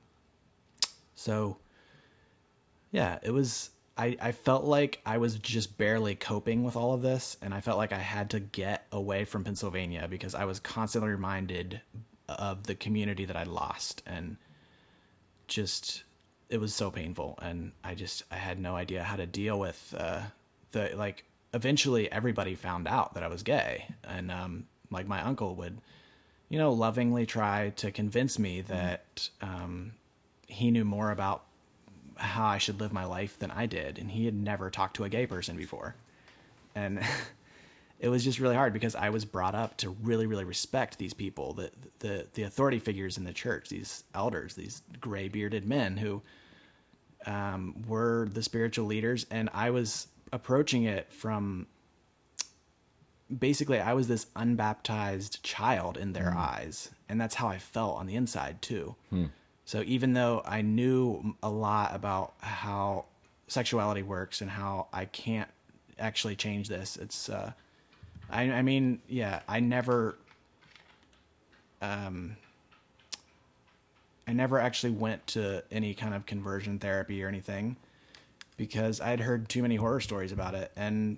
so, 1.16 1.58
yeah, 2.92 3.20
it 3.24 3.32
was. 3.32 3.70
I, 3.98 4.16
I 4.22 4.32
felt 4.32 4.64
like 4.64 5.02
I 5.06 5.18
was 5.18 5.38
just 5.40 5.78
barely 5.78 6.14
coping 6.14 6.64
with 6.64 6.76
all 6.76 6.94
of 6.94 7.02
this, 7.02 7.38
and 7.42 7.54
I 7.54 7.62
felt 7.62 7.78
like 7.78 7.92
I 7.92 8.00
had 8.00 8.30
to 8.32 8.40
get 8.40 8.86
away 8.92 9.26
from 9.26 9.44
Pennsylvania 9.44 10.08
because 10.10 10.36
I 10.36 10.46
was 10.46 10.60
constantly 10.60 11.10
reminded 11.10 11.82
of 12.30 12.64
the 12.64 12.76
community 12.76 13.26
that 13.26 13.36
I 13.36 13.44
lost, 13.44 14.04
and 14.06 14.38
just 15.48 16.04
it 16.50 16.60
was 16.60 16.76
so 16.76 16.92
painful, 16.92 17.40
and 17.42 17.72
I 17.84 17.96
just 17.96 18.24
I 18.30 18.36
had 18.36 18.60
no 18.60 18.76
idea 18.76 19.04
how 19.04 19.16
to 19.16 19.26
deal 19.26 19.60
with 19.60 19.96
uh, 19.98 20.22
the 20.72 20.92
like. 20.96 21.24
Eventually, 21.54 22.12
everybody 22.12 22.56
found 22.56 22.88
out 22.88 23.14
that 23.16 23.24
I 23.24 23.28
was 23.28 23.42
gay, 23.42 23.88
and 24.04 24.30
um, 24.30 24.68
like 24.92 25.08
my 25.08 25.22
uncle 25.22 25.56
would, 25.56 25.80
you 26.50 26.60
know, 26.60 26.72
lovingly 26.72 27.26
try 27.26 27.70
to 27.78 27.92
convince 27.92 28.38
me 28.38 28.62
that 28.62 29.30
um, 29.42 29.94
he 30.48 30.70
knew 30.70 30.86
more 30.86 31.10
about 31.10 31.47
how 32.20 32.46
I 32.46 32.58
should 32.58 32.80
live 32.80 32.94
my 32.94 33.06
life 33.06 33.38
than 33.40 33.52
I 33.52 33.66
did, 33.66 33.98
and 33.98 34.12
he 34.12 34.26
had 34.26 34.34
never 34.34 34.70
talked 34.70 34.96
to 34.98 35.04
a 35.04 35.10
gay 35.10 35.26
person 35.26 35.58
before, 35.58 35.96
and 36.76 37.00
it 38.00 38.10
was 38.10 38.24
just 38.24 38.40
really 38.40 38.56
hard 38.56 38.74
because 38.74 38.96
I 38.96 39.10
was 39.10 39.26
brought 39.26 39.56
up 39.56 39.78
to 39.78 39.90
really, 39.90 40.28
really 40.28 40.44
respect 40.44 40.98
these 40.98 41.14
people, 41.14 41.54
the 41.54 41.72
the 42.00 42.28
the 42.34 42.44
authority 42.44 42.80
figures 42.80 43.18
in 43.18 43.24
the 43.24 43.34
church, 43.34 43.70
these 43.70 44.04
elders, 44.14 44.56
these 44.56 44.82
gray 45.00 45.28
bearded 45.28 45.66
men 45.66 45.98
who 45.98 46.22
um, 47.26 47.84
were 47.88 48.28
the 48.32 48.44
spiritual 48.44 48.86
leaders, 48.86 49.26
and 49.32 49.50
I 49.54 49.70
was 49.72 50.08
approaching 50.32 50.84
it 50.84 51.12
from 51.12 51.68
basically 53.36 53.80
I 53.80 53.94
was 53.94 54.08
this 54.08 54.28
unbaptized 54.36 55.44
child 55.44 55.98
in 55.98 56.14
their 56.14 56.34
eyes, 56.34 56.92
and 57.10 57.20
that's 57.20 57.36
how 57.36 57.48
I 57.48 57.58
felt 57.58 57.98
on 57.98 58.06
the 58.08 58.16
inside 58.16 58.62
too. 58.62 58.96
So 59.68 59.84
even 59.86 60.14
though 60.14 60.42
I 60.46 60.62
knew 60.62 61.36
a 61.44 61.50
lot 61.50 61.94
about 61.94 62.36
how 62.40 63.04
sexuality 63.50 64.02
works 64.02 64.40
and 64.40 64.50
how 64.50 64.88
I 64.94 65.04
can't 65.04 65.50
actually 66.00 66.38
change 66.38 66.70
this, 66.70 66.96
it's 66.96 67.28
uh, 67.28 67.52
I, 68.30 68.44
I 68.44 68.62
mean, 68.62 69.02
yeah, 69.10 69.42
I 69.46 69.60
never, 69.60 70.16
um, 71.82 72.38
I 74.26 74.32
never 74.32 74.58
actually 74.58 74.94
went 74.94 75.28
to 75.28 75.62
any 75.70 75.94
kind 75.94 76.14
of 76.14 76.26
conversion 76.26 76.80
therapy 76.80 77.22
or 77.22 77.28
anything 77.28 77.76
because 78.56 79.02
I'd 79.02 79.20
heard 79.20 79.50
too 79.50 79.64
many 79.64 79.76
horror 79.76 80.00
stories 80.00 80.32
about 80.32 80.56
it, 80.56 80.72
and 80.78 81.18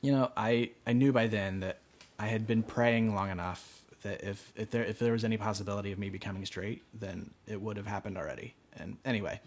you 0.00 0.10
know, 0.10 0.32
I 0.38 0.70
I 0.86 0.94
knew 0.94 1.12
by 1.12 1.26
then 1.26 1.60
that 1.60 1.80
I 2.18 2.28
had 2.28 2.46
been 2.46 2.62
praying 2.62 3.14
long 3.14 3.28
enough 3.28 3.81
that 4.02 4.22
if 4.22 4.52
if 4.56 4.70
there 4.70 4.84
if 4.84 4.98
there 4.98 5.12
was 5.12 5.24
any 5.24 5.36
possibility 5.36 5.92
of 5.92 5.98
me 5.98 6.10
becoming 6.10 6.44
straight, 6.44 6.82
then 6.94 7.30
it 7.46 7.60
would 7.60 7.76
have 7.76 7.86
happened 7.86 8.16
already. 8.16 8.54
And 8.76 8.96
anyway, 9.04 9.40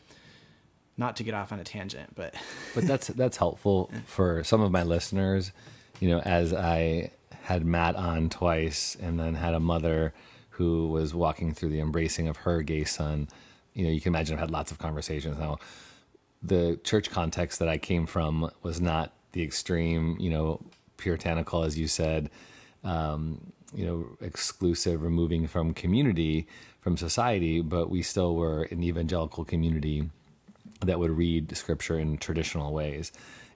not 0.97 1.15
to 1.17 1.23
get 1.23 1.33
off 1.33 1.51
on 1.51 1.59
a 1.59 1.63
tangent, 1.63 2.15
but 2.15 2.35
but 2.75 2.85
that's 2.85 3.07
that's 3.07 3.37
helpful 3.37 3.91
for 4.05 4.43
some 4.43 4.61
of 4.61 4.71
my 4.71 4.83
listeners. 4.83 5.51
You 5.99 6.09
know, 6.09 6.19
as 6.19 6.53
I 6.53 7.11
had 7.43 7.65
Matt 7.65 7.95
on 7.95 8.29
twice, 8.29 8.97
and 8.99 9.19
then 9.19 9.35
had 9.35 9.53
a 9.53 9.59
mother 9.59 10.13
who 10.49 10.87
was 10.87 11.13
walking 11.13 11.53
through 11.53 11.69
the 11.69 11.79
embracing 11.79 12.27
of 12.27 12.37
her 12.37 12.61
gay 12.61 12.83
son. 12.85 13.27
You 13.73 13.85
know, 13.85 13.91
you 13.91 13.99
can 13.99 14.11
imagine 14.11 14.35
I've 14.35 14.39
had 14.39 14.51
lots 14.51 14.71
of 14.71 14.79
conversations 14.79 15.37
now. 15.37 15.59
The 16.41 16.79
church 16.83 17.11
context 17.11 17.59
that 17.59 17.67
I 17.67 17.77
came 17.77 18.05
from 18.05 18.49
was 18.63 18.79
not 18.79 19.13
the 19.33 19.43
extreme, 19.43 20.15
you 20.17 20.29
know, 20.29 20.61
puritanical, 20.95 21.63
as 21.63 21.77
you 21.77 21.87
said, 21.87 22.29
um, 22.85 23.51
you 23.75 23.85
know, 23.85 24.25
exclusive, 24.25 25.03
removing 25.03 25.47
from 25.47 25.73
community, 25.73 26.47
from 26.81 26.97
society, 26.97 27.61
but 27.61 27.89
we 27.89 28.01
still 28.01 28.35
were 28.35 28.63
an 28.63 28.83
evangelical 28.83 29.43
community 29.43 30.09
that 30.81 30.99
would 30.99 31.11
read 31.11 31.55
scripture 31.55 31.99
in 31.99 32.17
traditional 32.17 32.73
ways. 32.73 33.11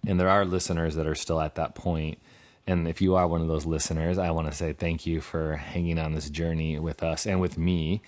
And 0.06 0.20
there 0.20 0.30
are 0.30 0.46
listeners 0.46 0.96
that 0.96 1.08
are 1.08 1.16
still 1.16 1.42
at 1.42 1.56
that 1.56 1.76
point. 1.76 2.20
And 2.66 2.88
if 2.88 3.02
you 3.02 3.16
are 3.16 3.28
one 3.28 3.42
of 3.42 3.48
those 3.48 3.66
listeners, 3.66 4.18
I 4.18 4.32
want 4.32 4.50
to 4.50 4.56
say 4.56 4.74
thank 4.74 5.06
you 5.06 5.22
for 5.22 5.56
hanging 5.56 6.00
on 6.00 6.14
this 6.14 6.30
journey 6.30 6.80
with 6.80 7.04
us 7.04 7.26
and 7.26 7.42
with 7.42 7.58
me. 7.58 8.02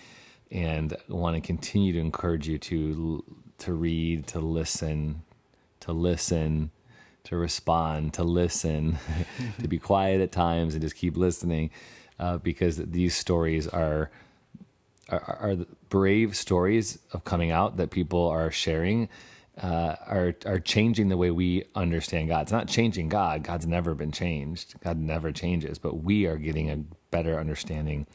And 0.51 0.93
I 0.93 1.13
want 1.13 1.35
to 1.35 1.41
continue 1.41 1.93
to 1.93 1.99
encourage 1.99 2.47
you 2.47 2.57
to 2.59 3.23
to 3.59 3.73
read, 3.73 4.25
to 4.27 4.39
listen, 4.39 5.21
to 5.81 5.91
listen, 5.91 6.71
to 7.25 7.35
respond, 7.35 8.13
to 8.15 8.23
listen, 8.23 8.97
to 9.59 9.67
be 9.67 9.77
quiet 9.77 10.19
at 10.21 10.31
times 10.31 10.73
and 10.73 10.81
just 10.81 10.95
keep 10.95 11.15
listening, 11.15 11.69
uh, 12.21 12.37
because 12.37 12.77
these 12.77 13.15
stories 13.15 13.67
are 13.67 14.11
are, 15.09 15.19
are 15.19 15.55
brave 15.89 16.37
stories 16.37 16.99
of 17.11 17.25
coming 17.25 17.51
out 17.51 17.75
that 17.77 17.89
people 17.89 18.27
are 18.27 18.51
sharing 18.51 19.09
uh, 19.61 19.95
are 20.07 20.35
are 20.45 20.59
changing 20.59 21.09
the 21.09 21.17
way 21.17 21.31
we 21.31 21.65
understand 21.75 22.29
God. 22.29 22.43
It's 22.43 22.51
not 22.51 22.67
changing 22.67 23.09
God. 23.09 23.43
God's 23.43 23.67
never 23.67 23.93
been 23.95 24.11
changed. 24.11 24.75
God 24.81 24.97
never 24.97 25.31
changes, 25.31 25.79
but 25.79 26.03
we 26.03 26.25
are 26.27 26.37
getting 26.37 26.69
a 26.69 26.77
better 27.09 27.37
understanding. 27.39 28.07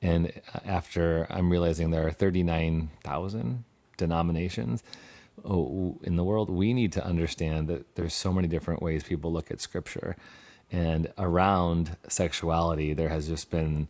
And 0.00 0.32
after 0.64 1.26
I'm 1.28 1.50
realizing 1.50 1.90
there 1.90 2.06
are 2.06 2.12
39,000 2.12 3.64
denominations 3.96 4.84
oh, 5.44 5.98
in 6.02 6.16
the 6.16 6.24
world, 6.24 6.50
we 6.50 6.72
need 6.72 6.92
to 6.92 7.04
understand 7.04 7.68
that 7.68 7.94
there's 7.96 8.14
so 8.14 8.32
many 8.32 8.48
different 8.48 8.82
ways 8.82 9.02
people 9.02 9.32
look 9.32 9.50
at 9.50 9.60
Scripture, 9.60 10.16
And 10.70 11.12
around 11.16 11.96
sexuality, 12.08 12.92
there 12.92 13.08
has 13.08 13.28
just 13.28 13.50
been, 13.50 13.88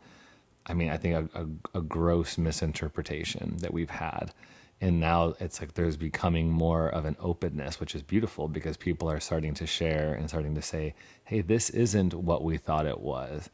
I 0.66 0.74
mean, 0.74 0.90
I 0.90 0.96
think 0.96 1.30
a, 1.34 1.40
a, 1.74 1.78
a 1.78 1.82
gross 1.82 2.38
misinterpretation 2.38 3.56
that 3.58 3.72
we've 3.72 3.90
had. 3.90 4.32
And 4.80 5.00
now 5.00 5.34
it's 5.40 5.60
like 5.60 5.74
there's 5.74 5.96
becoming 5.96 6.50
more 6.50 6.88
of 6.88 7.04
an 7.04 7.16
openness, 7.18 7.80
which 7.80 7.96
is 7.96 8.02
beautiful 8.02 8.46
because 8.46 8.76
people 8.76 9.10
are 9.10 9.18
starting 9.18 9.54
to 9.54 9.66
share 9.66 10.14
and 10.14 10.28
starting 10.28 10.54
to 10.54 10.62
say, 10.62 10.94
hey, 11.24 11.40
this 11.40 11.68
isn't 11.70 12.14
what 12.14 12.44
we 12.44 12.58
thought 12.58 12.86
it 12.86 13.00
was. 13.00 13.50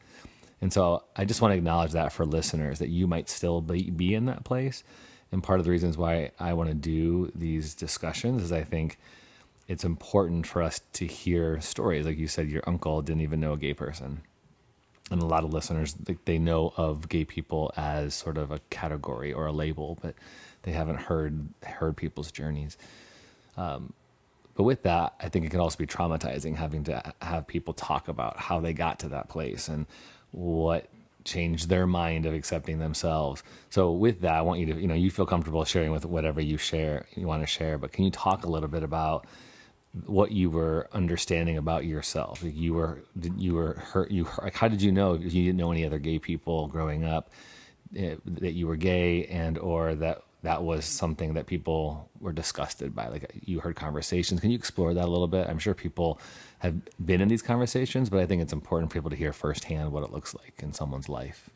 And 0.61 0.71
so 0.71 1.03
I 1.15 1.25
just 1.25 1.41
want 1.41 1.51
to 1.53 1.57
acknowledge 1.57 1.93
that 1.93 2.13
for 2.13 2.25
listeners 2.25 2.79
that 2.79 2.89
you 2.89 3.07
might 3.07 3.27
still 3.29 3.61
be, 3.61 3.89
be 3.89 4.13
in 4.13 4.25
that 4.25 4.43
place. 4.43 4.83
And 5.31 5.41
part 5.41 5.59
of 5.59 5.65
the 5.65 5.71
reasons 5.71 5.97
why 5.97 6.31
I 6.39 6.53
want 6.53 6.69
to 6.69 6.75
do 6.75 7.31
these 7.33 7.73
discussions 7.73 8.43
is 8.43 8.51
I 8.51 8.63
think 8.63 8.99
it's 9.67 9.83
important 9.83 10.45
for 10.45 10.61
us 10.61 10.81
to 10.93 11.07
hear 11.07 11.59
stories. 11.61 12.05
Like 12.05 12.17
you 12.17 12.27
said, 12.27 12.49
your 12.49 12.63
uncle 12.67 13.01
didn't 13.01 13.21
even 13.21 13.39
know 13.39 13.53
a 13.53 13.57
gay 13.57 13.73
person. 13.73 14.21
And 15.11 15.21
a 15.21 15.25
lot 15.25 15.43
of 15.43 15.53
listeners, 15.53 15.95
they 16.25 16.39
know 16.39 16.73
of 16.77 17.09
gay 17.09 17.25
people 17.25 17.71
as 17.77 18.15
sort 18.15 18.37
of 18.37 18.51
a 18.51 18.59
category 18.69 19.33
or 19.33 19.45
a 19.45 19.51
label, 19.51 19.97
but 20.01 20.15
they 20.63 20.71
haven't 20.71 20.97
heard 20.97 21.47
heard 21.63 21.95
people's 21.95 22.31
journeys. 22.31 22.77
Um, 23.55 23.93
but 24.55 24.63
with 24.63 24.83
that, 24.83 25.13
I 25.19 25.29
think 25.29 25.45
it 25.45 25.49
can 25.49 25.59
also 25.59 25.77
be 25.77 25.85
traumatizing 25.85 26.55
having 26.55 26.83
to 26.85 27.13
have 27.21 27.45
people 27.45 27.73
talk 27.73 28.07
about 28.07 28.37
how 28.37 28.59
they 28.59 28.73
got 28.73 28.99
to 28.99 29.09
that 29.09 29.29
place 29.29 29.67
and 29.67 29.85
what 30.31 30.87
changed 31.23 31.69
their 31.69 31.85
mind 31.85 32.25
of 32.25 32.33
accepting 32.33 32.79
themselves. 32.79 33.43
So 33.69 33.91
with 33.91 34.21
that, 34.21 34.33
I 34.33 34.41
want 34.41 34.59
you 34.59 34.67
to, 34.73 34.79
you 34.79 34.87
know, 34.87 34.95
you 34.95 35.11
feel 35.11 35.25
comfortable 35.25 35.65
sharing 35.65 35.91
with 35.91 36.05
whatever 36.05 36.39
you 36.39 36.57
share, 36.57 37.05
you 37.15 37.27
want 37.27 37.43
to 37.43 37.47
share, 37.47 37.77
but 37.77 37.91
can 37.91 38.05
you 38.05 38.11
talk 38.11 38.45
a 38.45 38.49
little 38.49 38.69
bit 38.69 38.83
about 38.83 39.25
what 40.05 40.31
you 40.31 40.49
were 40.49 40.87
understanding 40.91 41.57
about 41.57 41.85
yourself? 41.85 42.43
You 42.43 42.73
were, 42.73 43.03
you 43.37 43.53
were 43.53 43.73
hurt, 43.73 44.11
you, 44.11 44.27
like, 44.41 44.55
how 44.55 44.67
did 44.67 44.81
you 44.81 44.91
know 44.91 45.13
you 45.13 45.43
didn't 45.45 45.57
know 45.57 45.71
any 45.71 45.85
other 45.85 45.99
gay 45.99 46.19
people 46.19 46.67
growing 46.67 47.05
up 47.05 47.31
eh, 47.95 48.15
that 48.25 48.53
you 48.53 48.67
were 48.67 48.75
gay 48.75 49.25
and, 49.25 49.57
or 49.57 49.95
that 49.95 50.23
that 50.45 50.63
was 50.63 50.85
something 50.85 51.33
that 51.33 51.47
people 51.47 52.09
were 52.19 52.31
disgusted 52.31 52.95
by. 52.95 53.07
Like 53.07 53.31
you 53.43 53.59
heard 53.59 53.75
conversations. 53.75 54.39
Can 54.39 54.51
you 54.51 54.57
explore 54.57 54.93
that 54.93 55.03
a 55.03 55.07
little 55.07 55.27
bit? 55.27 55.49
I'm 55.49 55.59
sure 55.59 55.73
people 55.73 56.19
have 56.59 56.75
been 57.03 57.19
in 57.19 57.27
these 57.27 57.41
conversations, 57.41 58.09
but 58.09 58.19
I 58.19 58.25
think 58.25 58.41
it's 58.41 58.53
important 58.53 58.91
for 58.91 58.93
people 58.95 59.09
to 59.09 59.15
hear 59.15 59.33
firsthand 59.33 59.91
what 59.91 60.03
it 60.03 60.11
looks 60.11 60.33
like 60.35 60.53
in 60.61 60.71
someone's 60.71 61.09
life. 61.09 61.49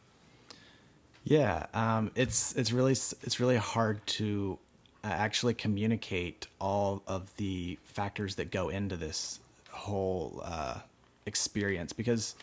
Yeah, 1.23 1.67
um, 1.73 2.12
it's 2.15 2.54
it's 2.56 2.71
really 2.71 2.93
it's 2.93 3.39
really 3.39 3.58
hard 3.58 4.06
to 4.08 4.58
uh, 4.58 4.68
actually 5.03 5.53
communicate 5.53 6.47
all 6.59 7.01
of 7.07 7.35
the 7.38 7.77
factors 7.83 8.35
that 8.35 8.51
go 8.51 8.69
into 8.69 8.97
this 8.97 9.39
whole 9.69 10.41
uh, 10.43 10.79
experience 11.25 11.93
because, 11.93 12.35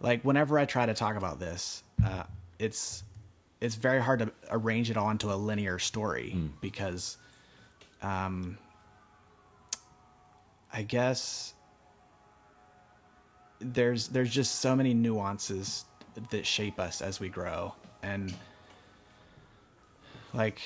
like, 0.00 0.22
whenever 0.24 0.58
I 0.58 0.64
try 0.64 0.86
to 0.86 0.94
talk 0.94 1.16
about 1.16 1.40
this, 1.40 1.82
uh, 2.04 2.24
it's 2.58 3.02
it's 3.60 3.76
very 3.76 4.02
hard 4.02 4.18
to 4.18 4.32
arrange 4.50 4.90
it 4.90 4.96
all 4.96 5.10
into 5.10 5.32
a 5.32 5.36
linear 5.36 5.78
story 5.78 6.32
mm. 6.34 6.50
because 6.60 7.16
um 8.02 8.58
I 10.72 10.82
guess 10.82 11.54
there's 13.60 14.08
there's 14.08 14.30
just 14.30 14.56
so 14.56 14.74
many 14.74 14.94
nuances 14.94 15.84
that 16.30 16.44
shape 16.44 16.80
us 16.80 17.00
as 17.00 17.20
we 17.20 17.28
grow 17.28 17.74
and 18.02 18.34
like 20.34 20.60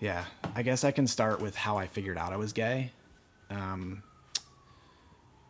yeah 0.00 0.24
i 0.54 0.62
guess 0.62 0.84
i 0.84 0.90
can 0.90 1.06
start 1.06 1.40
with 1.40 1.54
how 1.54 1.76
i 1.76 1.86
figured 1.86 2.18
out 2.18 2.32
i 2.32 2.36
was 2.36 2.52
gay 2.52 2.90
um, 3.50 4.02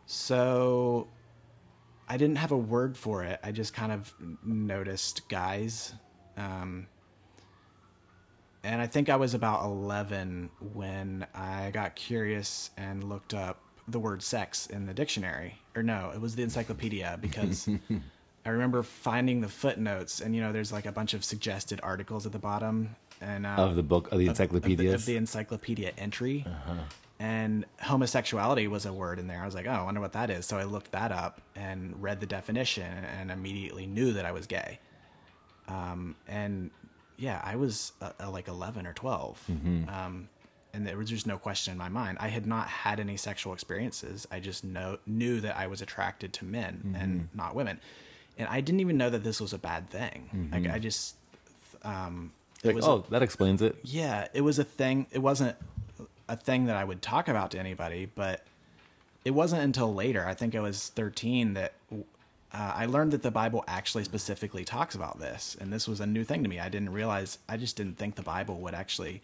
so 0.05 1.07
i 2.07 2.17
didn't 2.17 2.37
have 2.37 2.51
a 2.51 2.57
word 2.57 2.97
for 2.97 3.23
it 3.23 3.39
i 3.43 3.51
just 3.51 3.73
kind 3.73 3.91
of 3.91 4.13
noticed 4.43 5.27
guys 5.29 5.93
um, 6.37 6.87
and 8.65 8.81
I 8.81 8.87
think 8.87 9.09
I 9.09 9.15
was 9.15 9.35
about 9.35 9.63
11 9.63 10.49
when 10.73 11.27
I 11.35 11.69
got 11.71 11.95
curious 11.95 12.71
and 12.77 13.03
looked 13.03 13.35
up 13.35 13.61
the 13.87 13.99
word 13.99 14.23
sex 14.23 14.65
in 14.65 14.87
the 14.87 14.93
dictionary. 14.93 15.59
Or 15.75 15.83
no, 15.83 16.11
it 16.13 16.19
was 16.19 16.35
the 16.35 16.41
encyclopedia 16.41 17.19
because 17.21 17.69
I 18.45 18.49
remember 18.49 18.81
finding 18.81 19.39
the 19.41 19.47
footnotes 19.47 20.19
and, 20.19 20.35
you 20.35 20.41
know, 20.41 20.51
there's 20.51 20.71
like 20.71 20.87
a 20.87 20.91
bunch 20.91 21.13
of 21.13 21.23
suggested 21.23 21.79
articles 21.83 22.25
at 22.25 22.31
the 22.31 22.39
bottom. 22.39 22.95
And 23.21 23.45
uh, 23.45 23.49
Of 23.49 23.75
the 23.75 23.83
book, 23.83 24.11
of 24.11 24.19
the 24.19 24.27
encyclopedia? 24.27 24.89
Of, 24.89 24.95
of, 24.95 25.05
the 25.05 25.17
encyclopedia 25.17 25.91
entry. 25.97 26.45
Uh-huh. 26.47 26.73
And 27.19 27.65
homosexuality 27.81 28.67
was 28.67 28.85
a 28.85 28.91
word 28.91 29.19
in 29.19 29.27
there. 29.27 29.41
I 29.41 29.45
was 29.45 29.55
like, 29.55 29.67
oh, 29.67 29.71
I 29.71 29.83
wonder 29.83 30.01
what 30.01 30.13
that 30.13 30.29
is. 30.29 30.45
So 30.45 30.57
I 30.57 30.65
looked 30.65 30.91
that 30.91 31.11
up 31.11 31.41
and 31.55 32.01
read 32.01 32.19
the 32.19 32.25
definition 32.25 33.05
and 33.19 33.31
immediately 33.31 33.87
knew 33.87 34.13
that 34.13 34.25
I 34.25 34.33
was 34.33 34.47
gay. 34.47 34.79
Um, 35.69 36.15
and 36.27 36.71
yeah, 37.17 37.41
I 37.43 37.55
was 37.55 37.93
uh, 38.01 38.11
uh 38.19 38.29
like 38.29 38.49
11 38.49 38.85
or 38.85 38.93
12. 38.93 39.43
Mm-hmm. 39.49 39.89
Um, 39.89 40.29
and 40.73 40.85
there 40.85 40.97
was 40.97 41.09
just 41.09 41.25
no 41.25 41.37
question 41.37 41.71
in 41.71 41.77
my 41.77 41.87
mind. 41.87 42.17
I 42.19 42.27
had 42.27 42.45
not 42.45 42.67
had 42.67 42.99
any 42.99 43.15
sexual 43.15 43.53
experiences. 43.53 44.27
I 44.29 44.41
just 44.41 44.65
know, 44.65 44.97
knew 45.05 45.39
that 45.39 45.55
I 45.55 45.67
was 45.67 45.81
attracted 45.81 46.33
to 46.33 46.45
men 46.45 46.83
mm-hmm. 46.85 46.95
and 46.95 47.29
not 47.33 47.55
women. 47.55 47.79
And 48.37 48.49
I 48.49 48.59
didn't 48.59 48.81
even 48.81 48.97
know 48.97 49.09
that 49.09 49.23
this 49.23 49.39
was 49.39 49.53
a 49.53 49.57
bad 49.57 49.89
thing. 49.89 50.29
Mm-hmm. 50.35 50.53
Like 50.53 50.75
I 50.75 50.79
just, 50.79 51.15
um, 51.83 52.33
like, 52.65 52.83
oh, 52.83 53.03
a, 53.07 53.11
that 53.11 53.23
explains 53.23 53.61
it. 53.61 53.77
Yeah, 53.83 54.27
it 54.33 54.41
was 54.41 54.59
a 54.59 54.63
thing. 54.63 55.07
It 55.11 55.19
wasn't 55.19 55.55
a 56.27 56.35
thing 56.35 56.65
that 56.65 56.75
I 56.75 56.83
would 56.83 57.01
talk 57.01 57.27
about 57.27 57.51
to 57.51 57.59
anybody, 57.59 58.07
but 58.13 58.43
it 59.23 59.31
wasn't 59.31 59.63
until 59.63 59.93
later. 59.93 60.25
I 60.25 60.33
think 60.33 60.55
I 60.55 60.59
was 60.59 60.89
13 60.89 61.53
that 61.53 61.73
uh, 61.91 61.97
I 62.53 62.85
learned 62.85 63.11
that 63.11 63.21
the 63.21 63.31
Bible 63.31 63.63
actually 63.67 64.03
specifically 64.03 64.63
talks 64.63 64.95
about 64.95 65.19
this, 65.19 65.57
and 65.59 65.73
this 65.73 65.87
was 65.87 65.99
a 65.99 66.05
new 66.05 66.23
thing 66.23 66.43
to 66.43 66.49
me. 66.49 66.59
I 66.59 66.69
didn't 66.69 66.91
realize, 66.91 67.37
I 67.49 67.57
just 67.57 67.75
didn't 67.75 67.97
think 67.97 68.15
the 68.15 68.21
Bible 68.21 68.59
would 68.61 68.73
actually 68.73 69.21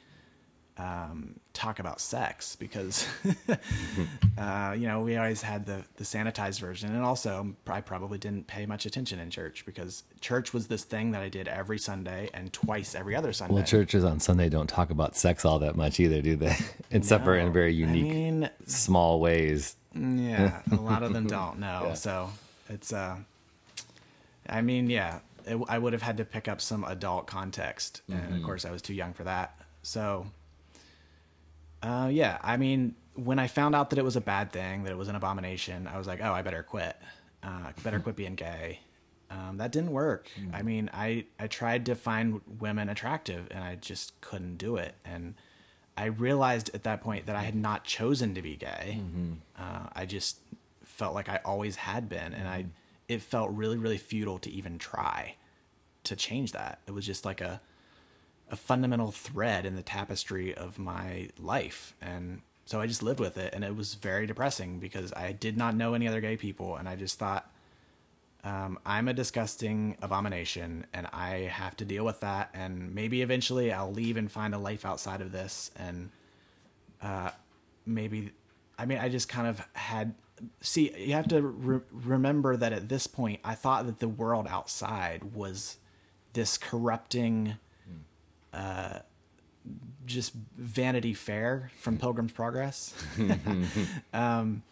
um, 0.81 1.35
talk 1.53 1.79
about 1.79 1.99
sex 2.01 2.55
because, 2.55 3.07
uh, 4.37 4.75
you 4.77 4.87
know, 4.87 5.01
we 5.01 5.17
always 5.17 5.41
had 5.41 5.65
the, 5.65 5.83
the 5.97 6.03
sanitized 6.03 6.59
version. 6.59 6.95
And 6.95 7.03
also, 7.03 7.53
I 7.67 7.81
probably 7.81 8.17
didn't 8.17 8.47
pay 8.47 8.65
much 8.65 8.85
attention 8.85 9.19
in 9.19 9.29
church 9.29 9.65
because 9.65 10.03
church 10.21 10.53
was 10.53 10.67
this 10.67 10.83
thing 10.83 11.11
that 11.11 11.21
I 11.21 11.29
did 11.29 11.47
every 11.47 11.77
Sunday 11.77 12.29
and 12.33 12.51
twice 12.51 12.95
every 12.95 13.15
other 13.15 13.33
Sunday. 13.33 13.55
Well, 13.55 13.63
churches 13.63 14.03
on 14.03 14.19
Sunday 14.19 14.49
don't 14.49 14.67
talk 14.67 14.89
about 14.89 15.15
sex 15.15 15.45
all 15.45 15.59
that 15.59 15.75
much 15.75 15.99
either, 15.99 16.21
do 16.21 16.35
they? 16.35 16.55
Except 16.91 17.21
no, 17.21 17.31
for 17.31 17.37
in 17.37 17.53
very 17.53 17.73
unique, 17.73 18.11
I 18.11 18.15
mean, 18.15 18.49
small 18.65 19.19
ways. 19.19 19.75
Yeah, 19.93 20.61
a 20.71 20.75
lot 20.77 21.03
of 21.03 21.13
them 21.13 21.27
don't 21.27 21.59
know. 21.59 21.83
Yeah. 21.87 21.93
So 21.93 22.29
it's 22.71 22.93
uh 22.93 23.17
i 24.49 24.61
mean 24.61 24.89
yeah 24.89 25.19
it, 25.45 25.57
i 25.67 25.77
would 25.77 25.93
have 25.93 26.01
had 26.01 26.17
to 26.17 26.25
pick 26.25 26.47
up 26.47 26.61
some 26.61 26.83
adult 26.85 27.27
context 27.27 28.01
and 28.09 28.19
mm-hmm. 28.19 28.35
of 28.35 28.43
course 28.43 28.65
i 28.65 28.71
was 28.71 28.81
too 28.81 28.93
young 28.93 29.13
for 29.13 29.23
that 29.23 29.59
so 29.83 30.25
uh 31.83 32.09
yeah 32.11 32.37
i 32.41 32.57
mean 32.57 32.95
when 33.15 33.39
i 33.39 33.47
found 33.47 33.75
out 33.75 33.89
that 33.89 33.99
it 33.99 34.05
was 34.05 34.15
a 34.15 34.21
bad 34.21 34.51
thing 34.51 34.83
that 34.83 34.91
it 34.91 34.97
was 34.97 35.07
an 35.07 35.15
abomination 35.15 35.87
i 35.87 35.97
was 35.97 36.07
like 36.07 36.19
oh 36.21 36.31
i 36.31 36.41
better 36.41 36.63
quit 36.63 36.95
uh 37.43 37.71
better 37.83 37.99
quit 37.99 38.15
being 38.15 38.35
gay 38.35 38.79
um, 39.31 39.57
that 39.57 39.71
didn't 39.71 39.91
work. 39.91 40.27
Mm-hmm. 40.37 40.55
I 40.55 40.61
mean, 40.61 40.89
I, 40.93 41.25
I 41.39 41.47
tried 41.47 41.85
to 41.85 41.95
find 41.95 42.41
women 42.59 42.89
attractive 42.89 43.47
and 43.49 43.63
I 43.63 43.75
just 43.75 44.19
couldn't 44.19 44.57
do 44.57 44.75
it. 44.75 44.93
And 45.05 45.35
I 45.97 46.05
realized 46.05 46.71
at 46.73 46.83
that 46.83 47.01
point 47.01 47.25
that 47.27 47.35
I 47.35 47.43
had 47.43 47.55
not 47.55 47.83
chosen 47.83 48.35
to 48.35 48.41
be 48.41 48.55
gay. 48.55 48.99
Mm-hmm. 48.99 49.33
Uh, 49.57 49.87
I 49.93 50.05
just 50.05 50.39
felt 50.83 51.13
like 51.13 51.29
I 51.29 51.39
always 51.45 51.75
had 51.75 52.09
been, 52.09 52.33
and 52.33 52.47
I 52.47 52.65
it 53.07 53.21
felt 53.21 53.51
really 53.51 53.77
really 53.77 53.97
futile 53.97 54.39
to 54.39 54.49
even 54.49 54.77
try 54.77 55.35
to 56.05 56.15
change 56.15 56.53
that. 56.53 56.79
It 56.87 56.91
was 56.91 57.05
just 57.05 57.25
like 57.25 57.41
a 57.41 57.61
a 58.51 58.55
fundamental 58.55 59.11
thread 59.11 59.65
in 59.65 59.75
the 59.75 59.81
tapestry 59.81 60.53
of 60.53 60.77
my 60.77 61.29
life, 61.39 61.95
and 62.01 62.41
so 62.65 62.79
I 62.79 62.87
just 62.87 63.01
lived 63.01 63.19
with 63.19 63.37
it, 63.37 63.53
and 63.53 63.63
it 63.63 63.75
was 63.75 63.95
very 63.95 64.27
depressing 64.27 64.79
because 64.79 65.11
I 65.13 65.31
did 65.31 65.57
not 65.57 65.75
know 65.75 65.93
any 65.93 66.07
other 66.07 66.21
gay 66.21 66.37
people, 66.37 66.75
and 66.75 66.87
I 66.87 66.95
just 66.95 67.17
thought. 67.17 67.49
Um, 68.43 68.79
I'm 68.87 69.07
a 69.07 69.13
disgusting 69.13 69.97
abomination, 70.01 70.87
and 70.95 71.05
I 71.13 71.41
have 71.41 71.77
to 71.77 71.85
deal 71.85 72.03
with 72.03 72.21
that. 72.21 72.49
And 72.55 72.95
maybe 72.95 73.21
eventually 73.21 73.71
I'll 73.71 73.93
leave 73.93 74.17
and 74.17 74.31
find 74.31 74.55
a 74.55 74.57
life 74.57 74.83
outside 74.83 75.21
of 75.21 75.31
this. 75.31 75.69
And 75.75 76.09
uh, 77.03 77.29
maybe, 77.85 78.31
I 78.79 78.87
mean, 78.87 78.97
I 78.97 79.09
just 79.09 79.29
kind 79.29 79.47
of 79.47 79.61
had 79.73 80.15
see, 80.61 80.91
you 80.97 81.13
have 81.13 81.27
to 81.29 81.41
re- 81.41 81.81
remember 81.91 82.57
that 82.57 82.73
at 82.73 82.89
this 82.89 83.07
point, 83.07 83.39
I 83.43 83.55
thought 83.55 83.85
that 83.85 83.99
the 83.99 84.09
world 84.09 84.47
outside 84.49 85.35
was 85.35 85.77
this 86.33 86.57
corrupting, 86.57 87.57
uh, 88.53 88.99
just 90.05 90.33
Vanity 90.57 91.13
Fair 91.13 91.71
from 91.79 91.97
Pilgrim's 91.97 92.31
Progress. 92.31 92.93
um, 94.13 94.63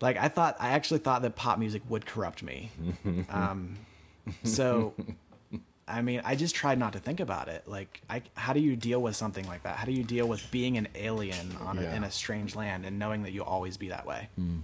like 0.00 0.16
I 0.16 0.28
thought, 0.28 0.56
I 0.58 0.70
actually 0.70 1.00
thought 1.00 1.22
that 1.22 1.36
pop 1.36 1.58
music 1.58 1.82
would 1.88 2.06
corrupt 2.06 2.42
me. 2.42 2.70
Um, 3.28 3.76
so, 4.44 4.94
I 5.86 6.02
mean, 6.02 6.22
I 6.24 6.36
just 6.36 6.54
tried 6.54 6.78
not 6.78 6.92
to 6.94 6.98
think 6.98 7.20
about 7.20 7.48
it. 7.48 7.66
Like, 7.66 8.00
I, 8.08 8.22
how 8.34 8.52
do 8.52 8.60
you 8.60 8.76
deal 8.76 9.02
with 9.02 9.16
something 9.16 9.46
like 9.46 9.62
that? 9.64 9.76
How 9.76 9.84
do 9.84 9.92
you 9.92 10.04
deal 10.04 10.26
with 10.26 10.48
being 10.50 10.76
an 10.76 10.88
alien 10.94 11.56
on 11.60 11.78
a, 11.78 11.82
yeah. 11.82 11.96
in 11.96 12.04
a 12.04 12.10
strange 12.10 12.54
land 12.54 12.86
and 12.86 12.98
knowing 12.98 13.22
that 13.24 13.32
you'll 13.32 13.44
always 13.44 13.76
be 13.76 13.88
that 13.88 14.06
way? 14.06 14.28
Mm. 14.38 14.60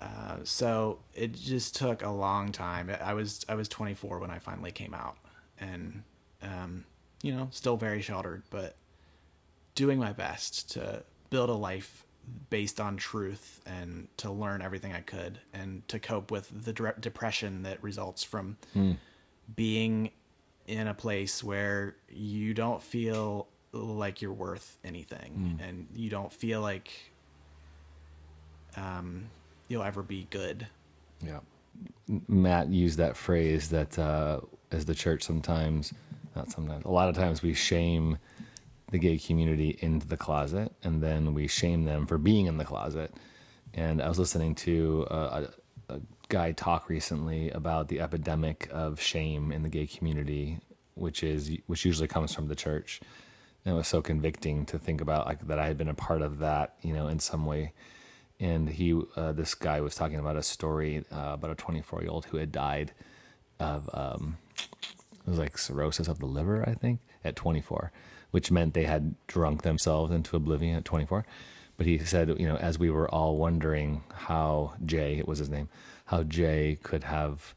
Uh, 0.00 0.36
so 0.44 0.98
it 1.14 1.32
just 1.32 1.74
took 1.74 2.04
a 2.04 2.10
long 2.10 2.52
time. 2.52 2.94
I 3.02 3.14
was 3.14 3.44
I 3.48 3.54
was 3.54 3.68
24 3.68 4.18
when 4.18 4.30
I 4.30 4.38
finally 4.38 4.70
came 4.70 4.92
out, 4.92 5.16
and 5.58 6.02
um, 6.42 6.84
you 7.26 7.34
know, 7.34 7.48
still 7.50 7.76
very 7.76 8.00
sheltered, 8.00 8.44
but 8.50 8.76
doing 9.74 9.98
my 9.98 10.12
best 10.12 10.70
to 10.72 11.02
build 11.30 11.50
a 11.50 11.54
life 11.54 12.04
based 12.50 12.80
on 12.80 12.96
truth 12.96 13.60
and 13.66 14.08
to 14.16 14.30
learn 14.30 14.62
everything 14.62 14.92
I 14.92 15.00
could 15.00 15.38
and 15.52 15.86
to 15.88 15.98
cope 15.98 16.30
with 16.30 16.64
the 16.64 16.72
de- 16.72 16.94
depression 17.00 17.62
that 17.64 17.82
results 17.82 18.22
from 18.22 18.56
being 19.54 20.10
in 20.66 20.86
a 20.88 20.94
place 20.94 21.42
where 21.44 21.96
you 22.08 22.54
don't 22.54 22.82
feel 22.82 23.48
like 23.72 24.22
you're 24.22 24.32
worth 24.32 24.78
anything 24.84 25.58
and 25.62 25.86
you 25.94 26.10
don't 26.10 26.32
feel 26.32 26.60
like 26.60 26.90
um, 28.76 29.26
you'll 29.68 29.82
ever 29.82 30.02
be 30.02 30.26
good. 30.30 30.66
Yeah. 31.24 31.40
Matt 32.28 32.68
used 32.68 32.98
that 32.98 33.16
phrase 33.16 33.68
that 33.70 33.98
uh, 33.98 34.40
as 34.70 34.84
the 34.86 34.94
church 34.94 35.22
sometimes, 35.22 35.92
not 36.36 36.50
sometimes, 36.50 36.84
a 36.84 36.90
lot 36.90 37.08
of 37.08 37.16
times 37.16 37.42
we 37.42 37.54
shame 37.54 38.18
the 38.90 38.98
gay 38.98 39.18
community 39.18 39.76
into 39.80 40.06
the 40.06 40.16
closet 40.16 40.72
and 40.82 41.02
then 41.02 41.34
we 41.34 41.48
shame 41.48 41.84
them 41.84 42.06
for 42.06 42.18
being 42.18 42.46
in 42.46 42.56
the 42.56 42.64
closet. 42.64 43.12
And 43.74 44.00
I 44.00 44.08
was 44.08 44.18
listening 44.18 44.54
to 44.56 45.06
a, 45.10 45.16
a, 45.88 45.94
a 45.94 46.00
guy 46.28 46.52
talk 46.52 46.88
recently 46.88 47.50
about 47.50 47.88
the 47.88 48.00
epidemic 48.00 48.68
of 48.70 49.00
shame 49.00 49.50
in 49.50 49.62
the 49.62 49.68
gay 49.68 49.86
community, 49.86 50.60
which 50.94 51.22
is 51.22 51.50
which 51.66 51.84
usually 51.84 52.08
comes 52.08 52.32
from 52.32 52.48
the 52.48 52.54
church. 52.54 53.00
And 53.64 53.74
it 53.74 53.76
was 53.76 53.88
so 53.88 54.00
convicting 54.00 54.64
to 54.66 54.78
think 54.78 55.00
about 55.00 55.26
like 55.26 55.46
that 55.48 55.58
I 55.58 55.66
had 55.66 55.76
been 55.76 55.88
a 55.88 55.94
part 55.94 56.22
of 56.22 56.38
that, 56.38 56.76
you 56.82 56.92
know, 56.92 57.08
in 57.08 57.18
some 57.18 57.44
way 57.44 57.72
and 58.38 58.68
he 58.68 59.00
uh, 59.16 59.32
this 59.32 59.54
guy 59.54 59.80
was 59.80 59.94
talking 59.94 60.18
about 60.18 60.36
a 60.36 60.42
story 60.42 61.04
uh, 61.12 61.32
about 61.34 61.50
a 61.50 61.54
24 61.54 62.02
year 62.02 62.10
old 62.10 62.26
who 62.26 62.36
had 62.36 62.52
died 62.52 62.92
of 63.58 63.88
um, 63.94 64.36
it 65.26 65.30
was 65.30 65.38
like 65.38 65.58
cirrhosis 65.58 66.08
of 66.08 66.18
the 66.18 66.26
liver 66.26 66.64
i 66.68 66.74
think 66.74 67.00
at 67.24 67.36
24 67.36 67.90
which 68.30 68.50
meant 68.50 68.74
they 68.74 68.84
had 68.84 69.14
drunk 69.26 69.62
themselves 69.62 70.12
into 70.12 70.36
oblivion 70.36 70.76
at 70.76 70.84
24 70.84 71.24
but 71.76 71.86
he 71.86 71.98
said 71.98 72.28
you 72.38 72.46
know 72.46 72.56
as 72.56 72.78
we 72.78 72.90
were 72.90 73.08
all 73.10 73.36
wondering 73.36 74.02
how 74.12 74.74
jay 74.84 75.18
it 75.18 75.28
was 75.28 75.38
his 75.38 75.50
name 75.50 75.68
how 76.06 76.22
jay 76.22 76.78
could 76.82 77.04
have 77.04 77.54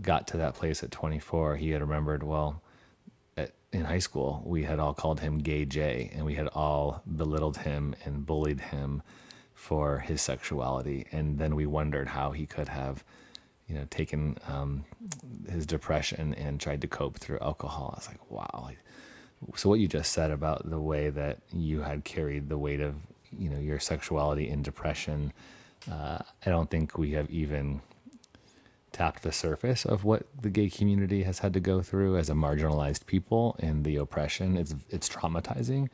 got 0.00 0.26
to 0.26 0.36
that 0.36 0.54
place 0.54 0.82
at 0.82 0.90
24 0.90 1.56
he 1.56 1.70
had 1.70 1.80
remembered 1.80 2.22
well 2.22 2.62
at, 3.36 3.52
in 3.72 3.84
high 3.84 3.98
school 3.98 4.42
we 4.44 4.64
had 4.64 4.78
all 4.78 4.94
called 4.94 5.20
him 5.20 5.38
gay 5.38 5.64
jay 5.64 6.10
and 6.14 6.24
we 6.24 6.34
had 6.34 6.48
all 6.48 7.02
belittled 7.16 7.58
him 7.58 7.94
and 8.04 8.26
bullied 8.26 8.60
him 8.60 9.02
for 9.56 9.98
his 10.00 10.20
sexuality, 10.20 11.06
and 11.10 11.38
then 11.38 11.56
we 11.56 11.66
wondered 11.66 12.08
how 12.08 12.30
he 12.30 12.46
could 12.46 12.68
have, 12.68 13.02
you 13.68 13.74
know, 13.74 13.86
taken 13.90 14.38
um, 14.48 14.84
his 15.50 15.66
depression 15.66 16.34
and 16.34 16.60
tried 16.60 16.80
to 16.82 16.86
cope 16.86 17.18
through 17.18 17.38
alcohol. 17.40 17.94
I 17.94 17.98
was 17.98 18.08
like, 18.08 18.30
wow. 18.30 18.70
So 19.56 19.68
what 19.68 19.80
you 19.80 19.88
just 19.88 20.12
said 20.12 20.30
about 20.30 20.68
the 20.70 20.80
way 20.80 21.10
that 21.10 21.38
you 21.52 21.80
had 21.80 22.04
carried 22.04 22.48
the 22.48 22.58
weight 22.58 22.80
of, 22.80 22.94
you 23.36 23.50
know, 23.50 23.58
your 23.58 23.80
sexuality 23.80 24.48
in 24.48 24.62
depression, 24.62 25.32
uh, 25.90 26.18
I 26.44 26.50
don't 26.50 26.70
think 26.70 26.96
we 26.96 27.12
have 27.12 27.28
even 27.30 27.80
tapped 28.92 29.22
the 29.22 29.32
surface 29.32 29.84
of 29.84 30.04
what 30.04 30.26
the 30.40 30.48
gay 30.48 30.70
community 30.70 31.24
has 31.24 31.40
had 31.40 31.52
to 31.52 31.60
go 31.60 31.82
through 31.82 32.16
as 32.16 32.30
a 32.30 32.34
marginalized 32.34 33.04
people 33.04 33.56
and 33.58 33.84
the 33.84 33.96
oppression. 33.96 34.56
It's 34.56 34.74
it's 34.88 35.08
traumatizing 35.08 35.88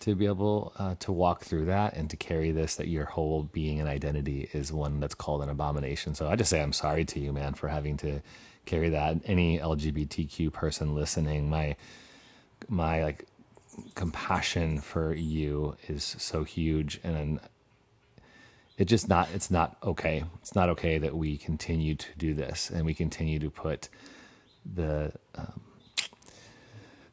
to 0.00 0.14
be 0.14 0.26
able 0.26 0.72
uh, 0.78 0.94
to 1.00 1.12
walk 1.12 1.44
through 1.44 1.66
that 1.66 1.94
and 1.94 2.08
to 2.10 2.16
carry 2.16 2.52
this 2.52 2.76
that 2.76 2.88
your 2.88 3.04
whole 3.04 3.44
being 3.44 3.80
and 3.80 3.88
identity 3.88 4.48
is 4.52 4.72
one 4.72 5.00
that's 5.00 5.14
called 5.14 5.42
an 5.42 5.48
abomination. 5.48 6.14
So 6.14 6.28
I 6.28 6.36
just 6.36 6.50
say 6.50 6.62
I'm 6.62 6.72
sorry 6.72 7.04
to 7.06 7.20
you, 7.20 7.32
man, 7.32 7.54
for 7.54 7.68
having 7.68 7.96
to 7.98 8.20
carry 8.64 8.90
that. 8.90 9.16
Any 9.24 9.58
LGBTQ 9.58 10.52
person 10.52 10.94
listening, 10.94 11.50
my 11.50 11.76
my 12.68 13.02
like 13.02 13.26
compassion 13.94 14.80
for 14.80 15.14
you 15.14 15.76
is 15.88 16.16
so 16.18 16.42
huge 16.42 17.00
and 17.04 17.38
it 18.76 18.86
just 18.86 19.08
not 19.08 19.28
it's 19.34 19.50
not 19.50 19.76
okay. 19.82 20.24
It's 20.40 20.54
not 20.54 20.68
okay 20.70 20.98
that 20.98 21.16
we 21.16 21.36
continue 21.36 21.94
to 21.96 22.06
do 22.16 22.34
this 22.34 22.70
and 22.70 22.86
we 22.86 22.94
continue 22.94 23.38
to 23.40 23.50
put 23.50 23.88
the 24.64 25.12
um, 25.34 25.60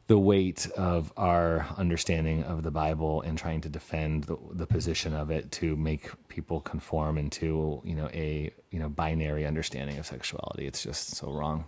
the 0.07 0.19
weight 0.19 0.67
of 0.77 1.11
our 1.17 1.65
understanding 1.77 2.43
of 2.43 2.61
the 2.61 2.71
Bible 2.71 3.21
and 3.21 3.37
trying 3.37 3.61
to 3.61 3.69
defend 3.69 4.25
the, 4.25 4.37
the 4.51 4.67
position 4.67 5.15
of 5.15 5.31
it 5.31 5.51
to 5.51 5.75
make 5.75 6.09
people 6.27 6.61
conform 6.61 7.17
into 7.17 7.81
you 7.83 7.95
know 7.95 8.09
a 8.13 8.51
you 8.69 8.79
know 8.79 8.89
binary 8.89 9.45
understanding 9.45 9.97
of 9.97 10.05
sexuality. 10.05 10.67
It's 10.67 10.83
just 10.83 11.15
so 11.15 11.31
wrong. 11.31 11.65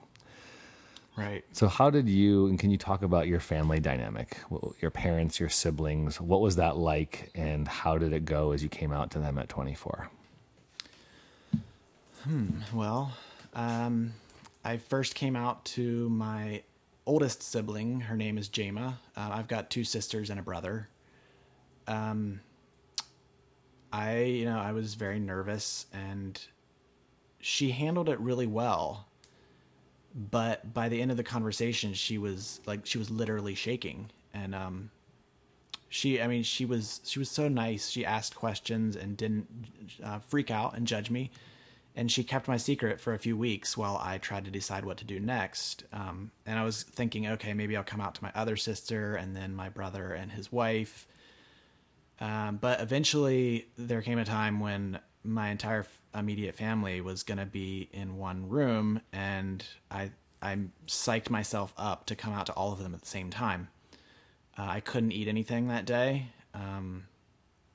Right. 1.17 1.43
So 1.51 1.67
how 1.67 1.89
did 1.89 2.07
you 2.07 2.45
and 2.45 2.59
can 2.59 2.69
you 2.69 2.77
talk 2.77 3.01
about 3.01 3.27
your 3.27 3.39
family 3.39 3.79
dynamic? 3.79 4.37
Your 4.79 4.91
parents, 4.91 5.39
your 5.39 5.49
siblings, 5.49 6.21
what 6.21 6.41
was 6.41 6.57
that 6.57 6.77
like 6.77 7.31
and 7.33 7.67
how 7.67 7.97
did 7.97 8.13
it 8.13 8.23
go 8.23 8.51
as 8.51 8.61
you 8.61 8.69
came 8.69 8.91
out 8.91 9.09
to 9.11 9.19
them 9.19 9.39
at 9.39 9.49
24? 9.49 10.11
Hmm. 12.23 12.47
Well, 12.71 13.13
um, 13.55 14.13
I 14.63 14.77
first 14.77 15.15
came 15.15 15.35
out 15.35 15.65
to 15.65 16.07
my 16.09 16.61
oldest 17.07 17.41
sibling. 17.41 18.01
Her 18.01 18.15
name 18.15 18.37
is 18.37 18.49
Jama. 18.49 18.99
Uh, 19.15 19.29
I've 19.31 19.47
got 19.47 19.71
two 19.71 19.83
sisters 19.83 20.29
and 20.29 20.39
a 20.39 20.43
brother. 20.43 20.89
Um, 21.87 22.41
I, 23.91 24.23
you 24.23 24.45
know, 24.45 24.59
I 24.59 24.73
was 24.73 24.93
very 24.93 25.19
nervous 25.19 25.87
and 25.93 26.39
she 27.39 27.71
handled 27.71 28.09
it 28.09 28.19
really 28.19 28.45
well. 28.45 29.07
But 30.13 30.73
by 30.73 30.89
the 30.89 31.01
end 31.01 31.11
of 31.11 31.17
the 31.17 31.23
conversation, 31.23 31.93
she 31.93 32.17
was 32.17 32.59
like, 32.65 32.85
she 32.85 32.97
was 32.97 33.09
literally 33.09 33.55
shaking. 33.55 34.11
And, 34.33 34.53
um, 34.53 34.91
she, 35.89 36.21
I 36.21 36.27
mean, 36.27 36.43
she 36.43 36.65
was, 36.65 36.99
she 37.05 37.19
was 37.19 37.31
so 37.31 37.47
nice. 37.47 37.89
She 37.89 38.05
asked 38.05 38.35
questions 38.35 38.97
and 38.97 39.15
didn't 39.15 39.47
uh, 40.03 40.19
freak 40.19 40.51
out 40.51 40.75
and 40.75 40.85
judge 40.85 41.09
me 41.09 41.31
and 41.97 42.11
she 42.11 42.23
kept 42.23 42.47
my 42.47 42.57
secret 42.57 43.01
for 43.01 43.15
a 43.15 43.19
few 43.19 43.35
weeks 43.35 43.75
while 43.75 43.99
I 44.01 44.19
tried 44.19 44.45
to 44.45 44.51
decide 44.51 44.85
what 44.85 44.97
to 44.97 45.03
do 45.03 45.19
next. 45.19 45.83
Um, 45.91 46.29
and 46.45 46.59
I 46.59 46.63
was 46.63 46.83
thinking, 46.83 47.25
okay, 47.25 47.55
maybe 47.55 47.75
I'll 47.75 47.83
come 47.83 47.99
out 47.99 48.13
to 48.15 48.23
my 48.23 48.31
other 48.35 48.55
sister 48.55 49.15
and 49.15 49.35
then 49.35 49.55
my 49.55 49.69
brother 49.69 50.13
and 50.13 50.31
his 50.31 50.51
wife. 50.51 51.07
Um, 52.19 52.57
but 52.57 52.81
eventually, 52.81 53.67
there 53.77 54.03
came 54.03 54.19
a 54.19 54.25
time 54.25 54.59
when 54.59 54.99
my 55.23 55.49
entire 55.49 55.79
f- 55.79 56.01
immediate 56.13 56.53
family 56.53 57.01
was 57.01 57.23
going 57.23 57.39
to 57.39 57.47
be 57.47 57.89
in 57.91 58.17
one 58.17 58.47
room, 58.47 59.01
and 59.11 59.65
I 59.89 60.11
I 60.41 60.57
psyched 60.87 61.29
myself 61.29 61.73
up 61.77 62.05
to 62.07 62.15
come 62.15 62.33
out 62.33 62.45
to 62.47 62.53
all 62.53 62.73
of 62.73 62.79
them 62.79 62.93
at 62.93 63.01
the 63.01 63.07
same 63.07 63.29
time. 63.29 63.69
Uh, 64.57 64.65
I 64.69 64.79
couldn't 64.79 65.11
eat 65.11 65.27
anything 65.27 65.67
that 65.67 65.85
day. 65.85 66.27
Um, 66.55 67.05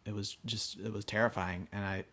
it 0.05 0.15
was 0.15 0.37
just 0.45 0.81
it 0.81 0.93
was 0.93 1.05
terrifying, 1.05 1.69
and 1.73 1.85
I 1.85 2.05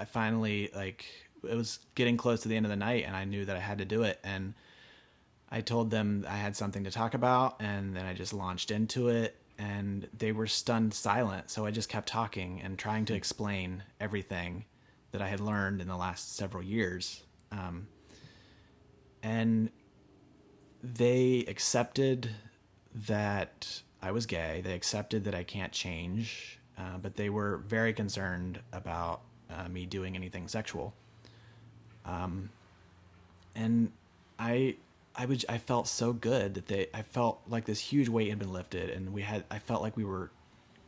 I 0.00 0.04
finally 0.06 0.70
like 0.74 1.04
it 1.48 1.54
was 1.54 1.78
getting 1.94 2.16
close 2.16 2.40
to 2.42 2.48
the 2.48 2.56
end 2.56 2.66
of 2.66 2.70
the 2.70 2.76
night 2.76 3.04
and 3.06 3.14
I 3.14 3.24
knew 3.24 3.44
that 3.44 3.56
I 3.56 3.60
had 3.60 3.78
to 3.78 3.84
do 3.84 4.02
it. 4.02 4.18
And 4.24 4.54
I 5.50 5.60
told 5.60 5.90
them 5.90 6.24
I 6.28 6.36
had 6.36 6.56
something 6.56 6.84
to 6.84 6.90
talk 6.90 7.14
about 7.14 7.56
and 7.60 7.94
then 7.94 8.06
I 8.06 8.14
just 8.14 8.32
launched 8.32 8.70
into 8.70 9.08
it 9.08 9.36
and 9.58 10.08
they 10.16 10.32
were 10.32 10.46
stunned 10.46 10.94
silent. 10.94 11.50
So 11.50 11.66
I 11.66 11.70
just 11.70 11.88
kept 11.88 12.08
talking 12.08 12.60
and 12.62 12.78
trying 12.78 13.04
to 13.06 13.14
explain 13.14 13.82
everything 14.00 14.64
that 15.12 15.20
I 15.20 15.28
had 15.28 15.40
learned 15.40 15.80
in 15.80 15.88
the 15.88 15.96
last 15.96 16.36
several 16.36 16.62
years. 16.62 17.22
Um, 17.52 17.86
and 19.22 19.70
they 20.82 21.44
accepted 21.46 22.30
that 23.06 23.82
I 24.00 24.12
was 24.12 24.24
gay. 24.24 24.62
They 24.64 24.72
accepted 24.72 25.24
that 25.24 25.34
I 25.34 25.42
can't 25.42 25.72
change 25.72 26.60
uh, 26.80 26.96
but 26.98 27.16
they 27.16 27.28
were 27.28 27.58
very 27.66 27.92
concerned 27.92 28.60
about 28.72 29.20
uh, 29.56 29.68
me 29.68 29.86
doing 29.86 30.16
anything 30.16 30.48
sexual. 30.48 30.94
Um, 32.04 32.50
and 33.54 33.92
I, 34.38 34.76
I 35.14 35.26
was, 35.26 35.44
I 35.48 35.58
felt 35.58 35.88
so 35.88 36.12
good 36.12 36.54
that 36.54 36.66
they, 36.66 36.86
I 36.94 37.02
felt 37.02 37.40
like 37.48 37.64
this 37.64 37.80
huge 37.80 38.08
weight 38.08 38.30
had 38.30 38.38
been 38.38 38.52
lifted, 38.52 38.90
and 38.90 39.12
we 39.12 39.22
had, 39.22 39.44
I 39.50 39.58
felt 39.58 39.82
like 39.82 39.96
we 39.96 40.04
were 40.04 40.30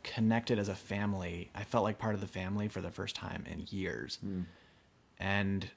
connected 0.03 0.59
as 0.59 0.69
a 0.69 0.75
family. 0.75 1.51
I 1.55 1.65
felt 1.65 1.85
like 1.85 1.99
part 1.99 2.15
of 2.15 2.21
the 2.21 2.27
family 2.27 2.69
for 2.69 2.81
the 2.81 2.91
first 2.91 3.15
time 3.15 3.45
in 3.51 3.67
years, 3.71 4.19
and 5.19 5.69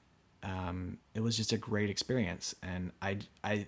um, 0.43 0.97
it 1.13 1.21
was 1.21 1.35
just 1.35 1.51
a 1.53 1.57
great 1.57 1.89
experience. 1.89 2.55
And 2.63 2.91
I, 3.01 3.17
I, 3.43 3.67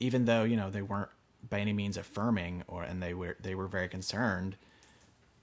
even 0.00 0.24
though 0.24 0.44
you 0.44 0.56
know 0.56 0.70
they 0.70 0.82
weren't 0.82 1.10
by 1.48 1.60
any 1.60 1.72
means 1.72 1.96
affirming, 1.96 2.64
or 2.66 2.82
and 2.82 3.02
they 3.02 3.14
were, 3.14 3.36
they 3.40 3.54
were 3.54 3.68
very 3.68 3.88
concerned. 3.88 4.56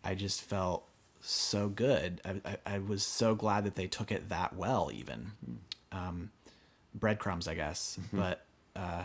I 0.03 0.15
just 0.15 0.41
felt 0.41 0.87
so 1.21 1.69
good. 1.69 2.21
I, 2.25 2.41
I, 2.45 2.75
I, 2.75 2.79
was 2.79 3.03
so 3.03 3.35
glad 3.35 3.63
that 3.65 3.75
they 3.75 3.87
took 3.87 4.11
it 4.11 4.29
that 4.29 4.55
well, 4.55 4.89
even. 4.93 5.31
Um, 5.91 6.31
breadcrumbs, 6.95 7.47
I 7.47 7.55
guess. 7.55 7.97
Mm-hmm. 7.99 8.17
But 8.17 8.45
uh, 8.75 9.03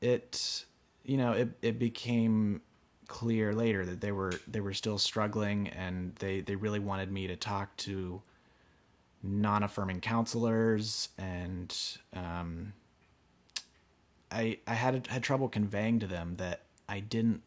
it, 0.00 0.64
you 1.04 1.16
know, 1.16 1.32
it, 1.32 1.48
it 1.62 1.78
became 1.78 2.60
clear 3.06 3.52
later 3.52 3.84
that 3.84 4.00
they 4.00 4.12
were 4.12 4.32
they 4.48 4.60
were 4.60 4.72
still 4.72 4.98
struggling 4.98 5.68
and 5.68 6.14
they 6.16 6.40
they 6.40 6.56
really 6.56 6.78
wanted 6.78 7.12
me 7.12 7.26
to 7.26 7.36
talk 7.36 7.76
to 7.76 8.22
non-affirming 9.22 10.00
counselors 10.00 11.10
and 11.18 11.76
um, 12.14 12.72
I 14.30 14.58
I 14.66 14.74
had 14.74 15.06
had 15.06 15.22
trouble 15.22 15.48
conveying 15.48 16.00
to 16.00 16.06
them 16.06 16.36
that 16.36 16.62
I 16.88 17.00
didn't 17.00 17.42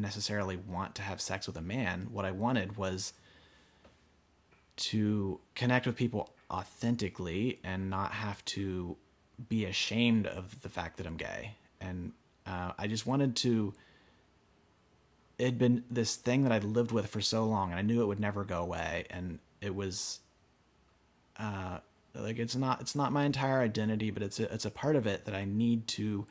necessarily 0.00 0.56
want 0.56 0.94
to 0.96 1.02
have 1.02 1.20
sex 1.20 1.46
with 1.46 1.56
a 1.56 1.62
man. 1.62 2.08
What 2.10 2.24
I 2.24 2.30
wanted 2.30 2.76
was 2.76 3.12
to 4.76 5.40
connect 5.54 5.86
with 5.86 5.96
people 5.96 6.30
authentically 6.50 7.58
and 7.64 7.90
not 7.90 8.12
have 8.12 8.44
to 8.44 8.96
be 9.48 9.64
ashamed 9.64 10.26
of 10.26 10.62
the 10.62 10.68
fact 10.68 10.96
that 10.98 11.06
I'm 11.06 11.16
gay. 11.16 11.56
And 11.80 12.12
uh, 12.46 12.72
I 12.78 12.86
just 12.86 13.06
wanted 13.06 13.36
to. 13.36 13.74
It 15.38 15.44
had 15.44 15.58
been 15.58 15.84
this 15.90 16.16
thing 16.16 16.44
that 16.44 16.52
I'd 16.52 16.64
lived 16.64 16.92
with 16.92 17.06
for 17.08 17.20
so 17.20 17.44
long, 17.44 17.70
and 17.70 17.78
I 17.78 17.82
knew 17.82 18.00
it 18.00 18.06
would 18.06 18.20
never 18.20 18.44
go 18.44 18.62
away. 18.62 19.04
And 19.10 19.38
it 19.60 19.74
was, 19.74 20.20
uh, 21.38 21.78
like 22.14 22.38
it's 22.38 22.56
not 22.56 22.80
it's 22.80 22.94
not 22.94 23.12
my 23.12 23.24
entire 23.24 23.60
identity, 23.60 24.10
but 24.10 24.22
it's 24.22 24.40
a, 24.40 24.52
it's 24.52 24.64
a 24.64 24.70
part 24.70 24.96
of 24.96 25.06
it 25.06 25.26
that 25.26 25.34
I 25.34 25.44
need 25.44 25.86
to. 25.88 26.26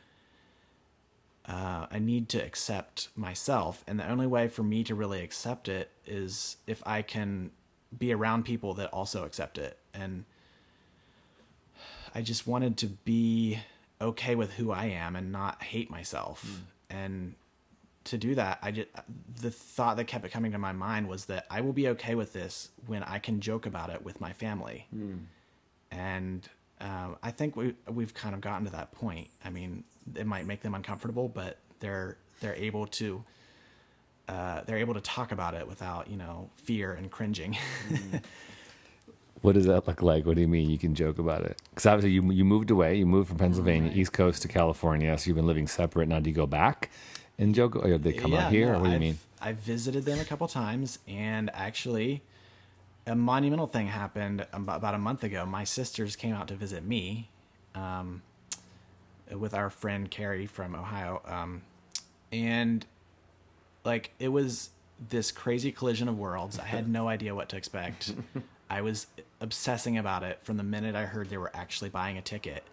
Uh, 1.47 1.86
I 1.91 1.99
need 1.99 2.29
to 2.29 2.43
accept 2.43 3.10
myself, 3.15 3.84
and 3.88 3.99
the 3.99 4.10
only 4.10 4.25
way 4.25 4.47
for 4.47 4.63
me 4.63 4.84
to 4.86 4.95
really 4.95 5.21
accept 5.21 5.67
it 5.67 5.91
is 6.05 6.58
if 6.65 6.81
I 6.88 7.03
can 7.03 7.51
be 7.97 8.13
around 8.13 8.43
people 8.43 8.73
that 8.75 8.89
also 8.89 9.25
accept 9.25 9.58
it. 9.58 9.77
And 9.93 10.25
I 12.13 12.21
just 12.21 12.47
wanted 12.47 12.77
to 12.77 12.88
be 12.88 13.60
okay 14.01 14.36
with 14.36 14.53
who 14.53 14.71
I 14.71 14.86
am 14.86 15.15
and 15.15 15.31
not 15.31 15.62
hate 15.62 15.89
myself. 15.89 16.45
Mm. 16.45 16.60
And 16.89 17.36
to 18.05 18.17
do 18.17 18.36
that, 18.36 18.60
I 18.62 18.71
just 18.71 18.88
the 19.41 19.51
thought 19.51 19.97
that 19.97 20.05
kept 20.05 20.25
it 20.25 20.31
coming 20.31 20.51
to 20.51 20.58
my 20.58 20.71
mind 20.71 21.08
was 21.08 21.25
that 21.25 21.45
I 21.49 21.62
will 21.62 21.73
be 21.73 21.89
okay 21.89 22.15
with 22.15 22.34
this 22.34 22.69
when 22.88 23.03
I 23.03 23.19
can 23.19 23.39
joke 23.39 23.65
about 23.65 23.89
it 23.89 24.03
with 24.03 24.21
my 24.21 24.34
family. 24.34 24.88
Mm. 24.95 25.25
And 25.91 26.49
um, 26.81 27.17
I 27.23 27.31
think 27.31 27.55
we 27.55 27.75
we've 27.89 28.13
kind 28.13 28.36
of 28.36 28.41
gotten 28.41 28.65
to 28.65 28.71
that 28.71 28.91
point. 28.91 29.29
I 29.43 29.49
mean, 29.49 29.84
it 30.15 30.27
might 30.27 30.45
make 30.45 30.61
them 30.61 30.75
uncomfortable, 30.75 31.27
but 31.27 31.57
they're 31.79 32.17
they're 32.41 32.55
able 32.55 32.85
to 32.87 33.23
uh, 34.27 34.61
they're 34.65 34.77
able 34.77 34.93
to 34.93 35.01
talk 35.01 35.31
about 35.31 35.53
it 35.53 35.67
without 35.67 36.09
you 36.09 36.17
know 36.17 36.49
fear 36.55 36.93
and 36.93 37.11
cringing. 37.11 37.57
What 39.45 39.53
does 39.53 39.67
that 39.67 39.85
look 39.85 40.01
like? 40.01 40.25
What 40.25 40.35
do 40.35 40.41
you 40.41 40.47
mean 40.47 40.71
you 40.71 40.79
can 40.79 40.95
joke 40.95 41.19
about 41.19 41.43
it? 41.43 41.61
Because 41.69 41.85
obviously 41.85 42.11
you 42.11 42.31
you 42.31 42.43
moved 42.43 42.71
away, 42.71 42.95
you 42.95 43.05
moved 43.05 43.29
from 43.29 43.37
Pennsylvania, 43.37 43.89
right. 43.89 43.97
East 43.97 44.11
Coast 44.11 44.41
to 44.41 44.47
California, 44.47 45.15
so 45.19 45.27
you've 45.27 45.35
been 45.35 45.45
living 45.45 45.67
separate. 45.67 46.07
Now 46.07 46.19
do 46.19 46.31
you 46.31 46.35
go 46.35 46.47
back 46.47 46.89
and 47.37 47.53
joke, 47.53 47.75
or 47.75 47.97
they 47.99 48.13
come 48.13 48.31
yeah, 48.31 48.47
out 48.47 48.51
here? 48.51 48.71
No, 48.71 48.79
or 48.79 48.79
what 48.79 48.85
do 48.85 48.89
you 48.89 48.95
I've, 48.95 49.01
mean? 49.01 49.19
I 49.39 49.51
visited 49.51 50.03
them 50.03 50.19
a 50.19 50.25
couple 50.25 50.47
times, 50.47 50.97
and 51.07 51.51
actually, 51.53 52.23
a 53.05 53.15
monumental 53.15 53.67
thing 53.67 53.85
happened 53.85 54.47
about 54.51 54.95
a 54.95 54.97
month 54.97 55.23
ago. 55.23 55.45
My 55.45 55.63
sisters 55.63 56.15
came 56.15 56.33
out 56.33 56.47
to 56.47 56.55
visit 56.55 56.83
me, 56.83 57.29
um, 57.75 58.23
with 59.31 59.53
our 59.53 59.69
friend 59.69 60.09
Carrie 60.09 60.45
from 60.45 60.75
Ohio, 60.75 61.21
um, 61.25 61.61
and 62.31 62.85
like 63.83 64.11
it 64.19 64.29
was 64.29 64.69
this 65.09 65.31
crazy 65.31 65.71
collision 65.71 66.07
of 66.07 66.17
worlds. 66.17 66.59
I 66.59 66.65
had 66.65 66.88
no 66.88 67.07
idea 67.15 67.35
what 67.35 67.49
to 67.49 67.57
expect. 67.57 68.13
I 68.69 68.81
was 68.81 69.07
obsessing 69.41 69.97
about 69.97 70.23
it 70.23 70.39
from 70.41 70.57
the 70.57 70.63
minute 70.63 70.95
I 70.95 71.05
heard 71.05 71.29
they 71.29 71.38
were 71.38 71.51
actually 71.53 71.89
buying 71.89 72.17
a 72.17 72.21
ticket. 72.21 72.63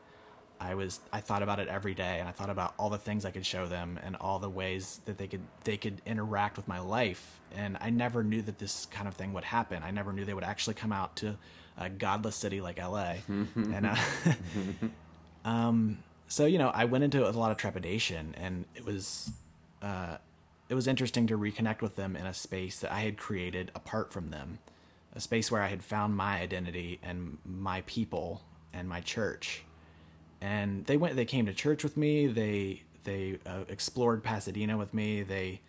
I 0.63 0.75
was 0.75 1.01
I 1.13 1.21
thought 1.21 1.43
about 1.43 1.59
it 1.59 1.67
every 1.67 1.93
day 1.93 2.19
and 2.21 2.29
I 2.29 2.33
thought 2.33 2.49
about 2.49 2.75
all 2.79 2.89
the 2.89 2.99
things 2.99 3.25
I 3.25 3.33
could 3.33 3.45
show 3.45 3.67
them 3.67 3.99
and 4.05 4.15
all 4.17 4.39
the 4.39 4.49
ways 4.49 5.01
that 5.07 5.19
they 5.19 5.27
could 5.27 5.41
they 5.65 5.77
could 5.77 6.01
interact 6.07 6.57
with 6.57 6.69
my 6.69 6.79
life 6.79 7.41
and 7.55 7.77
I 7.81 7.91
never 7.91 8.23
knew 8.23 8.43
that 8.43 8.59
this 8.59 8.87
kind 8.87 9.09
of 9.09 9.15
thing 9.15 9.33
would 9.33 9.45
happen. 9.45 9.83
I 9.83 9.91
never 9.91 10.13
knew 10.13 10.25
they 10.25 10.35
would 10.35 10.45
actually 10.45 10.75
come 10.75 10.93
out 10.93 11.17
to 11.17 11.37
a 11.77 11.91
godless 11.91 12.37
city 12.37 12.61
like 12.61 12.79
LA. 12.79 13.15
and 13.29 13.87
uh, 13.87 13.97
um 15.45 15.99
so 16.33 16.47
you 16.47 16.59
know, 16.59 16.69
I 16.69 16.85
went 16.87 17.05
into 17.05 17.23
it 17.23 17.27
with 17.27 17.37
a 17.37 17.39
lot 17.39 17.51
of 17.51 17.57
trepidation 17.57 18.35
and 18.39 18.65
it 18.75 18.85
was 18.85 19.33
uh 19.83 20.17
it 20.69 20.75
was 20.75 20.87
interesting 20.87 21.27
to 21.27 21.37
reconnect 21.37 21.83
with 21.83 21.97
them 21.97 22.17
in 22.17 22.27
a 22.27 22.33
space 22.35 22.81
that 22.81 22.91
I 22.93 23.01
had 23.01 23.19
created 23.19 23.71
apart 23.75 24.11
from 24.11 24.31
them 24.31 24.59
a 25.15 25.21
space 25.21 25.51
where 25.51 25.63
I 25.63 25.69
had 25.69 25.83
found 25.83 26.17
my 26.17 26.41
identity 26.41 26.99
and 27.03 27.39
my 27.45 27.83
people 27.83 28.43
and 28.73 28.89
my 28.89 29.01
church. 29.01 29.63
And 30.41 30.87
they 30.87 30.97
went. 30.97 31.17
They 31.17 31.25
came 31.25 31.47
to 31.47 31.55
church 31.55 31.85
with 31.85 31.97
me. 31.97 32.27
They 32.27 32.83
they 33.05 33.39
uh, 33.47 33.65
explored 33.69 34.25
Pasadena 34.25 34.77
with 34.77 34.93
me. 34.93 35.23
They 35.23 35.61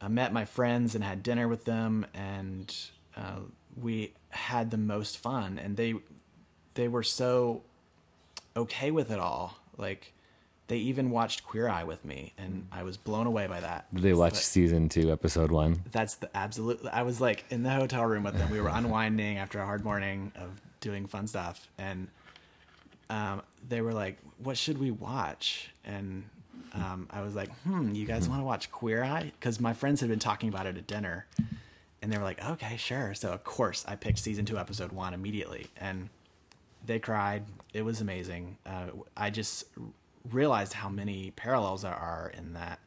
uh, 0.00 0.08
met 0.08 0.32
my 0.32 0.44
friends 0.44 0.94
and 0.94 1.04
had 1.04 1.22
dinner 1.22 1.46
with 1.46 1.64
them, 1.64 2.06
and 2.12 2.74
uh, 3.16 3.40
we 3.80 4.12
had 4.30 4.70
the 4.70 4.76
most 4.76 5.18
fun. 5.18 5.58
And 5.58 5.76
they 5.76 5.94
they 6.74 6.88
were 6.88 7.04
so 7.04 7.62
okay 8.56 8.90
with 8.90 9.10
it 9.10 9.20
all. 9.20 9.56
Like 9.78 10.12
they 10.68 10.78
even 10.78 11.10
watched 11.10 11.44
Queer 11.44 11.68
Eye 11.68 11.84
with 11.84 12.04
me, 12.04 12.32
and 12.38 12.66
I 12.72 12.82
was 12.82 12.96
blown 12.96 13.26
away 13.26 13.46
by 13.46 13.60
that. 13.60 13.92
Did 13.94 14.02
they 14.02 14.14
watch 14.14 14.32
but 14.32 14.42
season 14.42 14.88
two, 14.88 15.12
episode 15.12 15.52
one? 15.52 15.82
That's 15.92 16.16
the 16.16 16.34
absolute. 16.36 16.80
I 16.92 17.02
was 17.02 17.20
like 17.20 17.44
in 17.50 17.62
the 17.62 17.70
hotel 17.70 18.04
room 18.04 18.24
with 18.24 18.36
them. 18.36 18.50
We 18.50 18.60
were 18.60 18.70
unwinding 18.70 19.38
after 19.38 19.60
a 19.60 19.64
hard 19.64 19.84
morning 19.84 20.32
of 20.34 20.60
doing 20.80 21.06
fun 21.06 21.26
stuff, 21.26 21.68
and 21.78 22.08
um, 23.10 23.42
they 23.68 23.80
were 23.80 23.92
like, 23.92 24.18
"What 24.42 24.56
should 24.56 24.78
we 24.78 24.90
watch?" 24.90 25.70
And 25.84 26.24
um, 26.72 27.06
I 27.10 27.20
was 27.20 27.34
like, 27.34 27.50
"Hmm, 27.60 27.94
you 27.94 28.06
guys 28.06 28.28
want 28.28 28.40
to 28.40 28.44
watch 28.44 28.70
Queer 28.72 29.04
Eye?" 29.04 29.32
Because 29.38 29.60
my 29.60 29.72
friends 29.72 30.00
had 30.00 30.10
been 30.10 30.18
talking 30.18 30.48
about 30.48 30.66
it 30.66 30.76
at 30.76 30.86
dinner, 30.88 31.26
and 32.02 32.12
they 32.12 32.18
were 32.18 32.24
like, 32.24 32.44
"Okay, 32.44 32.76
sure." 32.76 33.14
So 33.14 33.32
of 33.32 33.44
course, 33.44 33.84
I 33.86 33.94
picked 33.94 34.18
season 34.18 34.44
two, 34.44 34.58
episode 34.58 34.90
one 34.90 35.14
immediately, 35.14 35.68
and 35.76 36.08
they 36.86 36.98
cried. 36.98 37.44
It 37.72 37.82
was 37.82 38.00
amazing. 38.00 38.58
Uh, 38.64 38.86
I 39.16 39.30
just 39.30 39.64
realized 40.30 40.72
how 40.72 40.88
many 40.88 41.32
parallels 41.32 41.82
there 41.82 41.94
are 41.94 42.32
in 42.36 42.54
that 42.54 42.80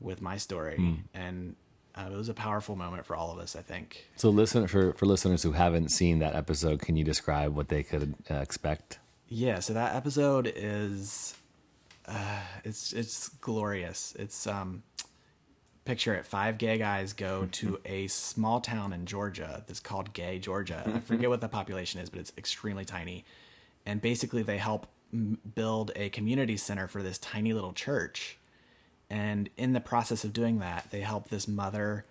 with 0.00 0.20
my 0.20 0.36
story, 0.36 0.76
mm. 0.78 0.98
and 1.14 1.54
uh, 1.94 2.08
it 2.12 2.16
was 2.16 2.28
a 2.28 2.34
powerful 2.34 2.76
moment 2.76 3.06
for 3.06 3.16
all 3.16 3.30
of 3.30 3.38
us. 3.38 3.56
I 3.56 3.62
think. 3.62 4.06
So, 4.16 4.30
listen 4.30 4.66
for 4.66 4.92
for 4.94 5.06
listeners 5.06 5.42
who 5.42 5.52
haven't 5.52 5.90
seen 5.90 6.18
that 6.18 6.34
episode, 6.34 6.80
can 6.80 6.96
you 6.96 7.04
describe 7.04 7.54
what 7.54 7.68
they 7.68 7.82
could 7.82 8.14
uh, 8.30 8.34
expect? 8.34 8.98
Yeah, 9.28 9.60
so 9.60 9.72
that 9.72 9.94
episode 9.94 10.52
is, 10.54 11.34
uh, 12.06 12.40
it's 12.64 12.92
it's 12.92 13.28
glorious. 13.28 14.14
It's 14.18 14.46
um, 14.46 14.82
picture 15.84 16.14
it: 16.14 16.26
five 16.26 16.58
gay 16.58 16.78
guys 16.78 17.12
go 17.12 17.48
to 17.52 17.78
a 17.84 18.06
small 18.06 18.60
town 18.60 18.92
in 18.92 19.06
Georgia 19.06 19.64
that's 19.66 19.80
called 19.80 20.12
Gay, 20.12 20.38
Georgia. 20.38 20.82
I 20.86 21.00
forget 21.00 21.28
what 21.28 21.40
the 21.40 21.48
population 21.48 22.00
is, 22.00 22.10
but 22.10 22.20
it's 22.20 22.32
extremely 22.38 22.84
tiny, 22.84 23.24
and 23.86 24.00
basically 24.00 24.42
they 24.42 24.58
help 24.58 24.86
build 25.54 25.92
a 25.94 26.08
community 26.08 26.56
center 26.56 26.88
for 26.88 27.02
this 27.02 27.18
tiny 27.18 27.52
little 27.52 27.72
church. 27.72 28.38
And 29.10 29.50
in 29.58 29.74
the 29.74 29.80
process 29.80 30.24
of 30.24 30.32
doing 30.32 30.60
that, 30.60 30.86
they 30.90 31.00
help 31.00 31.28
this 31.28 31.46
mother 31.46 32.06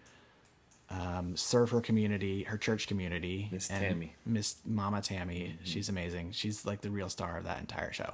um, 0.92 1.36
serve 1.36 1.72
her 1.72 1.82
community, 1.82 2.44
her 2.44 2.58
church 2.58 2.88
community. 2.88 3.50
Miss 3.52 3.70
Tammy. 3.70 4.14
Miss 4.26 4.58
Mama 4.66 5.02
Tammy. 5.02 5.54
Mm-hmm. 5.56 5.64
She's 5.64 5.90
amazing. 5.90 6.32
She's 6.34 6.66
like 6.66 6.82
the 6.82 6.92
real 6.92 7.10
star 7.10 7.38
of 7.38 7.46
that 7.46 7.60
entire 7.60 7.92
show. 7.92 8.14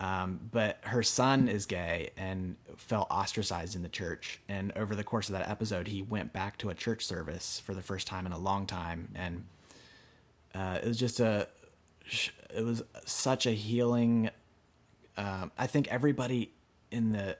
Mm-hmm. 0.00 0.04
Um, 0.04 0.40
but 0.52 0.78
her 0.82 1.02
son 1.02 1.48
is 1.48 1.66
gay 1.66 2.10
and 2.16 2.56
felt 2.76 3.08
ostracized 3.10 3.76
in 3.76 3.82
the 3.82 3.88
church. 3.88 4.40
And 4.48 4.72
over 4.76 4.94
the 4.94 5.04
course 5.04 5.28
of 5.28 5.34
that 5.34 5.48
episode, 5.48 5.88
he 5.88 6.02
went 6.02 6.32
back 6.32 6.58
to 6.58 6.70
a 6.70 6.74
church 6.74 7.04
service 7.04 7.60
for 7.64 7.74
the 7.74 7.82
first 7.82 8.06
time 8.06 8.26
in 8.26 8.32
a 8.32 8.38
long 8.38 8.66
time. 8.66 9.08
And 9.14 9.44
uh, 10.54 10.78
it 10.82 10.86
was 10.86 10.98
just 10.98 11.20
a, 11.20 11.48
it 12.54 12.64
was 12.64 12.82
such 13.04 13.46
a 13.46 13.52
healing. 13.52 14.30
Um, 15.16 15.50
I 15.56 15.66
think 15.66 15.88
everybody 15.88 16.52
in 16.90 17.12
the 17.12 17.36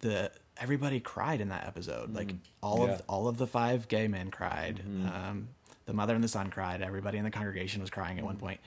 the 0.00 0.30
everybody 0.56 1.00
cried 1.00 1.40
in 1.40 1.48
that 1.48 1.66
episode. 1.66 2.08
Mm-hmm. 2.08 2.16
Like 2.16 2.34
all 2.62 2.86
yeah. 2.86 2.94
of 2.94 3.02
all 3.08 3.28
of 3.28 3.38
the 3.38 3.46
five 3.46 3.88
gay 3.88 4.08
men 4.08 4.30
cried. 4.30 4.82
Mm-hmm. 4.86 5.06
Um, 5.06 5.48
the 5.86 5.92
mother 5.92 6.14
and 6.14 6.24
the 6.24 6.28
son 6.28 6.50
cried. 6.50 6.82
Everybody 6.82 7.18
in 7.18 7.24
the 7.24 7.30
congregation 7.30 7.80
was 7.80 7.90
crying 7.90 8.18
at 8.18 8.24
one 8.24 8.36
point. 8.36 8.60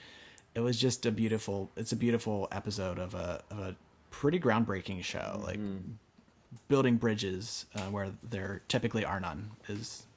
It 0.57 0.61
was 0.61 0.81
just 0.81 1.05
a 1.05 1.11
beautiful. 1.11 1.69
It's 1.77 1.91
a 1.91 1.95
beautiful 1.95 2.47
episode 2.51 2.97
of 2.97 3.13
a 3.13 3.43
of 3.51 3.59
a 3.59 3.75
pretty 4.09 4.39
groundbreaking 4.39 5.03
show. 5.03 5.39
Like 5.45 5.59
mm-hmm. 5.59 5.91
building 6.67 6.97
bridges 6.97 7.67
uh, 7.75 7.81
where 7.81 8.09
there 8.27 8.63
typically 8.67 9.05
are 9.05 9.19
none 9.19 9.51
is 9.69 10.07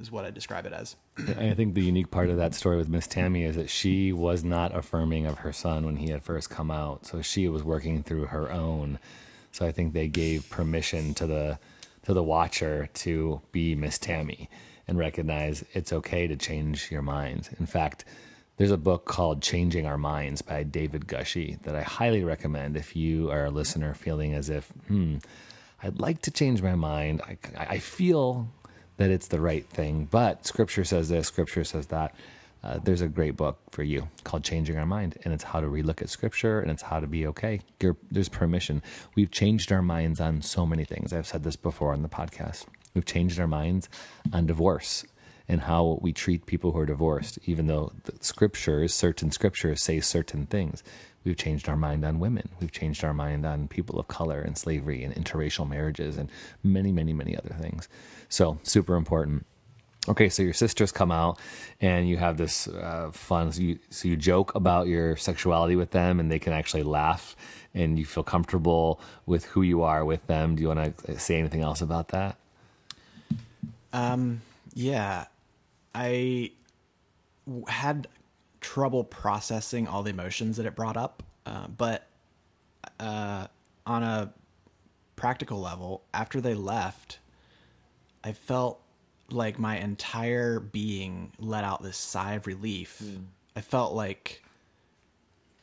is 0.00 0.10
what 0.10 0.24
I 0.24 0.30
describe 0.30 0.64
it 0.64 0.72
as. 0.72 0.96
I 1.18 1.52
think 1.52 1.74
the 1.74 1.82
unique 1.82 2.10
part 2.10 2.30
of 2.30 2.38
that 2.38 2.54
story 2.54 2.78
with 2.78 2.88
Miss 2.88 3.06
Tammy 3.06 3.44
is 3.44 3.56
that 3.56 3.68
she 3.68 4.10
was 4.10 4.42
not 4.42 4.74
affirming 4.74 5.26
of 5.26 5.40
her 5.40 5.52
son 5.52 5.84
when 5.84 5.96
he 5.96 6.08
had 6.08 6.22
first 6.22 6.48
come 6.48 6.70
out. 6.70 7.04
So 7.04 7.20
she 7.20 7.46
was 7.48 7.62
working 7.62 8.02
through 8.02 8.24
her 8.26 8.50
own. 8.50 8.98
So 9.52 9.66
I 9.66 9.70
think 9.70 9.92
they 9.92 10.08
gave 10.08 10.48
permission 10.48 11.12
to 11.12 11.26
the 11.26 11.58
to 12.04 12.14
the 12.14 12.22
watcher 12.22 12.88
to 12.94 13.42
be 13.52 13.74
Miss 13.74 13.98
Tammy 13.98 14.48
and 14.88 14.96
recognize 14.96 15.62
it's 15.74 15.92
okay 15.92 16.26
to 16.26 16.36
change 16.36 16.90
your 16.90 17.02
mind. 17.02 17.50
In 17.60 17.66
fact, 17.66 18.06
there's 18.60 18.70
a 18.70 18.76
book 18.76 19.06
called 19.06 19.40
Changing 19.40 19.86
Our 19.86 19.96
Minds 19.96 20.42
by 20.42 20.64
David 20.64 21.06
Gushee 21.06 21.62
that 21.62 21.74
I 21.74 21.80
highly 21.80 22.22
recommend 22.22 22.76
if 22.76 22.94
you 22.94 23.30
are 23.30 23.46
a 23.46 23.50
listener 23.50 23.94
feeling 23.94 24.34
as 24.34 24.50
if, 24.50 24.66
hmm, 24.86 25.16
I'd 25.82 25.98
like 25.98 26.20
to 26.20 26.30
change 26.30 26.60
my 26.60 26.74
mind. 26.74 27.22
I, 27.22 27.38
I 27.56 27.78
feel 27.78 28.48
that 28.98 29.10
it's 29.10 29.28
the 29.28 29.40
right 29.40 29.66
thing, 29.66 30.08
but 30.10 30.44
Scripture 30.44 30.84
says 30.84 31.08
this, 31.08 31.26
Scripture 31.26 31.64
says 31.64 31.86
that. 31.86 32.14
Uh, 32.62 32.78
there's 32.84 33.00
a 33.00 33.08
great 33.08 33.34
book 33.34 33.58
for 33.70 33.82
you 33.82 34.06
called 34.24 34.44
Changing 34.44 34.76
Our 34.76 34.84
Mind, 34.84 35.16
and 35.24 35.32
it's 35.32 35.44
how 35.44 35.62
to 35.62 35.66
relook 35.66 36.02
at 36.02 36.10
Scripture 36.10 36.60
and 36.60 36.70
it's 36.70 36.82
how 36.82 37.00
to 37.00 37.06
be 37.06 37.26
okay. 37.28 37.60
You're, 37.80 37.96
there's 38.10 38.28
permission. 38.28 38.82
We've 39.14 39.30
changed 39.30 39.72
our 39.72 39.80
minds 39.80 40.20
on 40.20 40.42
so 40.42 40.66
many 40.66 40.84
things. 40.84 41.14
I've 41.14 41.26
said 41.26 41.44
this 41.44 41.56
before 41.56 41.94
on 41.94 42.02
the 42.02 42.10
podcast. 42.10 42.66
We've 42.92 43.06
changed 43.06 43.40
our 43.40 43.48
minds 43.48 43.88
on 44.34 44.44
divorce 44.44 45.06
and 45.50 45.62
how 45.62 45.98
we 46.00 46.12
treat 46.12 46.46
people 46.46 46.70
who 46.70 46.78
are 46.78 46.86
divorced, 46.86 47.36
even 47.44 47.66
though 47.66 47.90
the 48.04 48.12
scriptures, 48.20 48.94
certain 48.94 49.32
scriptures 49.32 49.82
say 49.82 49.98
certain 49.98 50.46
things. 50.46 50.84
We've 51.24 51.36
changed 51.36 51.68
our 51.68 51.76
mind 51.76 52.04
on 52.04 52.20
women. 52.20 52.50
We've 52.60 52.70
changed 52.70 53.02
our 53.02 53.12
mind 53.12 53.44
on 53.44 53.66
people 53.66 53.98
of 53.98 54.06
color 54.06 54.40
and 54.40 54.56
slavery 54.56 55.02
and 55.02 55.12
interracial 55.12 55.68
marriages 55.68 56.16
and 56.16 56.30
many, 56.62 56.92
many, 56.92 57.12
many 57.12 57.36
other 57.36 57.52
things. 57.60 57.88
So, 58.28 58.60
super 58.62 58.94
important. 58.94 59.44
Okay, 60.08 60.28
so 60.28 60.44
your 60.44 60.54
sisters 60.54 60.92
come 60.92 61.10
out 61.10 61.36
and 61.80 62.08
you 62.08 62.16
have 62.16 62.36
this 62.36 62.68
uh, 62.68 63.10
fun. 63.12 63.50
So 63.50 63.60
you, 63.60 63.80
so 63.90 64.06
you 64.06 64.16
joke 64.16 64.54
about 64.54 64.86
your 64.86 65.16
sexuality 65.16 65.74
with 65.74 65.90
them, 65.90 66.20
and 66.20 66.30
they 66.30 66.38
can 66.38 66.52
actually 66.52 66.84
laugh, 66.84 67.34
and 67.74 67.98
you 67.98 68.06
feel 68.06 68.22
comfortable 68.22 69.00
with 69.26 69.46
who 69.46 69.62
you 69.62 69.82
are 69.82 70.04
with 70.04 70.24
them. 70.28 70.54
Do 70.54 70.62
you 70.62 70.68
want 70.68 70.96
to 70.96 71.18
say 71.18 71.40
anything 71.40 71.62
else 71.62 71.82
about 71.82 72.08
that? 72.08 72.36
Um, 73.92 74.42
yeah, 74.74 75.26
I 76.02 76.52
had 77.68 78.08
trouble 78.62 79.04
processing 79.04 79.86
all 79.86 80.02
the 80.02 80.08
emotions 80.10 80.56
that 80.56 80.64
it 80.64 80.74
brought 80.74 80.96
up, 80.96 81.22
uh, 81.44 81.66
but 81.66 82.06
uh, 82.98 83.48
on 83.86 84.02
a 84.02 84.32
practical 85.14 85.60
level, 85.60 86.02
after 86.14 86.40
they 86.40 86.54
left, 86.54 87.18
I 88.24 88.32
felt 88.32 88.80
like 89.30 89.58
my 89.58 89.76
entire 89.76 90.58
being 90.58 91.32
let 91.38 91.64
out 91.64 91.82
this 91.82 91.98
sigh 91.98 92.32
of 92.32 92.46
relief. 92.46 93.02
I 93.54 93.60
felt 93.60 93.92
like 93.92 94.42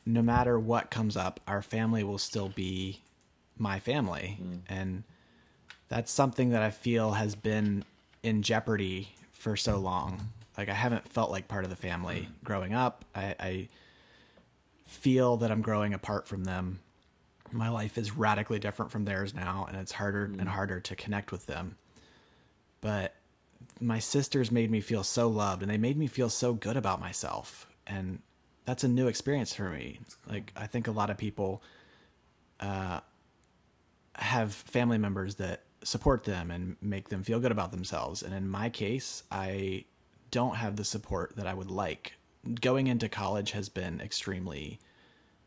no 0.06 0.22
matter 0.22 0.56
what 0.56 0.88
comes 0.88 1.16
up, 1.16 1.40
our 1.48 1.62
family 1.62 2.04
will 2.04 2.16
still 2.16 2.48
be 2.48 3.02
my 3.58 3.80
family. 3.80 4.38
And 4.68 5.02
that's 5.88 6.12
something 6.12 6.50
that 6.50 6.62
I 6.62 6.70
feel 6.70 7.12
has 7.12 7.34
been 7.34 7.84
in 8.22 8.42
jeopardy 8.42 9.08
for 9.38 9.56
so 9.56 9.78
long. 9.78 10.20
Like 10.58 10.68
I 10.68 10.74
haven't 10.74 11.08
felt 11.08 11.30
like 11.30 11.48
part 11.48 11.64
of 11.64 11.70
the 11.70 11.76
family 11.76 12.28
growing 12.44 12.74
up. 12.74 13.04
I, 13.14 13.34
I 13.38 13.68
feel 14.86 15.36
that 15.38 15.50
I'm 15.50 15.62
growing 15.62 15.94
apart 15.94 16.26
from 16.26 16.44
them. 16.44 16.80
My 17.52 17.70
life 17.70 17.96
is 17.96 18.14
radically 18.14 18.58
different 18.58 18.90
from 18.90 19.04
theirs 19.04 19.32
now, 19.32 19.64
and 19.68 19.78
it's 19.78 19.92
harder 19.92 20.24
and 20.24 20.48
harder 20.48 20.80
to 20.80 20.96
connect 20.96 21.32
with 21.32 21.46
them. 21.46 21.76
But 22.80 23.14
my 23.80 24.00
sisters 24.00 24.50
made 24.50 24.70
me 24.70 24.80
feel 24.80 25.04
so 25.04 25.28
loved, 25.28 25.62
and 25.62 25.70
they 25.70 25.78
made 25.78 25.96
me 25.96 26.08
feel 26.08 26.28
so 26.28 26.52
good 26.52 26.76
about 26.76 27.00
myself, 27.00 27.66
and 27.86 28.20
that's 28.64 28.84
a 28.84 28.88
new 28.88 29.06
experience 29.06 29.54
for 29.54 29.70
me. 29.70 30.00
Like 30.28 30.52
I 30.56 30.66
think 30.66 30.88
a 30.88 30.92
lot 30.92 31.10
of 31.10 31.16
people 31.16 31.62
uh, 32.60 33.00
have 34.16 34.52
family 34.52 34.98
members 34.98 35.36
that 35.36 35.62
support 35.82 36.24
them 36.24 36.50
and 36.50 36.76
make 36.80 37.08
them 37.08 37.22
feel 37.22 37.40
good 37.40 37.52
about 37.52 37.72
themselves. 37.72 38.22
And 38.22 38.34
in 38.34 38.48
my 38.48 38.68
case, 38.68 39.22
I 39.30 39.84
don't 40.30 40.56
have 40.56 40.76
the 40.76 40.84
support 40.84 41.36
that 41.36 41.46
I 41.46 41.54
would 41.54 41.70
like. 41.70 42.14
Going 42.60 42.86
into 42.86 43.08
college 43.08 43.52
has 43.52 43.68
been 43.68 44.00
extremely 44.00 44.78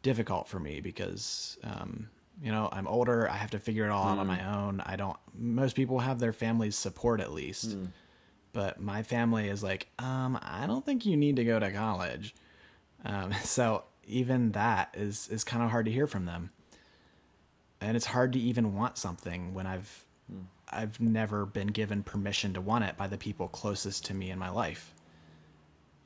difficult 0.01 0.47
for 0.47 0.59
me 0.59 0.81
because, 0.81 1.57
um, 1.63 2.09
you 2.41 2.51
know, 2.51 2.69
I'm 2.71 2.87
older. 2.87 3.29
I 3.29 3.37
have 3.37 3.51
to 3.51 3.59
figure 3.59 3.85
it 3.85 3.91
all 3.91 4.07
out 4.07 4.17
on 4.17 4.27
my 4.27 4.55
own. 4.55 4.81
I 4.85 4.95
don't, 4.95 5.17
most 5.33 5.75
people 5.75 5.99
have 5.99 6.19
their 6.19 6.33
family's 6.33 6.75
support 6.75 7.19
at 7.21 7.31
least. 7.31 7.75
But 8.53 8.81
my 8.81 9.03
family 9.03 9.47
is 9.47 9.63
like, 9.63 9.87
um, 9.99 10.37
I 10.41 10.67
don't 10.67 10.85
think 10.85 11.05
you 11.05 11.15
need 11.15 11.37
to 11.37 11.45
go 11.45 11.59
to 11.59 11.71
college. 11.71 12.35
Um, 13.05 13.33
so 13.43 13.83
even 14.05 14.51
that 14.51 14.93
is, 14.97 15.27
is 15.29 15.43
kind 15.43 15.63
of 15.63 15.71
hard 15.71 15.85
to 15.85 15.91
hear 15.91 16.07
from 16.07 16.25
them 16.25 16.51
and 17.81 17.97
it's 17.97 18.05
hard 18.05 18.31
to 18.33 18.39
even 18.39 18.75
want 18.75 18.97
something 18.97 19.53
when 19.53 19.65
I've 19.65 20.05
I've 20.69 20.99
never 20.99 21.45
been 21.45 21.67
given 21.67 22.03
permission 22.03 22.53
to 22.53 22.61
want 22.61 22.85
it 22.85 22.97
by 22.97 23.07
the 23.07 23.17
people 23.17 23.47
closest 23.47 24.05
to 24.05 24.13
me 24.13 24.31
in 24.31 24.39
my 24.39 24.49
life. 24.49 24.93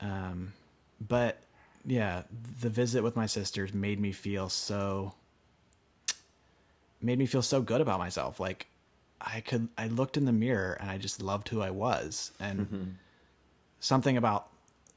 Um, 0.00 0.52
but 1.00 1.40
yeah, 1.84 2.22
the 2.60 2.68
visit 2.68 3.02
with 3.02 3.16
my 3.16 3.26
sisters 3.26 3.72
made 3.72 4.00
me 4.00 4.12
feel 4.12 4.48
so 4.48 5.14
made 7.00 7.18
me 7.18 7.26
feel 7.26 7.42
so 7.42 7.60
good 7.62 7.80
about 7.80 7.98
myself. 7.98 8.40
Like 8.40 8.66
I 9.20 9.40
could 9.40 9.68
I 9.78 9.86
looked 9.86 10.16
in 10.16 10.24
the 10.24 10.32
mirror 10.32 10.76
and 10.80 10.90
I 10.90 10.98
just 10.98 11.22
loved 11.22 11.48
who 11.48 11.60
I 11.60 11.70
was 11.70 12.32
and 12.40 12.96
something 13.78 14.16
about 14.16 14.48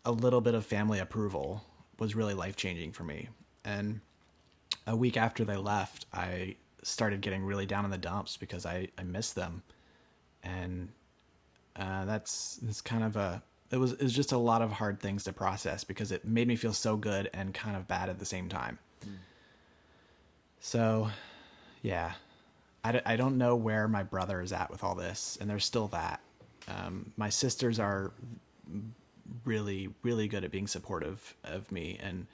a 0.06 0.12
little 0.12 0.42
bit 0.42 0.56
of 0.56 0.66
family 0.66 1.00
approval 1.00 1.64
was 2.00 2.16
really 2.16 2.34
life 2.34 2.56
changing 2.56 2.92
for 2.92 3.04
me. 3.04 3.30
And 3.64 4.02
a 4.88 4.96
week 4.96 5.18
after 5.18 5.44
they 5.44 5.58
left, 5.58 6.06
I 6.12 6.56
started 6.84 7.22
getting 7.22 7.44
really 7.44 7.66
down 7.66 7.86
in 7.86 7.92
the 7.92 7.98
dumps 7.98 8.38
because 8.38 8.66
I, 8.66 8.90
I 8.98 9.04
missed 9.04 9.36
them. 9.36 9.64
And 10.44 10.90
uh, 11.76 12.06
that's 12.06 12.60
it's 12.68 12.82
kind 12.82 13.04
of 13.04 13.16
a 13.16 13.44
it 13.72 13.78
was 13.78 13.94
it 13.94 14.02
was 14.02 14.14
just 14.14 14.32
a 14.32 14.38
lot 14.38 14.62
of 14.62 14.72
hard 14.74 15.00
things 15.00 15.24
to 15.26 15.34
process 15.34 15.84
because 15.84 16.12
it 16.12 16.26
made 16.26 16.48
me 16.48 16.56
feel 16.56 16.74
so 16.74 16.98
good 16.98 17.30
and 17.34 17.54
kind 17.54 17.76
of 17.78 17.88
bad 17.88 18.10
at 18.10 18.20
the 18.20 18.26
same 18.26 18.50
time. 18.50 18.80
So, 20.62 21.10
yeah, 21.82 22.14
I, 22.84 22.92
d- 22.92 23.02
I 23.06 23.16
don't 23.16 23.38
know 23.38 23.56
where 23.56 23.88
my 23.88 24.04
brother 24.04 24.42
is 24.42 24.52
at 24.52 24.70
with 24.70 24.84
all 24.84 24.96
this, 24.96 25.38
and 25.40 25.50
there's 25.50 25.64
still 25.64 25.88
that. 25.90 26.20
Um, 26.68 27.14
my 27.16 27.30
sisters 27.30 27.80
are 27.80 28.12
really 29.46 29.90
really 30.04 30.28
good 30.28 30.44
at 30.44 30.52
being 30.52 30.68
supportive 30.68 31.36
of 31.44 31.72
me, 31.72 31.98
and 32.02 32.28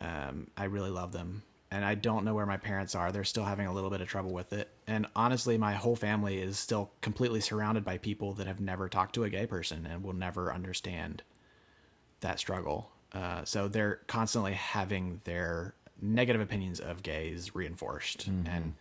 um, 0.00 0.48
I 0.56 0.64
really 0.64 0.90
love 0.90 1.12
them. 1.12 1.42
And 1.76 1.84
I 1.84 1.94
don't 1.94 2.24
know 2.24 2.34
where 2.34 2.46
my 2.46 2.56
parents 2.56 2.94
are. 2.94 3.12
They're 3.12 3.22
still 3.22 3.44
having 3.44 3.66
a 3.66 3.72
little 3.72 3.90
bit 3.90 4.00
of 4.00 4.08
trouble 4.08 4.32
with 4.32 4.54
it. 4.54 4.70
And 4.86 5.06
honestly, 5.14 5.58
my 5.58 5.74
whole 5.74 5.94
family 5.94 6.38
is 6.38 6.58
still 6.58 6.90
completely 7.02 7.42
surrounded 7.42 7.84
by 7.84 7.98
people 7.98 8.32
that 8.34 8.46
have 8.46 8.60
never 8.60 8.88
talked 8.88 9.14
to 9.16 9.24
a 9.24 9.28
gay 9.28 9.46
person 9.46 9.84
and 9.84 10.02
will 10.02 10.14
never 10.14 10.54
understand 10.54 11.22
that 12.20 12.38
struggle. 12.38 12.90
Uh, 13.12 13.44
so 13.44 13.68
they're 13.68 13.96
constantly 14.06 14.54
having 14.54 15.20
their 15.24 15.74
negative 16.00 16.40
opinions 16.40 16.80
of 16.80 17.02
gays 17.02 17.54
reinforced. 17.54 18.26
And 18.46 18.74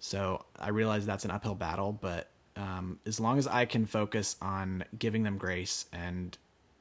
so 0.00 0.44
I 0.58 0.70
realize 0.70 1.06
that's 1.06 1.24
an 1.24 1.30
uphill 1.30 1.54
battle, 1.54 1.92
but 1.92 2.28
um, 2.56 2.98
as 3.06 3.20
long 3.20 3.38
as 3.38 3.46
I 3.46 3.66
can 3.66 3.86
focus 3.86 4.34
on 4.42 4.82
giving 4.98 5.22
them 5.22 5.38
grace 5.38 5.86
and 5.92 6.36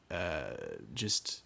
uh, 0.09 0.55
just 0.95 1.43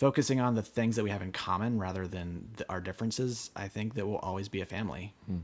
focusing 0.00 0.40
on 0.40 0.54
the 0.54 0.62
things 0.62 0.96
that 0.96 1.04
we 1.04 1.10
have 1.10 1.20
in 1.20 1.30
common 1.30 1.78
rather 1.78 2.08
than 2.08 2.48
the, 2.56 2.64
our 2.70 2.80
differences, 2.80 3.50
I 3.54 3.68
think 3.68 3.94
that 3.96 4.06
we'll 4.06 4.16
always 4.16 4.48
be 4.48 4.62
a 4.62 4.64
family. 4.64 5.12
Hmm. 5.26 5.40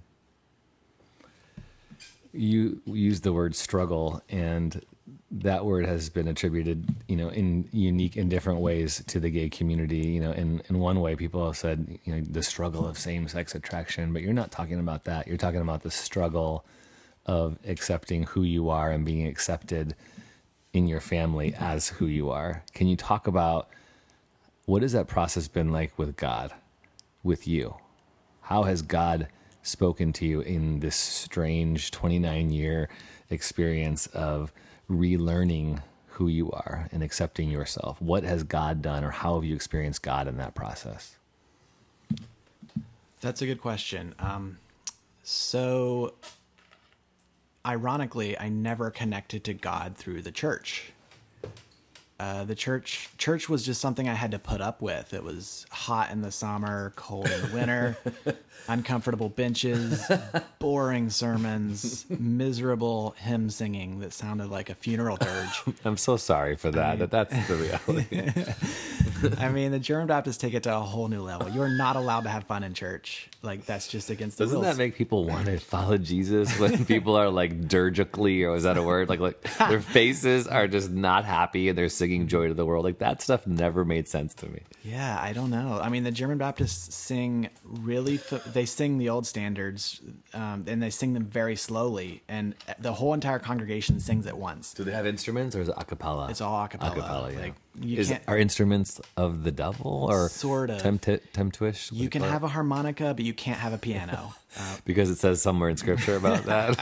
you 2.32 2.80
used 2.86 3.22
the 3.22 3.34
word 3.34 3.54
struggle 3.54 4.22
and 4.30 4.82
that 5.30 5.64
word 5.64 5.84
has 5.84 6.08
been 6.08 6.28
attributed 6.28 6.84
you 7.06 7.16
know 7.16 7.28
in 7.28 7.68
unique 7.72 8.16
and 8.16 8.28
different 8.30 8.60
ways 8.60 9.04
to 9.06 9.20
the 9.20 9.30
gay 9.30 9.50
community. 9.50 10.06
You 10.16 10.20
know 10.20 10.32
in 10.32 10.62
in 10.70 10.78
one 10.78 11.00
way 11.00 11.16
people 11.16 11.44
have 11.46 11.58
said 11.58 11.98
you 12.04 12.14
know 12.14 12.22
the 12.22 12.42
struggle 12.42 12.86
of 12.86 12.98
same-sex 12.98 13.54
attraction 13.54 14.12
but 14.14 14.22
you're 14.22 14.40
not 14.42 14.50
talking 14.50 14.80
about 14.80 15.04
that. 15.04 15.28
You're 15.28 15.36
talking 15.36 15.60
about 15.60 15.82
the 15.82 15.90
struggle 15.90 16.64
of 17.26 17.58
accepting 17.66 18.22
who 18.22 18.42
you 18.42 18.70
are 18.70 18.90
and 18.90 19.04
being 19.04 19.26
accepted 19.26 19.94
in 20.72 20.86
your 20.86 21.00
family 21.00 21.54
as 21.58 21.88
who 21.88 22.06
you 22.06 22.30
are. 22.30 22.62
Can 22.72 22.86
you 22.86 22.96
talk 22.96 23.26
about 23.26 23.68
what 24.66 24.82
has 24.82 24.92
that 24.92 25.08
process 25.08 25.48
been 25.48 25.72
like 25.72 25.98
with 25.98 26.16
god 26.16 26.52
with 27.24 27.48
you 27.48 27.76
how 28.46 28.62
has 28.62 28.80
God 28.80 29.26
spoken 29.62 30.12
to 30.12 30.24
you 30.24 30.40
in 30.40 30.78
this 30.78 30.94
strange 30.94 31.90
29 31.90 32.50
year 32.50 32.88
experience 33.28 34.06
of 34.06 34.52
relearning 34.88 35.82
who 36.10 36.28
you 36.28 36.52
are 36.52 36.88
and 36.92 37.02
accepting 37.02 37.50
yourself? 37.50 38.00
What 38.00 38.22
has 38.22 38.44
God 38.44 38.82
done, 38.82 39.02
or 39.02 39.10
how 39.10 39.34
have 39.34 39.42
you 39.42 39.52
experienced 39.56 40.02
God 40.02 40.28
in 40.28 40.36
that 40.36 40.54
process? 40.54 41.16
That's 43.20 43.42
a 43.42 43.46
good 43.46 43.60
question. 43.60 44.14
Um, 44.20 44.58
so, 45.24 46.14
ironically, 47.66 48.38
I 48.38 48.48
never 48.48 48.92
connected 48.92 49.42
to 49.42 49.54
God 49.54 49.96
through 49.96 50.22
the 50.22 50.30
church. 50.30 50.92
Uh, 52.18 52.44
the 52.44 52.54
church 52.54 53.10
church 53.18 53.48
was 53.48 53.64
just 53.64 53.80
something 53.80 54.08
I 54.08 54.14
had 54.14 54.30
to 54.30 54.38
put 54.38 54.60
up 54.60 54.80
with. 54.80 55.12
It 55.12 55.22
was 55.22 55.66
hot 55.70 56.10
in 56.10 56.22
the 56.22 56.32
summer, 56.32 56.92
cold 56.96 57.28
in 57.28 57.42
the 57.42 57.54
winter, 57.54 57.96
uncomfortable 58.68 59.28
benches, 59.28 60.04
boring 60.58 61.10
sermons, 61.10 62.04
miserable 62.10 63.14
hymn 63.18 63.50
singing 63.50 64.00
that 64.00 64.12
sounded 64.12 64.48
like 64.50 64.70
a 64.70 64.74
funeral 64.74 65.16
dirge. 65.16 65.62
I'm 65.84 65.96
so 65.96 66.16
sorry 66.16 66.56
for 66.56 66.70
that. 66.70 66.98
that 66.98 67.10
that's 67.10 67.48
the 67.48 67.56
reality. 67.56 69.34
I 69.38 69.48
mean, 69.50 69.72
the 69.72 69.78
German 69.78 70.06
Baptists 70.06 70.36
take 70.36 70.54
it 70.54 70.62
to 70.64 70.76
a 70.76 70.80
whole 70.80 71.08
new 71.08 71.22
level. 71.22 71.48
You're 71.48 71.76
not 71.76 71.96
allowed 71.96 72.22
to 72.22 72.28
have 72.28 72.44
fun 72.44 72.62
in 72.62 72.74
church. 72.74 73.28
Like 73.42 73.64
that's 73.64 73.88
just 73.88 74.10
against 74.10 74.38
the 74.38 74.44
law. 74.44 74.48
Doesn't 74.48 74.62
rules. 74.62 74.76
that 74.76 74.82
make 74.82 74.96
people 74.96 75.24
want 75.24 75.46
to 75.46 75.58
follow 75.58 75.96
Jesus 75.98 76.58
when 76.58 76.84
people 76.84 77.16
are 77.16 77.30
like 77.30 77.68
dirgically, 77.68 78.42
or 78.42 78.56
is 78.56 78.64
that 78.64 78.76
a 78.76 78.82
word? 78.82 79.08
Like, 79.08 79.20
like 79.20 79.40
their 79.68 79.80
faces 79.80 80.46
are 80.48 80.66
just 80.66 80.90
not 80.90 81.24
happy 81.24 81.68
and 81.68 81.78
they're 81.78 81.88
singing 81.88 82.26
"Joy 82.26 82.48
to 82.48 82.54
the 82.54 82.66
World." 82.66 82.84
Like 82.84 82.98
that 82.98 83.22
stuff 83.22 83.46
never 83.46 83.84
made 83.84 84.08
sense 84.08 84.34
to 84.34 84.48
me. 84.48 84.60
Yeah, 84.82 85.18
I 85.20 85.32
don't 85.32 85.50
know. 85.50 85.78
I 85.80 85.88
mean, 85.88 86.02
the 86.04 86.10
German 86.10 86.38
Baptists 86.38 86.94
sing 86.94 87.48
really. 87.64 88.16
F- 88.16 88.45
they 88.52 88.64
sing 88.66 88.98
the 88.98 89.08
old 89.08 89.26
standards, 89.26 90.00
um, 90.34 90.64
and 90.66 90.82
they 90.82 90.90
sing 90.90 91.12
them 91.14 91.24
very 91.24 91.56
slowly, 91.56 92.22
and 92.28 92.54
the 92.78 92.92
whole 92.92 93.14
entire 93.14 93.38
congregation 93.38 94.00
sings 94.00 94.26
at 94.26 94.36
once. 94.36 94.74
Do 94.74 94.84
they 94.84 94.92
have 94.92 95.06
instruments 95.06 95.54
or 95.56 95.60
is 95.62 95.68
it 95.68 95.74
a 95.76 95.84
cappella? 95.84 96.28
It's 96.30 96.40
all 96.40 96.64
a 96.64 96.68
cappella. 96.68 96.94
Acapella, 96.96 97.32
yeah. 97.32 97.40
Like 97.40 97.54
you 97.80 97.98
is, 97.98 98.08
can't. 98.08 98.22
are 98.26 98.38
instruments 98.38 99.00
of 99.16 99.44
the 99.44 99.52
devil 99.52 100.06
or 100.10 100.28
Sort 100.28 100.70
of. 100.70 100.78
tempt 100.80 101.08
temptish? 101.32 101.92
you 101.92 102.08
can 102.08 102.22
have 102.22 102.42
a 102.42 102.48
harmonica, 102.48 103.12
but 103.14 103.24
you 103.24 103.34
can't 103.34 103.58
have 103.58 103.72
a 103.72 103.78
piano. 103.78 104.34
Uh, 104.58 104.76
because 104.86 105.10
it 105.10 105.16
says 105.18 105.42
somewhere 105.42 105.68
in 105.68 105.76
scripture 105.76 106.16
about 106.16 106.42
that. 106.44 106.80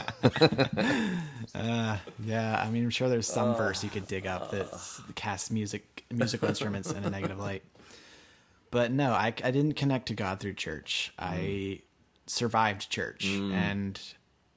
Uh, 1.53 1.97
yeah, 2.23 2.63
I 2.65 2.69
mean, 2.69 2.83
I'm 2.83 2.89
sure 2.89 3.09
there's 3.09 3.27
some 3.27 3.49
uh, 3.49 3.53
verse 3.57 3.83
you 3.83 3.89
could 3.89 4.07
dig 4.07 4.25
up 4.25 4.51
that 4.51 4.67
casts 5.15 5.51
music, 5.51 6.05
musical 6.09 6.47
instruments 6.47 6.91
in 6.91 7.03
a 7.03 7.09
negative 7.09 7.37
light. 7.37 7.63
But 8.75 8.91
no, 8.91 9.13
I, 9.13 9.27
I 9.27 9.51
didn't 9.51 9.75
connect 9.75 10.07
to 10.07 10.15
God 10.15 10.41
through 10.41 10.55
church. 10.55 11.13
I 11.17 11.37
mm. 11.37 11.81
survived 12.27 12.89
church, 12.89 13.25
mm. 13.25 13.53
and 13.53 13.97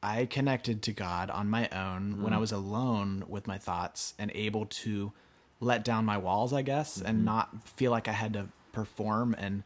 I 0.02 0.26
connected 0.26 0.82
to 0.82 0.92
God 0.92 1.30
on 1.30 1.48
my 1.48 1.68
own 1.68 2.20
when 2.20 2.32
I 2.32 2.38
mm. 2.38 2.40
was 2.40 2.50
alone 2.50 3.22
with 3.28 3.46
my 3.46 3.58
thoughts 3.58 4.14
and 4.18 4.32
able 4.34 4.66
to 4.66 5.12
let 5.60 5.84
down 5.84 6.04
my 6.04 6.18
walls, 6.18 6.52
I 6.52 6.62
guess, 6.62 7.00
and 7.00 7.18
mm-hmm. 7.18 7.26
not 7.26 7.68
feel 7.68 7.92
like 7.92 8.08
I 8.08 8.12
had 8.12 8.32
to 8.32 8.48
perform. 8.72 9.36
And 9.38 9.62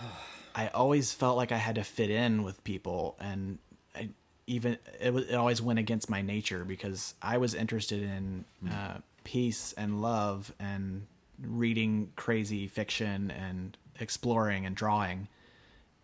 I 0.56 0.66
always 0.74 1.12
felt 1.12 1.36
like 1.36 1.52
I 1.52 1.58
had 1.58 1.76
to 1.76 1.84
fit 1.84 2.10
in 2.10 2.42
with 2.42 2.64
people, 2.64 3.14
and 3.20 3.60
I 3.94 4.08
even 4.48 4.78
it, 5.00 5.14
was, 5.14 5.26
it 5.26 5.36
always 5.36 5.62
went 5.62 5.78
against 5.78 6.10
my 6.10 6.22
nature 6.22 6.64
because 6.64 7.14
I 7.22 7.38
was 7.38 7.54
interested 7.54 8.02
in 8.02 8.44
uh, 8.68 8.98
peace 9.22 9.74
and 9.74 10.02
love 10.02 10.52
and 10.58 11.06
reading 11.40 12.10
crazy 12.16 12.66
fiction 12.66 13.30
and 13.30 13.76
exploring 14.00 14.66
and 14.66 14.74
drawing. 14.76 15.28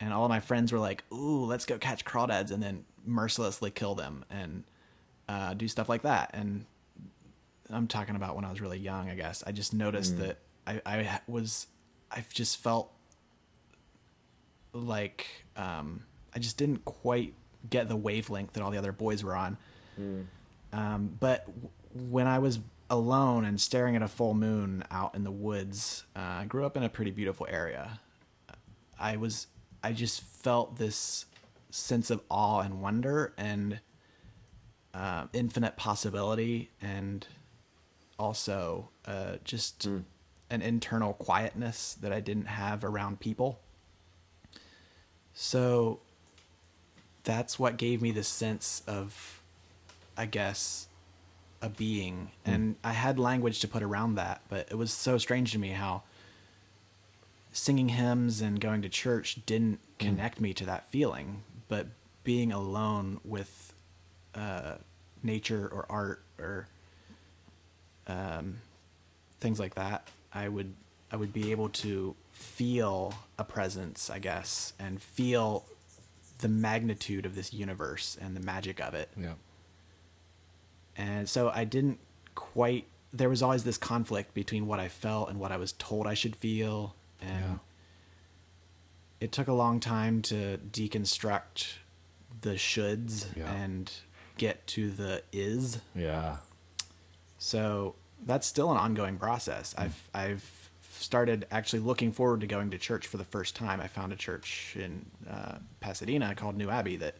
And 0.01 0.13
all 0.13 0.25
of 0.25 0.29
my 0.29 0.41
friends 0.41 0.73
were 0.73 0.79
like, 0.79 1.03
"Ooh, 1.13 1.45
let's 1.45 1.67
go 1.67 1.77
catch 1.79 2.05
crawdads 2.05 2.51
and 2.53 2.63
then 2.63 2.85
mercilessly 3.05 3.71
kill 3.71 3.95
them 3.95 4.25
and 4.31 4.65
uh, 5.29 5.55
do 5.55 5.67
stuff 5.69 5.89
like 5.89 6.03
that." 6.03 6.31
And 6.35 6.65
I'm 7.71 7.87
talking 7.89 8.15
about 8.17 8.37
when 8.37 8.45
I 8.45 8.51
was 8.51 8.61
really 8.61 8.79
young, 8.79 9.11
I 9.11 9.15
guess. 9.15 9.43
I 9.47 9.53
just 9.53 9.75
noticed 9.75 10.17
that 10.19 10.39
I, 10.67 10.81
I 10.87 11.21
was, 11.27 11.67
I've 12.11 12.33
just 12.33 12.59
felt 12.59 12.93
like 14.73 15.27
um, 15.57 16.05
I 16.35 16.39
just 16.39 16.57
didn't 16.57 16.85
quite 16.85 17.35
get 17.69 17.89
the 17.89 17.97
wavelength 17.97 18.53
that 18.53 18.63
all 18.63 18.71
the 18.71 18.79
other 18.79 18.93
boys 18.93 19.25
were 19.25 19.35
on. 19.35 19.57
Um, 20.73 21.17
but 21.19 21.47
w- 21.47 22.11
when 22.11 22.27
I 22.27 22.39
was 22.39 22.59
alone 22.91 23.45
and 23.45 23.61
staring 23.61 23.97
at 23.97 24.03
a 24.03 24.09
full 24.09 24.35
moon 24.35 24.85
out 24.91 25.15
in 25.15 25.25
the 25.25 25.31
woods, 25.31 26.05
uh, 26.17 26.21
I 26.21 26.45
grew 26.47 26.65
up 26.65 26.77
in 26.77 26.83
a 26.83 26.89
pretty 26.89 27.11
beautiful 27.11 27.47
area. 27.51 28.01
I 28.99 29.17
was, 29.17 29.47
I 29.83 29.93
just 29.93 30.23
felt 30.23 30.77
this 30.77 31.27
sense 31.71 32.11
of 32.11 32.23
awe 32.31 32.61
and 32.61 32.81
wonder 32.81 33.33
and 33.37 33.79
uh, 34.95 35.27
infinite 35.33 35.77
possibility, 35.77 36.71
and 36.81 37.27
also 38.19 38.89
uh, 39.07 39.37
just 39.45 39.87
an 39.87 40.63
internal 40.63 41.13
quietness 41.13 41.97
that 42.01 42.13
I 42.13 42.21
didn't 42.21 42.47
have 42.47 42.83
around 42.83 43.21
people. 43.21 43.61
So 45.35 46.01
that's 47.23 47.59
what 47.59 47.77
gave 47.77 48.03
me 48.03 48.11
the 48.11 48.25
sense 48.25 48.83
of, 48.89 49.43
I 50.17 50.27
guess, 50.27 50.88
a 51.61 51.69
being. 51.69 52.31
And 52.45 52.77
I 52.85 52.93
had 52.93 53.19
language 53.19 53.61
to 53.61 53.69
put 53.69 53.83
around 53.83 54.15
that, 54.15 54.43
but 54.49 54.69
it 54.71 54.77
was 54.77 54.93
so 54.93 55.19
strange 55.19 55.53
to 55.53 55.59
me 55.59 55.71
how 55.71 56.03
singing 57.53 57.89
hymns 57.89 58.41
and 58.41 58.61
going 58.61 58.83
to 58.83 58.89
church 58.89 59.41
didn't 59.47 59.81
connect 59.99 60.41
me 60.41 60.55
to 60.55 60.67
that 60.67 60.89
feeling. 60.91 61.43
But 61.69 61.89
being 62.25 62.53
alone 62.53 63.21
with 63.25 63.73
uh, 64.35 64.75
nature 65.23 65.69
or 65.73 65.87
art 65.89 66.23
or 66.39 66.69
um, 68.07 68.59
things 69.41 69.59
like 69.59 69.75
that, 69.75 70.09
I 70.33 70.49
would 70.49 70.73
I 71.11 71.17
would 71.17 71.33
be 71.33 71.51
able 71.53 71.71
to 71.71 72.15
feel 72.33 73.15
a 73.39 73.45
presence, 73.45 74.11
I 74.11 74.19
guess, 74.19 74.75
and 74.79 75.01
feel 75.01 75.65
the 76.39 76.49
magnitude 76.49 77.25
of 77.25 77.35
this 77.35 77.53
universe 77.53 78.17
and 78.21 78.37
the 78.37 78.41
magic 78.41 78.81
of 78.81 78.95
it. 78.95 79.09
yeah. 79.17 79.33
And 80.99 81.27
so 81.29 81.49
I 81.55 81.65
didn't 81.65 81.99
quite. 82.35 82.85
There 83.13 83.29
was 83.31 83.43
always 83.43 83.65
this 83.65 83.79
conflict 83.79 84.35
between 84.35 84.67
what 84.67 84.81
I 84.81 84.89
felt 84.89 85.31
and 85.31 85.39
what 85.41 85.51
I 85.53 85.57
was 85.57 85.73
told 85.73 86.07
I 86.07 86.13
should 86.15 86.37
feel, 86.37 86.95
and 87.23 87.45
Yeah. 87.45 87.59
it 89.21 89.33
took 89.33 89.49
a 89.49 89.53
long 89.53 89.81
time 89.81 90.21
to 90.23 90.59
deconstruct 90.59 91.75
the 92.43 92.51
shoulds 92.55 93.27
Yeah. 93.37 93.51
and 93.55 93.91
get 94.37 94.67
to 94.69 94.91
the 94.91 95.23
is. 95.33 95.79
Yeah. 95.95 96.37
So 97.39 97.95
that's 98.27 98.47
still 98.47 98.71
an 98.71 98.77
ongoing 98.77 99.17
process. 99.19 99.75
I've 99.79 100.11
I've 100.13 100.71
started 100.99 101.47
actually 101.53 101.79
looking 101.79 102.11
forward 102.13 102.41
to 102.41 102.47
going 102.49 102.71
to 102.73 102.79
church 102.79 103.07
for 103.07 103.17
the 103.19 103.25
first 103.25 103.55
time. 103.55 103.81
I 103.81 103.87
found 103.87 104.13
a 104.13 104.17
church 104.17 104.75
in 104.77 105.07
uh, 105.31 105.59
Pasadena 105.81 106.35
called 106.35 106.57
New 106.57 106.71
Abbey 106.71 106.97
that 106.97 107.15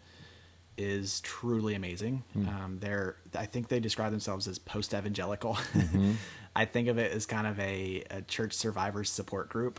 is 0.79 1.21
truly 1.21 1.75
amazing. 1.75 2.23
Um, 2.37 2.79
they're 2.81 3.17
I 3.35 3.47
think 3.47 3.69
they 3.69 3.81
describe 3.81 4.11
themselves 4.13 4.49
as 4.49 4.59
post 4.59 4.95
evangelical. 4.95 5.59
I 6.57 6.65
think 6.65 6.89
of 6.89 6.99
it 6.99 7.13
as 7.13 7.27
kind 7.27 7.47
of 7.47 7.59
a, 7.61 8.05
a 8.11 8.23
church 8.23 8.53
survivors 8.53 9.11
support 9.11 9.49
group. 9.49 9.79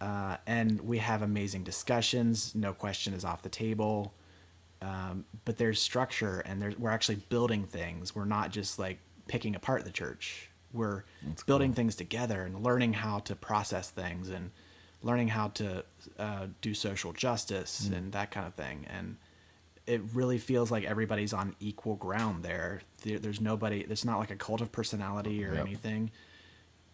Uh, 0.00 0.36
and 0.46 0.80
we 0.82 0.98
have 0.98 1.22
amazing 1.22 1.64
discussions. 1.64 2.54
No 2.54 2.72
question 2.72 3.14
is 3.14 3.24
off 3.24 3.42
the 3.42 3.48
table. 3.48 4.12
Um, 4.80 5.24
but 5.44 5.56
there's 5.58 5.80
structure 5.80 6.40
and 6.46 6.62
there's 6.62 6.78
we're 6.78 6.90
actually 6.90 7.16
building 7.28 7.64
things. 7.64 8.14
We're 8.14 8.24
not 8.26 8.50
just 8.52 8.78
like 8.78 8.98
picking 9.26 9.56
apart 9.56 9.84
the 9.84 9.90
church. 9.90 10.50
We're 10.72 11.02
building 11.46 11.72
things 11.72 11.96
together 11.96 12.42
and 12.42 12.62
learning 12.62 12.92
how 12.92 13.20
to 13.20 13.34
process 13.34 13.90
things 13.90 14.28
and 14.28 14.50
learning 15.02 15.28
how 15.28 15.48
to 15.48 15.84
uh, 16.18 16.46
do 16.60 16.74
social 16.74 17.12
justice 17.12 17.88
and 17.96 18.12
that 18.12 18.30
kind 18.30 18.46
of 18.46 18.54
thing. 18.54 18.86
And 18.88 19.16
it 19.88 20.00
really 20.12 20.38
feels 20.38 20.70
like 20.70 20.84
everybody's 20.84 21.32
on 21.32 21.56
equal 21.60 21.96
ground 21.96 22.44
there. 22.44 22.80
there 23.02 23.18
there's 23.18 23.40
nobody 23.40 23.80
it's 23.80 24.04
not 24.04 24.18
like 24.18 24.30
a 24.30 24.36
cult 24.36 24.60
of 24.60 24.70
personality 24.70 25.44
or 25.44 25.54
Yep. 25.54 25.66
anything 25.66 26.10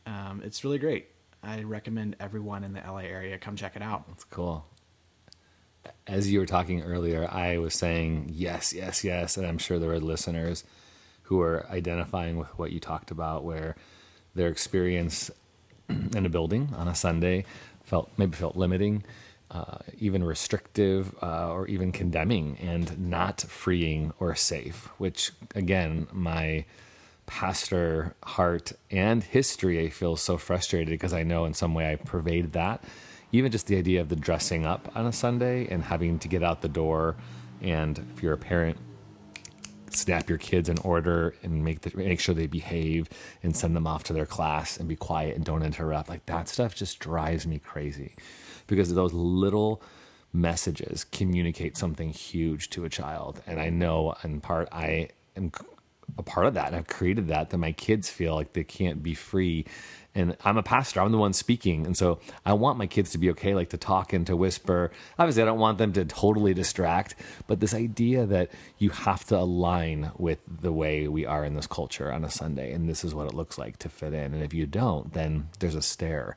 um, 0.07 0.40
it's 0.45 0.64
really 0.64 0.78
great 0.78 1.09
i 1.42 1.62
recommend 1.62 2.16
everyone 2.20 2.62
in 2.64 2.72
the 2.72 2.80
la 2.86 2.99
area 2.99 3.36
come 3.38 3.57
check 3.57 3.76
it 3.76 3.82
out 3.82 4.07
That's 4.09 4.24
cool. 4.24 4.64
As 6.07 6.30
you 6.32 6.38
were 6.38 6.47
talking 6.47 6.82
earlier, 6.82 7.28
I 7.30 7.59
was 7.59 7.74
saying 7.74 8.30
yes, 8.32 8.72
yes, 8.72 9.05
yes, 9.05 9.36
and 9.36 9.47
I'm 9.47 9.59
sure 9.59 9.78
there 9.78 9.90
are 9.92 10.01
listeners 10.01 10.64
who 11.24 11.40
are 11.42 11.66
identifying 11.70 12.38
with 12.38 12.49
what 12.59 12.72
you 12.72 12.80
talked 12.80 13.11
about, 13.11 13.45
where 13.45 13.76
their 14.34 14.49
experience 14.49 15.30
in 15.88 16.24
a 16.24 16.30
building 16.30 16.70
on 16.74 16.88
a 16.88 16.95
Sunday 16.95 17.45
felt 17.82 18.11
maybe 18.16 18.34
felt 18.34 18.57
limiting, 18.57 19.05
uh, 19.51 19.78
even 19.99 20.24
restrictive, 20.24 21.14
uh, 21.22 21.53
or 21.53 21.66
even 21.68 21.92
condemning, 21.92 22.59
and 22.61 22.99
not 22.99 23.42
freeing 23.42 24.12
or 24.18 24.34
safe. 24.34 24.88
Which 24.99 25.32
again, 25.55 26.09
my 26.12 26.64
pastor 27.26 28.14
heart 28.22 28.72
and 28.90 29.22
history, 29.22 29.84
I 29.84 29.90
feel 29.90 30.16
so 30.16 30.36
frustrated 30.36 30.88
because 30.88 31.12
I 31.14 31.22
know 31.22 31.45
in 31.45 31.55
some 31.55 31.74
way 31.74 31.92
I 31.92 31.97
pervade 31.97 32.53
that. 32.53 32.82
Even 33.32 33.51
just 33.51 33.66
the 33.66 33.76
idea 33.76 34.01
of 34.01 34.09
the 34.09 34.16
dressing 34.16 34.64
up 34.64 34.90
on 34.95 35.07
a 35.07 35.12
Sunday 35.12 35.66
and 35.68 35.82
having 35.82 36.18
to 36.20 36.28
get 36.28 36.42
out 36.42 36.62
the 36.62 36.68
door, 36.68 37.16
and 37.61 37.99
if 38.14 38.22
you're 38.22 38.34
a 38.34 38.38
parent, 38.38 38.78
snap 39.90 40.28
your 40.28 40.38
kids 40.38 40.68
in 40.68 40.78
order 40.78 41.34
and 41.42 41.64
make 41.64 41.80
the, 41.82 41.97
make 41.97 42.20
sure 42.20 42.34
they 42.34 42.47
behave 42.47 43.09
and 43.42 43.57
send 43.57 43.76
them 43.76 43.86
off 43.86 44.05
to 44.05 44.12
their 44.12 44.26
class 44.26 44.76
and 44.76 44.88
be 44.88 44.97
quiet 44.97 45.36
and 45.36 45.45
don't 45.45 45.62
interrupt. 45.62 46.09
Like 46.09 46.26
that 46.26 46.49
stuff 46.49 46.74
just 46.74 46.99
drives 46.99 47.47
me 47.47 47.59
crazy 47.59 48.14
because 48.67 48.93
those 48.95 49.12
little 49.12 49.83
messages 50.33 51.05
communicate 51.05 51.77
something 51.77 52.11
huge 52.11 52.71
to 52.71 52.85
a 52.85 52.89
child. 52.89 53.41
And 53.47 53.61
I 53.61 53.71
know 53.71 54.15
in 54.25 54.41
part 54.41 54.69
I 54.73 55.11
am 55.37 55.53
a 56.19 56.23
part 56.23 56.47
of 56.47 56.55
that 56.55 56.69
and 56.69 56.77
I've 56.77 56.87
created 56.87 57.29
that 57.29 57.51
that 57.51 57.59
my 57.59 57.73
kids 57.73 58.11
feel 58.11 58.35
like 58.35 58.53
they 58.53 58.65
can't 58.65 59.03
be 59.03 59.15
free. 59.15 59.65
And 60.15 60.37
I'm 60.45 60.57
a 60.57 60.62
pastor, 60.62 61.01
I'm 61.01 61.11
the 61.11 61.19
one 61.19 61.33
speaking. 61.33 61.87
And 61.87 61.97
so 61.97 62.21
I 62.47 62.53
want 62.53 62.79
my 62.79 62.87
kids 62.87 63.11
to 63.12 63.19
be 63.19 63.31
okay, 63.31 63.55
like 63.55 63.71
to 63.71 63.77
talk 63.77 64.12
and 64.12 64.25
to 64.29 64.37
whisper. 64.37 64.93
Obviously, 65.19 65.43
I 65.43 65.47
don't 65.47 65.59
want 65.59 65.79
them 65.79 65.93
to 65.95 66.05
totally 66.05 66.55
distract, 66.55 67.17
but 67.49 67.59
this 67.59 67.75
idea 67.75 68.25
that 68.27 68.51
you 68.79 68.91
have 68.91 69.25
to 69.27 69.39
align 69.39 70.12
with 70.17 70.39
the 70.47 70.73
way 70.73 71.09
we 71.09 71.27
are 71.27 71.45
in 71.45 71.57
this 71.57 71.67
culture 71.67 72.12
on 72.12 72.25
a 72.25 72.31
Sunday, 72.31 72.73
and 72.73 72.89
this 72.89 73.03
is 73.03 73.12
what 73.12 73.27
it 73.27 73.35
looks 73.35 73.59
like 73.59 73.79
to 73.79 73.89
fit 73.89 74.15
in. 74.15 74.35
And 74.35 74.43
if 74.45 74.55
you 74.55 74.67
don't, 74.67 75.12
then 75.12 75.49
there's 75.59 75.75
a 75.75 75.83
stare, 75.83 76.37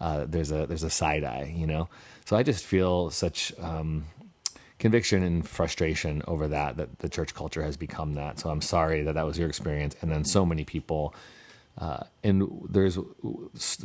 uh, 0.00 0.26
there's 0.28 0.52
a 0.52 0.66
there's 0.66 0.82
a 0.82 0.90
side 0.90 1.24
eye, 1.24 1.54
you 1.56 1.66
know. 1.66 1.88
So 2.24 2.36
I 2.36 2.42
just 2.42 2.64
feel 2.64 3.10
such 3.10 3.52
um, 3.58 4.06
conviction 4.78 5.22
and 5.22 5.46
frustration 5.46 6.22
over 6.26 6.48
that 6.48 6.76
that 6.76 6.98
the 6.98 7.08
church 7.08 7.34
culture 7.34 7.62
has 7.62 7.76
become 7.76 8.14
that. 8.14 8.38
So 8.38 8.50
I'm 8.50 8.60
sorry 8.60 9.02
that 9.02 9.14
that 9.14 9.26
was 9.26 9.38
your 9.38 9.48
experience, 9.48 9.96
and 10.00 10.10
then 10.10 10.24
so 10.24 10.44
many 10.44 10.64
people. 10.64 11.14
Uh, 11.78 12.04
and 12.24 12.48
there's 12.70 12.98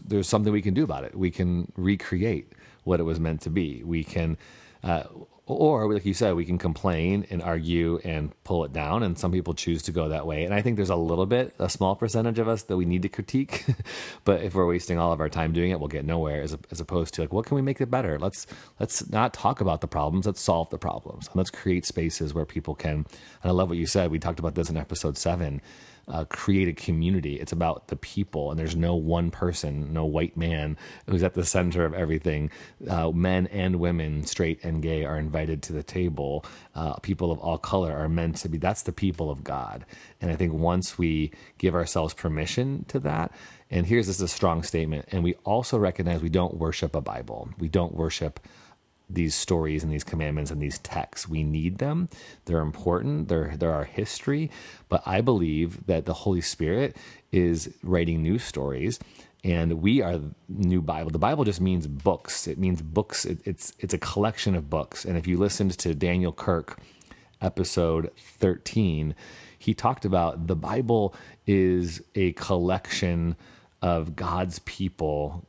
there's 0.05 0.27
something 0.27 0.53
we 0.53 0.61
can 0.61 0.73
do 0.73 0.83
about 0.83 1.03
it. 1.03 1.13
We 1.15 1.29
can 1.29 1.71
recreate 1.75 2.53
what 2.83 2.99
it 2.99 3.03
was 3.03 3.19
meant 3.19 3.41
to 3.41 3.49
be. 3.49 3.83
We 3.83 4.03
can, 4.03 4.37
uh, 4.83 5.03
or 5.45 5.91
like 5.91 6.05
you 6.05 6.13
said, 6.13 6.35
we 6.35 6.45
can 6.45 6.57
complain 6.57 7.25
and 7.29 7.41
argue 7.41 7.99
and 8.03 8.31
pull 8.43 8.63
it 8.63 8.71
down. 8.71 9.03
And 9.03 9.17
some 9.17 9.31
people 9.31 9.53
choose 9.53 9.81
to 9.83 9.91
go 9.91 10.09
that 10.09 10.25
way. 10.25 10.43
And 10.45 10.53
I 10.53 10.61
think 10.61 10.75
there's 10.75 10.89
a 10.89 10.95
little 10.95 11.25
bit, 11.25 11.53
a 11.59 11.69
small 11.69 11.95
percentage 11.95 12.39
of 12.39 12.47
us 12.47 12.63
that 12.63 12.77
we 12.77 12.85
need 12.85 13.01
to 13.01 13.09
critique. 13.09 13.65
but 14.23 14.43
if 14.43 14.53
we're 14.53 14.67
wasting 14.67 14.97
all 14.97 15.11
of 15.11 15.19
our 15.19 15.29
time 15.29 15.51
doing 15.51 15.71
it, 15.71 15.79
we'll 15.79 15.89
get 15.89 16.05
nowhere. 16.05 16.41
As, 16.41 16.55
as 16.69 16.79
opposed 16.79 17.13
to 17.15 17.21
like, 17.21 17.33
what 17.33 17.45
can 17.45 17.55
we 17.55 17.61
make 17.61 17.81
it 17.81 17.91
better? 17.91 18.19
Let's 18.19 18.47
let's 18.79 19.09
not 19.09 19.33
talk 19.33 19.61
about 19.61 19.81
the 19.81 19.87
problems. 19.87 20.25
Let's 20.25 20.41
solve 20.41 20.69
the 20.69 20.77
problems. 20.77 21.27
And 21.27 21.35
let's 21.35 21.49
create 21.49 21.85
spaces 21.85 22.33
where 22.33 22.45
people 22.45 22.75
can. 22.75 22.91
And 22.93 23.05
I 23.43 23.51
love 23.51 23.69
what 23.69 23.77
you 23.77 23.87
said. 23.87 24.11
We 24.11 24.19
talked 24.19 24.39
about 24.39 24.55
this 24.55 24.69
in 24.69 24.77
episode 24.77 25.17
seven 25.17 25.61
uh, 26.11 26.25
create 26.25 26.67
a 26.67 26.73
community. 26.73 27.39
It's 27.39 27.53
about 27.53 27.87
the 27.87 27.95
people, 27.95 28.51
and 28.51 28.59
there's 28.59 28.75
no 28.75 28.95
one 28.95 29.31
person, 29.31 29.93
no 29.93 30.05
white 30.05 30.35
man 30.35 30.77
who's 31.07 31.23
at 31.23 31.33
the 31.33 31.45
center 31.45 31.85
of 31.85 31.93
everything. 31.93 32.51
Uh, 32.87 33.11
men 33.11 33.47
and 33.47 33.77
women, 33.77 34.25
straight 34.25 34.63
and 34.63 34.81
gay, 34.81 35.05
are 35.05 35.17
invited 35.17 35.63
to 35.63 35.73
the 35.73 35.83
table. 35.83 36.45
Uh, 36.75 36.95
people 36.95 37.31
of 37.31 37.39
all 37.39 37.57
color 37.57 37.95
are 37.95 38.09
meant 38.09 38.35
to 38.37 38.49
be. 38.49 38.57
That's 38.57 38.83
the 38.83 38.91
people 38.91 39.31
of 39.31 39.43
God. 39.43 39.85
And 40.19 40.29
I 40.29 40.35
think 40.35 40.53
once 40.53 40.97
we 40.97 41.31
give 41.57 41.73
ourselves 41.73 42.13
permission 42.13 42.85
to 42.89 42.99
that, 42.99 43.31
and 43.69 43.85
here's 43.85 44.07
this 44.07 44.17
is 44.17 44.21
a 44.21 44.27
strong 44.27 44.63
statement, 44.63 45.05
and 45.11 45.23
we 45.23 45.35
also 45.45 45.77
recognize 45.77 46.21
we 46.21 46.29
don't 46.29 46.57
worship 46.57 46.93
a 46.93 47.01
Bible. 47.01 47.49
We 47.57 47.69
don't 47.69 47.95
worship 47.95 48.39
these 49.13 49.35
stories 49.35 49.83
and 49.83 49.91
these 49.91 50.03
commandments 50.03 50.51
and 50.51 50.61
these 50.61 50.79
texts. 50.79 51.27
We 51.27 51.43
need 51.43 51.77
them. 51.77 52.09
They're 52.45 52.59
important. 52.59 53.27
They're 53.27 53.55
they're 53.57 53.73
our 53.73 53.85
history. 53.85 54.51
But 54.89 55.03
I 55.05 55.21
believe 55.21 55.85
that 55.87 56.05
the 56.05 56.13
Holy 56.13 56.41
Spirit 56.41 56.95
is 57.31 57.73
writing 57.83 58.21
new 58.21 58.37
stories 58.37 58.99
and 59.43 59.81
we 59.81 60.01
are 60.01 60.19
new 60.47 60.81
bible 60.81 61.09
the 61.09 61.19
bible 61.19 61.43
just 61.43 61.61
means 61.61 61.87
books 61.87 62.47
it 62.47 62.57
means 62.57 62.81
books 62.81 63.25
it, 63.25 63.39
it's 63.45 63.73
it's 63.79 63.93
a 63.93 63.97
collection 63.97 64.55
of 64.55 64.69
books 64.69 65.05
and 65.05 65.17
if 65.17 65.25
you 65.25 65.37
listened 65.37 65.71
to 65.71 65.95
daniel 65.95 66.31
kirk 66.31 66.79
episode 67.41 68.11
13 68.17 69.15
he 69.57 69.73
talked 69.73 70.05
about 70.05 70.47
the 70.47 70.55
bible 70.55 71.15
is 71.47 72.01
a 72.15 72.33
collection 72.33 73.35
of 73.81 74.15
god's 74.15 74.59
people 74.59 75.45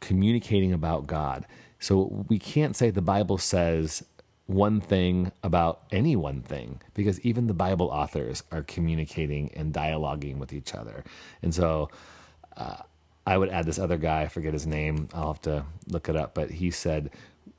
communicating 0.00 0.72
about 0.72 1.06
god 1.06 1.46
so 1.82 2.24
we 2.28 2.38
can't 2.38 2.76
say 2.76 2.90
the 2.90 3.02
Bible 3.02 3.38
says 3.38 4.04
one 4.46 4.80
thing 4.80 5.32
about 5.42 5.82
any 5.90 6.14
one 6.14 6.40
thing 6.40 6.80
because 6.94 7.18
even 7.22 7.48
the 7.48 7.54
Bible 7.54 7.88
authors 7.88 8.44
are 8.52 8.62
communicating 8.62 9.50
and 9.56 9.74
dialoguing 9.74 10.38
with 10.38 10.52
each 10.52 10.74
other. 10.74 11.02
And 11.42 11.52
so 11.52 11.90
uh, 12.56 12.82
I 13.26 13.36
would 13.36 13.48
add 13.48 13.66
this 13.66 13.80
other 13.80 13.96
guy, 13.96 14.22
I 14.22 14.28
forget 14.28 14.52
his 14.52 14.64
name, 14.64 15.08
I'll 15.12 15.32
have 15.32 15.42
to 15.42 15.64
look 15.88 16.08
it 16.08 16.14
up, 16.14 16.34
but 16.34 16.52
he 16.52 16.70
said 16.70 17.10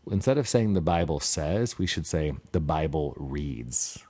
instead 0.09 0.37
of 0.37 0.47
saying 0.47 0.73
the 0.73 0.79
Bible 0.79 1.19
says, 1.19 1.77
we 1.77 1.85
should 1.85 2.05
say 2.05 2.31
the 2.53 2.61
Bible 2.61 3.13
reads. 3.17 4.05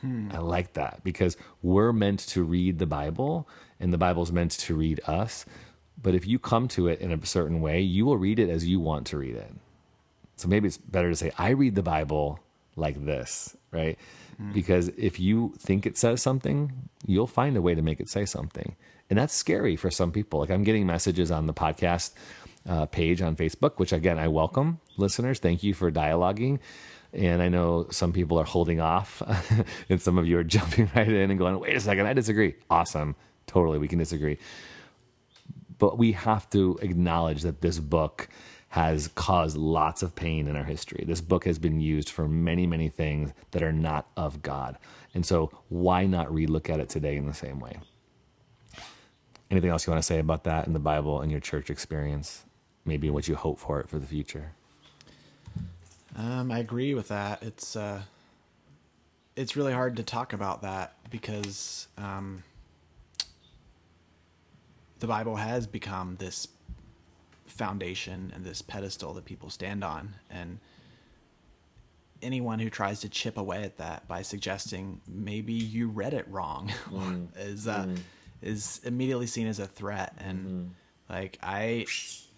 Hmm. 0.00 0.30
I 0.32 0.38
like 0.38 0.72
that 0.72 1.04
because 1.04 1.36
we're 1.60 1.92
meant 1.92 2.20
to 2.20 2.42
read 2.42 2.78
the 2.78 2.86
Bible 2.86 3.46
and 3.78 3.92
the 3.92 3.98
Bible's 3.98 4.32
meant 4.32 4.52
to 4.52 4.74
read 4.74 4.98
us. 5.06 5.44
But 6.02 6.14
if 6.14 6.26
you 6.26 6.38
come 6.38 6.68
to 6.68 6.88
it 6.88 7.00
in 7.00 7.12
a 7.12 7.24
certain 7.24 7.60
way, 7.60 7.80
you 7.80 8.04
will 8.04 8.18
read 8.18 8.38
it 8.38 8.50
as 8.50 8.66
you 8.66 8.80
want 8.80 9.06
to 9.08 9.18
read 9.18 9.36
it. 9.36 9.52
So 10.36 10.48
maybe 10.48 10.66
it's 10.66 10.78
better 10.78 11.10
to 11.10 11.16
say, 11.16 11.30
I 11.38 11.50
read 11.50 11.74
the 11.74 11.82
Bible 11.82 12.40
like 12.74 13.04
this, 13.04 13.56
right? 13.70 13.98
Mm. 14.40 14.52
Because 14.52 14.88
if 14.88 15.20
you 15.20 15.54
think 15.58 15.86
it 15.86 15.96
says 15.96 16.20
something, 16.20 16.72
you'll 17.06 17.26
find 17.26 17.56
a 17.56 17.62
way 17.62 17.74
to 17.74 17.82
make 17.82 18.00
it 18.00 18.08
say 18.08 18.24
something. 18.24 18.74
And 19.10 19.18
that's 19.18 19.34
scary 19.34 19.76
for 19.76 19.90
some 19.90 20.10
people. 20.10 20.40
Like 20.40 20.50
I'm 20.50 20.64
getting 20.64 20.86
messages 20.86 21.30
on 21.30 21.46
the 21.46 21.54
podcast 21.54 22.12
uh, 22.68 22.86
page 22.86 23.22
on 23.22 23.36
Facebook, 23.36 23.78
which 23.78 23.92
again, 23.92 24.18
I 24.18 24.28
welcome 24.28 24.80
listeners. 24.96 25.38
Thank 25.38 25.62
you 25.62 25.74
for 25.74 25.90
dialoguing. 25.90 26.58
And 27.12 27.42
I 27.42 27.48
know 27.48 27.86
some 27.90 28.12
people 28.12 28.40
are 28.40 28.44
holding 28.44 28.80
off, 28.80 29.22
and 29.90 30.00
some 30.00 30.16
of 30.16 30.26
you 30.26 30.38
are 30.38 30.44
jumping 30.56 30.90
right 30.96 31.06
in 31.06 31.30
and 31.30 31.38
going, 31.38 31.60
wait 31.60 31.76
a 31.76 31.80
second, 31.80 32.06
I 32.06 32.14
disagree. 32.14 32.54
Awesome. 32.70 33.14
Totally, 33.46 33.78
we 33.78 33.86
can 33.86 33.98
disagree 33.98 34.38
but 35.82 35.98
we 35.98 36.12
have 36.12 36.48
to 36.48 36.78
acknowledge 36.80 37.42
that 37.42 37.60
this 37.60 37.80
book 37.80 38.28
has 38.68 39.08
caused 39.16 39.56
lots 39.56 40.04
of 40.04 40.14
pain 40.14 40.46
in 40.46 40.54
our 40.54 40.62
history. 40.62 41.04
This 41.04 41.20
book 41.20 41.44
has 41.44 41.58
been 41.58 41.80
used 41.80 42.08
for 42.08 42.28
many, 42.28 42.68
many 42.68 42.88
things 42.88 43.32
that 43.50 43.64
are 43.64 43.72
not 43.72 44.06
of 44.16 44.42
God. 44.42 44.78
And 45.12 45.26
so, 45.26 45.50
why 45.70 46.06
not 46.06 46.28
relook 46.28 46.70
at 46.70 46.78
it 46.78 46.88
today 46.88 47.16
in 47.16 47.26
the 47.26 47.34
same 47.34 47.58
way? 47.58 47.80
Anything 49.50 49.70
else 49.70 49.84
you 49.84 49.90
want 49.90 50.00
to 50.00 50.06
say 50.06 50.20
about 50.20 50.44
that 50.44 50.68
in 50.68 50.72
the 50.72 50.78
Bible 50.78 51.20
and 51.20 51.32
your 51.32 51.40
church 51.40 51.68
experience? 51.68 52.44
Maybe 52.84 53.10
what 53.10 53.26
you 53.26 53.34
hope 53.34 53.58
for 53.58 53.80
it 53.80 53.88
for 53.88 53.98
the 53.98 54.06
future? 54.06 54.52
Um, 56.14 56.52
I 56.52 56.60
agree 56.60 56.94
with 56.94 57.08
that. 57.08 57.42
It's 57.42 57.74
uh, 57.74 58.02
it's 59.34 59.56
really 59.56 59.72
hard 59.72 59.96
to 59.96 60.04
talk 60.04 60.32
about 60.32 60.62
that 60.62 60.94
because 61.10 61.88
um, 61.98 62.44
the 65.02 65.08
Bible 65.08 65.34
has 65.34 65.66
become 65.66 66.14
this 66.20 66.46
foundation 67.46 68.30
and 68.36 68.44
this 68.44 68.62
pedestal 68.62 69.12
that 69.14 69.24
people 69.24 69.50
stand 69.50 69.82
on 69.82 70.14
and 70.30 70.60
anyone 72.22 72.60
who 72.60 72.70
tries 72.70 73.00
to 73.00 73.08
chip 73.08 73.36
away 73.36 73.64
at 73.64 73.76
that 73.78 74.06
by 74.06 74.22
suggesting 74.22 75.00
maybe 75.08 75.52
you 75.52 75.88
read 75.88 76.14
it 76.14 76.24
wrong 76.28 76.70
mm. 76.88 77.26
is 77.36 77.66
uh, 77.66 77.84
mm. 77.84 77.98
is 78.42 78.80
immediately 78.84 79.26
seen 79.26 79.48
as 79.48 79.58
a 79.58 79.66
threat 79.66 80.14
and 80.18 80.46
mm. 80.46 80.68
like 81.12 81.36
I 81.42 81.84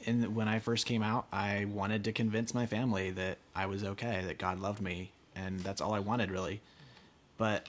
in 0.07 0.35
when 0.35 0.49
I 0.49 0.59
first 0.59 0.87
came 0.87 1.03
out 1.03 1.27
I 1.31 1.67
wanted 1.67 2.03
to 2.05 2.13
convince 2.13 2.55
my 2.55 2.65
family 2.65 3.11
that 3.11 3.37
I 3.55 3.67
was 3.67 3.85
okay 3.85 4.25
that 4.27 4.39
God 4.39 4.59
loved 4.59 4.81
me 4.81 5.13
and 5.37 5.61
that's 5.61 5.83
all 5.83 5.93
I 5.93 6.01
wanted 6.01 6.31
really 6.31 6.63
but 7.37 7.69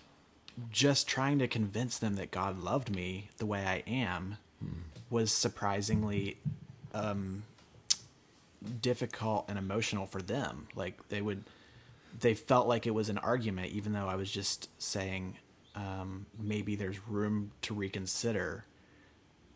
just 0.72 1.06
trying 1.06 1.38
to 1.39 1.50
convince 1.50 1.98
them 1.98 2.16
that 2.16 2.32
God 2.32 2.64
loved 2.64 2.96
me 2.96 3.28
the 3.39 3.46
way 3.46 3.66
I 3.66 3.84
am 3.86 4.38
was 5.09 5.32
surprisingly 5.32 6.38
um, 6.93 7.43
difficult 8.82 9.45
and 9.47 9.57
emotional 9.57 10.05
for 10.05 10.22
them. 10.22 10.68
Like 10.76 11.07
they 11.09 11.22
would, 11.22 11.43
they 12.20 12.34
felt 12.34 12.68
like 12.68 12.88
it 12.88 12.93
was 12.93 13.09
an 13.09 13.18
argument, 13.20 13.72
even 13.72 13.93
though 13.93 14.07
I 14.07 14.16
was 14.16 14.32
just 14.32 14.70
saying 14.82 15.38
um, 15.76 16.26
maybe 16.39 16.76
there's 16.76 17.05
room 17.07 17.51
to 17.63 17.74
reconsider. 17.74 18.66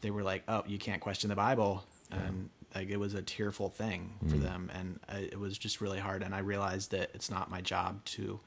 They 0.02 0.12
were 0.12 0.24
like, 0.24 0.44
"Oh, 0.48 0.64
you 0.68 0.78
can't 0.78 1.02
question 1.02 1.30
the 1.30 1.36
Bible," 1.36 1.84
and 2.12 2.50
like 2.76 2.90
it 2.90 2.98
was 2.98 3.14
a 3.14 3.22
tearful 3.22 3.70
thing 3.70 4.14
for 4.28 4.36
mm. 4.36 4.42
them, 4.42 4.72
and 4.74 5.00
I, 5.10 5.20
it 5.20 5.40
was 5.40 5.58
just 5.58 5.82
really 5.82 6.00
hard. 6.00 6.24
And 6.24 6.36
I 6.36 6.40
realized 6.40 6.92
that 6.92 7.10
it's 7.14 7.30
not 7.30 7.50
my 7.50 7.62
job 7.62 8.04
to 8.06 8.40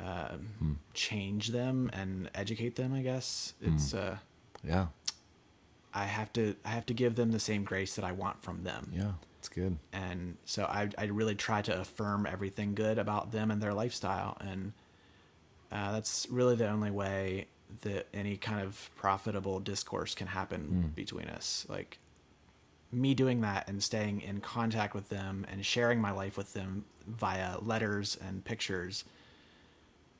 uh, 0.00 0.36
mm. 0.62 0.76
change 0.94 1.48
them 1.48 1.90
and 1.92 2.30
educate 2.34 2.76
them. 2.76 2.94
I 2.94 3.02
guess 3.02 3.54
it's 3.60 3.92
mm. 3.92 4.12
uh, 4.12 4.16
yeah 4.64 4.86
I 5.94 6.04
have 6.04 6.32
to 6.34 6.54
I 6.64 6.70
have 6.70 6.86
to 6.86 6.94
give 6.94 7.14
them 7.14 7.32
the 7.32 7.40
same 7.40 7.64
grace 7.64 7.96
that 7.96 8.04
I 8.04 8.12
want 8.12 8.42
from 8.42 8.62
them. 8.64 8.90
Yeah, 8.94 9.12
it's 9.38 9.48
good. 9.48 9.78
And 9.92 10.36
so 10.44 10.64
I 10.64 10.88
I 10.98 11.04
really 11.06 11.34
try 11.34 11.62
to 11.62 11.80
affirm 11.80 12.26
everything 12.26 12.74
good 12.74 12.98
about 12.98 13.32
them 13.32 13.50
and 13.50 13.60
their 13.62 13.74
lifestyle, 13.74 14.36
and 14.40 14.72
uh, 15.72 15.92
that's 15.92 16.26
really 16.30 16.56
the 16.56 16.68
only 16.68 16.90
way 16.90 17.46
that 17.82 18.06
any 18.14 18.36
kind 18.36 18.60
of 18.60 18.90
profitable 18.96 19.60
discourse 19.60 20.14
can 20.14 20.26
happen 20.26 20.90
mm. 20.90 20.94
between 20.94 21.28
us. 21.28 21.66
Like 21.68 21.98
me 22.90 23.14
doing 23.14 23.42
that 23.42 23.68
and 23.68 23.82
staying 23.82 24.22
in 24.22 24.40
contact 24.40 24.94
with 24.94 25.08
them 25.08 25.46
and 25.50 25.64
sharing 25.64 26.00
my 26.00 26.10
life 26.10 26.36
with 26.36 26.54
them 26.54 26.84
via 27.06 27.58
letters 27.60 28.16
and 28.26 28.44
pictures. 28.44 29.04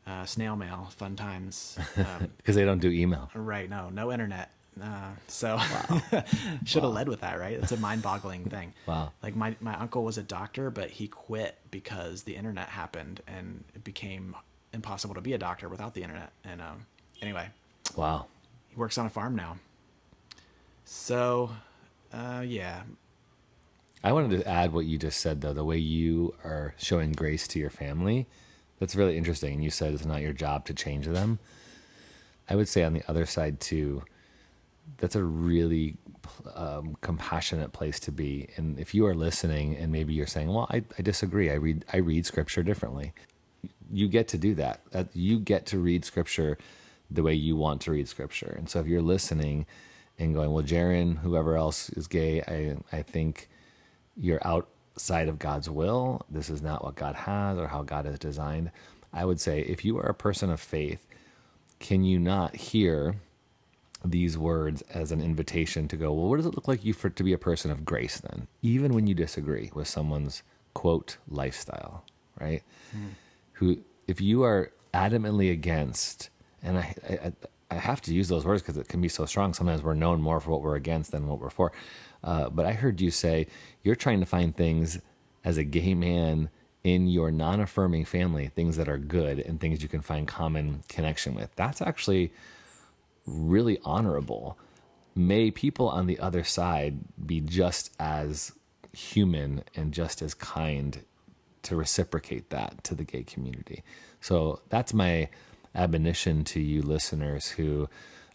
Uh, 0.07 0.25
snail 0.25 0.57
mail, 0.57 0.89
fun 0.97 1.17
times. 1.17 1.79
Because 1.95 2.17
um, 2.21 2.55
they 2.55 2.65
don't 2.65 2.79
do 2.79 2.91
email. 2.91 3.31
Right. 3.35 3.69
No, 3.69 3.91
no 3.91 4.11
internet. 4.11 4.51
Uh, 4.83 5.11
so 5.27 5.57
wow. 5.57 6.03
should 6.65 6.83
have 6.83 6.91
wow. 6.91 6.97
led 6.97 7.09
with 7.09 7.21
that, 7.21 7.39
right? 7.39 7.55
It's 7.55 7.73
a 7.73 7.77
mind-boggling 7.77 8.45
thing. 8.45 8.73
Wow. 8.87 9.13
Like 9.23 9.37
my 9.37 9.55
my 9.61 9.75
uncle 9.79 10.05
was 10.05 10.17
a 10.19 10.23
doctor, 10.23 10.71
but 10.71 10.91
he 10.91 11.09
quit 11.09 11.59
because 11.71 12.23
the 12.23 12.35
internet 12.37 12.69
happened 12.69 13.21
and 13.27 13.65
it 13.75 13.85
became 13.85 14.35
impossible 14.73 15.15
to 15.15 15.21
be 15.21 15.35
a 15.35 15.39
doctor 15.39 15.69
without 15.69 15.95
the 15.95 16.03
internet. 16.03 16.33
And 16.45 16.61
um, 16.63 16.87
anyway, 17.21 17.49
Wow. 17.97 18.27
he 18.69 18.77
works 18.77 18.97
on 18.99 19.07
a 19.07 19.11
farm 19.11 19.37
now. 19.37 19.57
So, 20.85 21.51
uh, 22.13 22.43
yeah, 22.47 22.83
I 24.03 24.13
wanted 24.13 24.39
to 24.41 24.49
add 24.49 24.73
what 24.73 24.87
you 24.87 24.97
just 24.97 25.21
said, 25.21 25.41
though, 25.41 25.53
the 25.53 25.65
way 25.65 25.79
you 25.79 26.35
are 26.45 26.75
showing 26.79 27.13
grace 27.13 27.49
to 27.49 27.59
your 27.59 27.71
family. 27.71 28.27
That's 28.79 28.95
really 28.95 29.17
interesting. 29.19 29.55
And 29.55 29.65
you 29.65 29.71
said 29.71 29.93
it's 29.93 30.05
not 30.05 30.23
your 30.23 30.33
job 30.33 30.65
to 30.67 30.75
change 30.75 31.07
them. 31.07 31.41
I 32.49 32.55
would 32.55 32.69
say 32.69 32.85
on 32.85 32.93
the 32.95 33.03
other 33.09 33.27
side, 33.27 33.61
too, 33.61 34.05
that's 34.97 35.17
a 35.17 35.23
really 35.23 35.97
um, 36.55 36.97
compassionate 37.01 37.73
place 37.73 38.01
to 38.01 38.13
be. 38.13 38.49
And 38.57 38.79
if 38.79 38.95
you 38.95 39.07
are 39.07 39.15
listening 39.15 39.77
and 39.77 39.93
maybe 39.93 40.15
you're 40.15 40.27
saying, 40.27 40.49
well, 40.49 40.67
I, 40.71 40.83
I 40.99 41.03
disagree, 41.03 41.51
I 41.51 41.55
read, 41.55 41.85
I 41.93 41.99
read 41.99 42.27
scripture 42.27 42.63
differently, 42.63 43.13
you 43.91 44.09
get 44.09 44.29
to 44.29 44.39
do 44.39 44.55
that. 44.57 44.81
that. 44.91 45.09
You 45.15 45.39
get 45.39 45.67
to 45.67 45.79
read 45.79 46.05
scripture 46.05 46.59
the 47.11 47.23
way 47.23 47.35
you 47.35 47.57
want 47.57 47.81
to 47.83 47.91
read 47.91 48.09
scripture. 48.09 48.55
And 48.59 48.69
so 48.69 48.81
if 48.81 48.87
you're 48.87 49.03
listening 49.03 49.67
and 50.19 50.35
going, 50.35 50.53
well, 50.53 50.65
Jaron, 50.65 51.19
whoever 51.19 51.57
else 51.57 51.91
is 51.91 52.07
gay, 52.07 52.43
I, 52.43 52.77
I 52.97 53.03
think 53.03 53.49
you're 54.17 54.47
outside 54.47 55.29
of 55.29 55.39
God's 55.39 55.71
will. 55.71 56.23
This 56.29 56.51
is 56.51 56.61
not 56.61 56.85
what 56.85 56.97
God 56.97 57.15
has 57.15 57.57
or 57.59 57.69
how 57.69 57.83
God 57.83 58.05
has 58.05 58.19
designed. 58.19 58.71
I 59.13 59.25
would 59.25 59.41
say 59.41 59.61
if 59.61 59.85
you 59.85 59.97
are 59.99 60.07
a 60.07 60.15
person 60.15 60.51
of 60.51 60.61
faith, 60.61 61.07
can 61.79 62.05
you 62.05 62.19
not 62.19 62.57
hear 62.57 63.17
these 64.05 64.39
words 64.39 64.83
as 64.83 65.13
an 65.13 65.21
invitation 65.21 65.89
to 65.89 65.97
go, 65.97 66.13
well, 66.13 66.29
what 66.29 66.37
does 66.37 66.47
it 66.47 66.55
look 66.55 66.69
like 66.69 66.85
you 66.85 66.93
for 66.93 67.11
to 67.11 67.25
be 67.25 67.33
a 67.33 67.39
person 67.39 67.71
of 67.71 67.85
grace 67.85 68.19
then? 68.19 68.47
Even 68.63 68.95
when 68.95 69.07
you 69.07 69.15
disagree 69.15 69.71
with 69.75 69.89
someone's 69.89 70.43
quote 70.75 71.17
lifestyle, 71.29 72.05
right? 72.41 72.63
Who 73.55 73.79
if 74.07 74.21
you 74.21 74.43
are 74.45 74.71
adamantly 74.95 75.53
against 75.53 76.31
and 76.63 76.79
I, 76.79 76.95
I 77.09 77.33
I 77.71 77.75
have 77.75 78.01
to 78.03 78.15
use 78.15 78.29
those 78.29 78.45
words 78.45 78.63
because 78.63 78.79
it 78.79 78.89
can 78.89 79.01
be 79.01 79.09
so 79.09 79.27
strong. 79.27 79.53
Sometimes 79.53 79.83
we're 79.83 79.95
known 79.95 80.23
more 80.23 80.41
for 80.41 80.51
what 80.51 80.63
we're 80.63 80.77
against 80.77 81.11
than 81.11 81.27
what 81.27 81.39
we're 81.39 81.51
for. 81.51 81.73
Uh, 82.25 82.49
but 82.49 82.65
I 82.65 82.73
heard 82.73 83.01
you 83.01 83.11
say 83.11 83.47
you're 83.83 83.95
trying 83.95 84.21
to 84.21 84.27
find 84.27 84.57
things 84.57 85.01
as 85.45 85.59
a 85.59 85.65
gay 85.65 85.95
man 85.95 86.49
in 86.85 87.09
your 87.09 87.31
non 87.31 87.61
affirming 87.61 88.05
family, 88.05 88.49
things 88.49 88.77
that 88.77 88.89
are 88.89 88.99
good 88.99 89.39
and 89.41 89.61
things 89.61 89.83
you 89.83 89.89
can 89.89 90.01
find 90.01 90.27
common 90.27 90.83
connection 90.89 91.35
with. 91.35 91.51
That's 91.57 91.83
actually 91.83 92.33
really 93.29 93.79
honorable. 93.85 94.59
May 95.15 95.51
people 95.51 95.89
on 95.89 96.07
the 96.07 96.19
other 96.19 96.45
side 96.45 96.99
be 97.25 97.41
just 97.41 97.93
as 97.99 98.53
human 98.93 99.65
and 99.75 99.93
just 99.93 100.23
as 100.23 100.35
kind 100.35 101.05
to 101.63 101.77
reciprocate 101.77 102.51
that 102.51 102.83
to 102.85 102.95
the 102.95 103.05
gay 103.05 103.23
community. 103.23 103.83
So 104.21 104.61
that's 104.69 104.95
my 104.95 105.29
admonition 105.75 106.45
to 106.45 106.61
you 106.61 106.83
listeners 106.83 107.49
who 107.49 107.89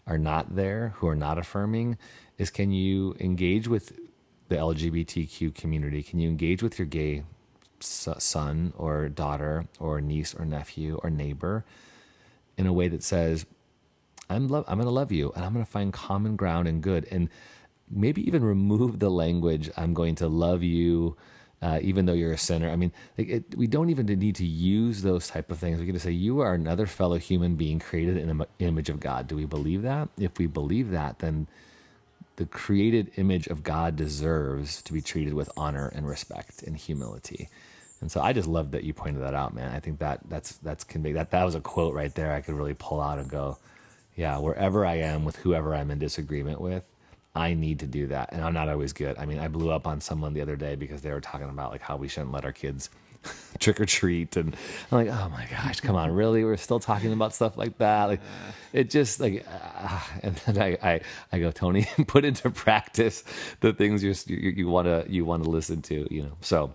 are 0.06 0.18
not 0.18 0.54
there, 0.54 0.94
who 0.96 1.08
are 1.08 1.16
not 1.16 1.38
affirming, 1.38 1.98
is 2.38 2.50
can 2.50 2.70
you 2.70 3.16
engage 3.18 3.68
with 3.68 3.98
the 4.48 4.56
LGBTQ 4.56 5.54
community? 5.54 6.02
Can 6.02 6.20
you 6.20 6.28
engage 6.28 6.62
with 6.62 6.78
your 6.78 6.86
gay 6.86 7.24
son 7.80 8.72
or 8.76 9.08
daughter 9.08 9.66
or 9.78 10.00
niece 10.00 10.34
or 10.34 10.44
nephew 10.44 10.98
or 11.02 11.10
neighbor 11.10 11.64
in 12.56 12.66
a 12.66 12.72
way 12.72 12.88
that 12.88 13.02
says, 13.02 13.46
I'm 14.28 14.48
love 14.48 14.64
I'm 14.68 14.78
to 14.80 14.90
love 14.90 15.12
you 15.12 15.32
and 15.34 15.44
I'm 15.44 15.54
to 15.54 15.64
find 15.64 15.92
common 15.92 16.36
ground 16.36 16.68
and 16.68 16.82
good 16.82 17.06
and 17.10 17.28
maybe 17.90 18.26
even 18.26 18.44
remove 18.44 18.98
the 18.98 19.10
language 19.10 19.70
I'm 19.76 19.94
going 19.94 20.14
to 20.16 20.28
love 20.28 20.62
you 20.62 21.16
uh, 21.64 21.78
even 21.80 22.04
though 22.04 22.12
you're 22.12 22.32
a 22.32 22.38
sinner. 22.38 22.68
I 22.68 22.76
mean, 22.76 22.92
it, 23.16 23.56
we 23.56 23.66
don't 23.66 23.88
even 23.88 24.04
need 24.04 24.34
to 24.36 24.44
use 24.44 25.00
those 25.00 25.28
type 25.28 25.50
of 25.50 25.58
things. 25.58 25.80
We 25.80 25.86
can 25.86 25.94
to 25.94 26.00
say 26.00 26.10
you 26.10 26.40
are 26.40 26.52
another 26.52 26.84
fellow 26.84 27.16
human 27.16 27.56
being 27.56 27.78
created 27.78 28.18
in 28.18 28.36
the 28.36 28.46
image 28.58 28.90
of 28.90 29.00
God. 29.00 29.26
Do 29.26 29.36
we 29.36 29.46
believe 29.46 29.80
that? 29.80 30.10
If 30.18 30.38
we 30.38 30.46
believe 30.46 30.90
that, 30.90 31.20
then 31.20 31.46
the 32.36 32.44
created 32.44 33.12
image 33.16 33.46
of 33.46 33.62
God 33.62 33.96
deserves 33.96 34.82
to 34.82 34.92
be 34.92 35.00
treated 35.00 35.32
with 35.32 35.50
honor 35.56 35.90
and 35.94 36.06
respect 36.06 36.62
and 36.62 36.76
humility. 36.76 37.48
And 38.02 38.12
so 38.12 38.20
I 38.20 38.34
just 38.34 38.48
love 38.48 38.72
that 38.72 38.84
you 38.84 38.92
pointed 38.92 39.22
that 39.22 39.34
out, 39.34 39.54
man. 39.54 39.72
I 39.72 39.80
think 39.80 40.00
that 40.00 40.20
that's 40.28 40.58
that's 40.58 40.84
can 40.84 41.00
be 41.00 41.12
that 41.12 41.30
that 41.30 41.44
was 41.44 41.54
a 41.54 41.60
quote 41.62 41.94
right 41.94 42.14
there. 42.14 42.32
I 42.32 42.42
could 42.42 42.56
really 42.56 42.74
pull 42.74 43.00
out 43.00 43.18
and 43.18 43.30
go, 43.30 43.56
yeah, 44.16 44.38
wherever 44.38 44.86
I 44.86 44.96
am 44.96 45.24
with 45.24 45.36
whoever 45.36 45.74
I'm 45.74 45.90
in 45.90 45.98
disagreement 45.98 46.60
with, 46.60 46.84
I 47.34 47.54
need 47.54 47.80
to 47.80 47.86
do 47.86 48.06
that. 48.08 48.32
And 48.32 48.42
I'm 48.42 48.54
not 48.54 48.68
always 48.68 48.92
good. 48.92 49.18
I 49.18 49.26
mean, 49.26 49.38
I 49.38 49.48
blew 49.48 49.70
up 49.70 49.86
on 49.86 50.00
someone 50.00 50.34
the 50.34 50.40
other 50.40 50.56
day 50.56 50.76
because 50.76 51.02
they 51.02 51.10
were 51.10 51.20
talking 51.20 51.48
about 51.48 51.72
like 51.72 51.82
how 51.82 51.96
we 51.96 52.06
shouldn't 52.06 52.32
let 52.32 52.44
our 52.44 52.52
kids 52.52 52.90
trick 53.58 53.80
or 53.80 53.86
treat. 53.86 54.36
And 54.36 54.54
I'm 54.92 55.06
like, 55.06 55.08
oh 55.08 55.28
my 55.30 55.46
gosh, 55.50 55.80
come 55.80 55.96
on, 55.96 56.12
really? 56.12 56.44
We're 56.44 56.56
still 56.56 56.78
talking 56.78 57.12
about 57.12 57.34
stuff 57.34 57.56
like 57.56 57.78
that. 57.78 58.04
Like 58.04 58.20
it 58.72 58.88
just 58.88 59.18
like, 59.18 59.44
uh, 59.50 60.00
and 60.22 60.36
then 60.36 60.62
I, 60.62 60.78
I, 60.94 61.00
I 61.32 61.38
go, 61.40 61.50
Tony, 61.50 61.88
put 62.06 62.24
into 62.24 62.50
practice 62.50 63.24
the 63.60 63.72
things 63.72 64.04
you're, 64.04 64.14
you, 64.26 64.50
you 64.50 64.68
want 64.68 64.86
to, 64.86 65.04
you 65.08 65.24
want 65.24 65.42
to 65.42 65.50
listen 65.50 65.82
to, 65.82 66.06
you 66.14 66.22
know? 66.22 66.36
So 66.40 66.72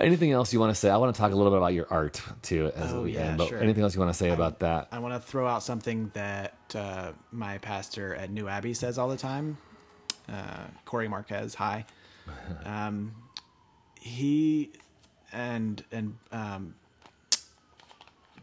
anything 0.00 0.30
else 0.32 0.52
you 0.52 0.60
want 0.60 0.70
to 0.74 0.78
say? 0.78 0.90
I 0.90 0.96
want 0.96 1.14
to 1.14 1.20
talk 1.20 1.32
a 1.32 1.34
little 1.34 1.50
bit 1.50 1.58
about 1.58 1.74
your 1.74 1.86
art 1.90 2.20
too 2.42 2.70
as 2.76 2.92
Oh, 2.92 3.02
we 3.02 3.14
yeah, 3.14 3.20
end, 3.20 3.38
but 3.38 3.48
sure. 3.48 3.58
anything 3.58 3.82
else 3.82 3.94
you 3.94 4.00
want 4.00 4.10
to 4.12 4.18
say 4.18 4.30
about 4.30 4.60
that? 4.60 4.88
I 4.92 4.98
want 4.98 5.14
to 5.14 5.20
throw 5.20 5.46
out 5.46 5.62
something 5.62 6.10
that 6.14 6.54
uh, 6.74 7.12
my 7.32 7.58
pastor 7.58 8.14
at 8.14 8.30
New 8.30 8.46
Abbey 8.48 8.74
says 8.74 8.98
all 8.98 9.08
the 9.08 9.16
time. 9.16 9.58
Uh, 10.28 10.64
Corey 10.84 11.08
Marquez, 11.08 11.54
hi. 11.54 11.84
Um, 12.64 13.12
he 14.00 14.70
and 15.32 15.82
and 15.90 16.16
um, 16.32 16.74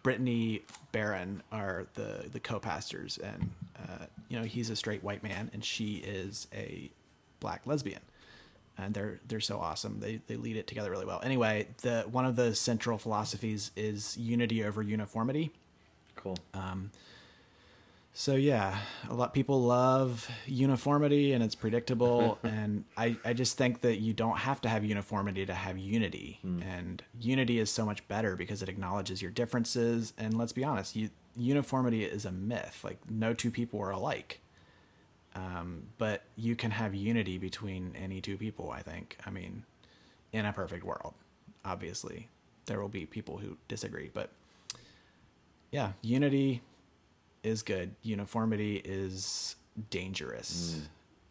Brittany 0.04 0.64
Barron 0.92 1.42
are 1.52 1.88
the 1.96 2.30
the 2.32 2.40
co-pastors, 2.40 3.18
and 3.18 3.50
uh, 3.80 4.06
you 4.30 4.38
know 4.40 4.46
he's 4.46 4.70
a 4.70 4.76
straight 4.76 5.04
white 5.04 5.24
man, 5.24 5.50
and 5.54 5.64
she 5.64 5.96
is 5.98 6.48
a 6.54 6.92
black 7.40 7.62
lesbian, 7.66 8.02
and 8.78 8.94
they're 8.94 9.20
they're 9.28 9.40
so 9.40 9.60
awesome. 9.60 10.00
They 10.00 10.22
they 10.28 10.36
lead 10.36 10.58
it 10.58 10.68
together 10.68 10.92
really 10.92 11.06
well. 11.06 11.22
Anyway, 11.24 11.68
the 11.82 12.06
one 12.12 12.26
of 12.26 12.36
the 12.36 12.54
central 12.56 12.98
philosophies 12.98 13.72
is 13.76 14.16
unity 14.18 14.64
over 14.64 14.82
uniformity. 14.82 15.52
Cool. 16.16 16.38
Um, 16.54 16.92
So 18.14 18.34
yeah, 18.34 18.80
a 19.10 19.14
lot 19.14 19.32
people 19.32 19.62
love 19.62 20.28
uniformity 20.48 21.34
and 21.34 21.44
it's 21.44 21.54
predictable 21.54 22.40
and 22.44 22.84
I, 22.98 23.16
I 23.24 23.34
just 23.34 23.58
think 23.60 23.82
that 23.82 23.98
you 23.98 24.12
don't 24.14 24.40
have 24.40 24.60
to 24.62 24.70
have 24.70 24.84
uniformity 24.84 25.46
to 25.46 25.54
have 25.54 25.78
unity. 25.78 26.40
And 26.44 27.04
unity 27.20 27.60
is 27.60 27.70
so 27.70 27.86
much 27.86 28.08
better 28.08 28.36
because 28.36 28.64
it 28.64 28.70
acknowledges 28.70 29.22
your 29.22 29.30
differences 29.30 30.14
and 30.18 30.36
let's 30.36 30.52
be 30.52 30.64
honest, 30.64 30.96
you, 30.96 31.12
uniformity 31.36 32.06
is 32.06 32.26
a 32.26 32.32
myth. 32.32 32.80
Like 32.84 32.98
no 33.08 33.36
two 33.36 33.52
people 33.52 33.80
are 33.82 33.92
alike. 33.92 34.40
Um, 35.38 35.84
but 36.00 36.24
you 36.36 36.56
can 36.56 36.72
have 36.72 36.96
unity 36.96 37.38
between 37.38 37.96
any 37.96 38.22
two 38.22 38.38
people, 38.38 38.72
I 38.72 38.82
think. 38.82 39.18
I 39.26 39.30
mean, 39.30 39.64
in 40.34 40.46
a 40.46 40.54
perfect 40.54 40.84
world, 40.84 41.14
obviously. 41.64 42.28
There 42.66 42.82
will 42.82 42.90
be 42.90 43.06
people 43.06 43.38
who 43.38 43.56
disagree, 43.68 44.10
but 44.14 44.32
yeah, 45.72 45.92
unity 46.02 46.62
is 47.44 47.62
good. 47.62 47.96
Uniformity 48.02 48.78
is 48.84 49.56
dangerous 49.90 50.82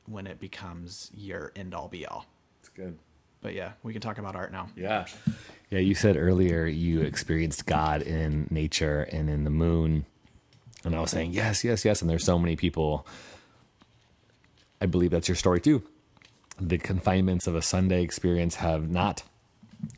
when 0.07 0.27
it 0.27 0.39
becomes 0.39 1.11
your 1.15 1.53
end 1.57 1.75
all 1.75 1.89
be 1.89 2.07
all. 2.07 2.27
It's 2.61 2.69
good. 2.69 2.97
But 3.43 3.55
yeah, 3.55 3.73
we 3.83 3.93
can 3.93 4.01
talk 4.01 4.19
about 4.19 4.37
art 4.37 4.53
now. 4.53 4.69
Yeah. 4.77 5.07
Yeah, 5.71 5.81
you 5.81 5.95
said 5.97 6.17
earlier 6.17 6.65
you 6.67 7.01
experienced 7.03 7.67
God 7.67 8.03
in 8.03 8.47
nature 8.51 9.03
and 9.11 9.29
in 9.29 9.45
the 9.45 9.51
moon. 9.51 10.07
And 10.85 10.95
I 10.95 11.01
was 11.01 11.11
saying, 11.11 11.33
yes, 11.33 11.65
yes, 11.65 11.85
yes. 11.85 12.01
And 12.01 12.09
there's 12.09 12.25
so 12.25 12.39
many 12.39 12.55
people. 12.55 13.05
I 14.81 14.87
believe 14.87 15.11
that's 15.11 15.29
your 15.29 15.37
story 15.37 15.61
too. 15.61 15.83
The 16.61 16.79
confinements 16.79 17.47
of 17.47 17.55
a 17.55 17.63
Sunday 17.63 18.03
experience 18.03 18.57
have 18.57 18.91
not 18.91 19.23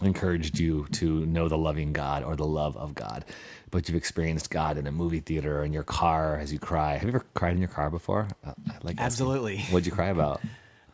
encouraged 0.01 0.59
you 0.59 0.87
to 0.91 1.25
know 1.27 1.49
the 1.49 1.59
loving 1.59 1.93
God 1.93 2.25
or 2.25 2.37
the 2.37 2.47
love 2.47 2.77
of 2.77 2.95
God, 2.95 3.25
but 3.71 3.89
you've 3.89 3.97
experienced 3.97 4.51
God 4.51 4.77
in 4.77 4.87
a 4.87 4.93
movie 4.93 5.21
theater 5.21 5.61
or 5.61 5.65
in 5.65 5.73
your 5.73 5.85
car 5.85 6.37
as 6.37 6.53
you 6.53 6.59
cry. 6.59 6.95
Have 6.95 7.05
you 7.05 7.09
ever 7.11 7.25
cried 7.35 7.53
in 7.53 7.59
your 7.59 7.69
car 7.69 7.91
before? 7.91 8.29
Uh, 8.45 8.53
like 8.83 8.97
asking. 8.97 8.99
Absolutely. 8.99 9.59
What'd 9.71 9.87
you 9.87 9.93
cry 9.93 10.09
about? 10.09 10.41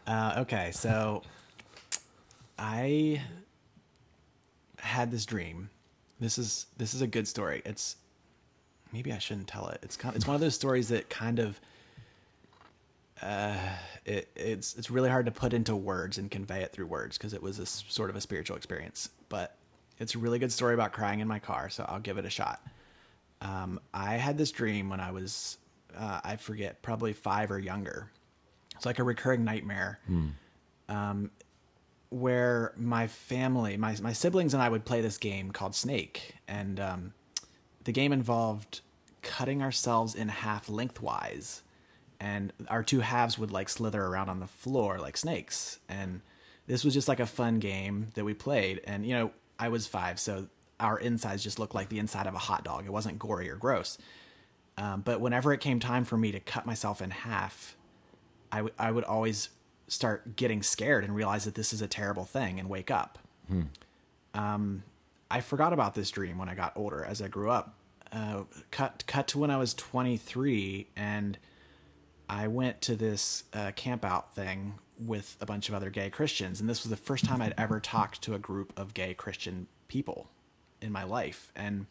Uh, 0.07 0.35
okay, 0.39 0.71
so 0.73 1.23
I 2.59 3.23
had 4.79 5.11
this 5.11 5.25
dream. 5.25 5.71
This 6.21 6.39
is 6.39 6.67
this 6.77 6.95
is 6.95 7.01
a 7.01 7.07
good 7.07 7.27
story. 7.27 7.63
It's 7.65 7.97
maybe 8.93 9.13
I 9.13 9.19
shouldn't 9.19 9.49
tell 9.49 9.69
it. 9.69 9.81
It's 9.83 9.97
kind 9.97 10.13
of, 10.13 10.17
it's 10.17 10.27
one 10.27 10.35
of 10.35 10.41
those 10.41 10.55
stories 10.55 10.89
that 10.89 11.09
kind 11.09 11.39
of 11.39 11.61
uh, 13.25 13.57
it, 14.05 14.29
it's 14.37 14.75
it's 14.77 14.91
really 14.91 15.09
hard 15.09 15.27
to 15.27 15.33
put 15.33 15.53
into 15.53 15.75
words 15.75 16.19
and 16.19 16.31
convey 16.31 16.63
it 16.63 16.73
through 16.73 16.87
words 16.87 17.17
because 17.19 17.33
it 17.33 17.43
was 17.43 17.59
a 17.59 17.67
sort 17.67 18.11
of 18.11 18.17
a 18.17 18.21
spiritual 18.21 18.57
experience. 18.57 19.09
But 19.29 19.57
it's 19.99 20.15
a 20.15 20.19
really 20.19 20.39
good 20.39 20.53
story 20.53 20.75
about 20.75 20.93
crying 20.93 21.21
in 21.21 21.29
my 21.29 21.39
car, 21.39 21.71
so 21.71 21.85
I'll 21.89 22.01
give 22.01 22.19
it 22.19 22.25
a 22.25 22.31
shot. 22.31 22.61
Um, 23.41 23.81
I 23.93 24.15
had 24.15 24.39
this 24.39 24.51
dream 24.51 24.89
when 24.91 25.01
I 25.01 25.11
was 25.11 25.59
uh, 25.97 26.21
I 26.25 26.37
forget 26.37 26.83
probably 26.83 27.13
five 27.13 27.51
or 27.51 27.59
younger. 27.59 28.11
It's 28.77 28.87
like 28.87 28.99
a 28.99 29.05
recurring 29.05 29.45
nightmare 29.45 30.01
um, 30.89 31.31
where 32.11 32.73
my 32.77 33.07
family, 33.07 33.77
my 33.77 33.97
my 34.03 34.13
siblings 34.13 34.55
and 34.55 34.63
I 34.63 34.69
would 34.69 34.85
play 34.85 35.01
this 35.01 35.19
game 35.19 35.51
called 35.51 35.75
Snake, 35.75 36.35
and 36.47 36.79
um, 36.81 37.15
the 37.85 37.93
game 37.93 38.13
involved 38.13 38.81
cutting 39.23 39.63
ourselves 39.63 40.15
in 40.15 40.29
half 40.29 40.69
lengthwise, 40.69 41.63
and 42.25 42.55
our 42.69 42.83
two 42.83 43.01
halves 43.01 43.39
would 43.39 43.53
like 43.53 43.69
slither 43.69 44.03
around 44.03 44.31
on 44.31 44.41
the 44.41 44.47
floor 44.47 44.99
like 44.99 45.15
snakes. 45.15 45.79
And 45.91 46.23
this 46.67 46.83
was 46.83 46.95
just 46.95 47.07
like 47.07 47.21
a 47.21 47.27
fun 47.27 47.59
game 47.59 48.09
that 48.15 48.25
we 48.25 48.33
played. 48.33 48.81
And 48.85 49.05
you 49.05 49.13
know, 49.13 49.31
I 49.59 49.69
was 49.69 49.87
five, 49.87 50.19
so 50.19 50.47
our 50.81 50.99
insides 50.99 51.43
just 51.43 51.59
looked 51.59 51.75
like 51.75 51.91
the 51.91 51.99
inside 51.99 52.27
of 52.27 52.35
a 52.35 52.39
hot 52.39 52.65
dog. 52.65 52.87
It 52.87 52.93
wasn't 52.93 53.19
gory 53.19 53.51
or 53.51 53.57
gross. 53.57 53.99
Um, 54.79 55.03
but 55.03 55.21
whenever 55.21 55.53
it 55.53 55.61
came 55.61 55.81
time 55.81 56.07
for 56.07 56.17
me 56.17 56.33
to 56.33 56.41
cut 56.41 56.65
myself 56.65 57.03
in 57.03 57.11
half, 57.11 57.77
I, 58.51 58.57
w- 58.57 58.75
I 58.79 58.91
would 58.91 59.05
always 59.05 59.51
start 59.89 60.35
getting 60.35 60.63
scared 60.63 61.05
and 61.05 61.15
realize 61.15 61.45
that 61.45 61.55
this 61.55 61.75
is 61.75 61.83
a 61.83 61.87
terrible 61.87 62.25
thing 62.25 62.59
and 62.59 62.71
wake 62.71 62.91
up. 62.91 63.19
Um, 64.33 64.83
I 65.31 65.43
forgot 65.43 65.75
about 65.75 65.95
this 65.95 66.11
dream 66.11 66.39
when 66.39 66.49
I 66.49 66.55
got 66.55 66.73
older 66.75 67.05
as 67.05 67.21
I 67.21 67.29
grew 67.29 67.51
up. 67.51 67.75
Uh, 68.11 68.45
cut 68.71 69.05
cut 69.07 69.29
to 69.29 69.39
when 69.39 69.51
I 69.51 69.59
was 69.59 69.75
23 69.75 70.87
and 70.97 71.37
I 72.29 72.49
went 72.49 72.81
to 72.83 72.97
this 72.97 73.45
uh, 73.53 73.73
camp 73.73 74.05
out 74.05 74.35
thing 74.35 74.75
with 74.99 75.37
a 75.41 75.47
bunch 75.47 75.69
of 75.69 75.75
other 75.75 75.91
gay 75.91 76.11
Christians, 76.11 76.61
and 76.61 76.69
this 76.69 76.83
was 76.83 76.91
the 76.91 76.97
first 76.97 77.25
time 77.25 77.43
I'd 77.43 77.55
ever 77.59 77.81
talked 77.81 78.23
to 78.23 78.35
a 78.35 78.39
group 78.39 78.73
of 78.79 78.95
gay 78.95 79.15
Christian 79.15 79.67
people 79.89 80.29
in 80.81 80.93
my 80.93 81.05
life, 81.05 81.53
and 81.57 81.87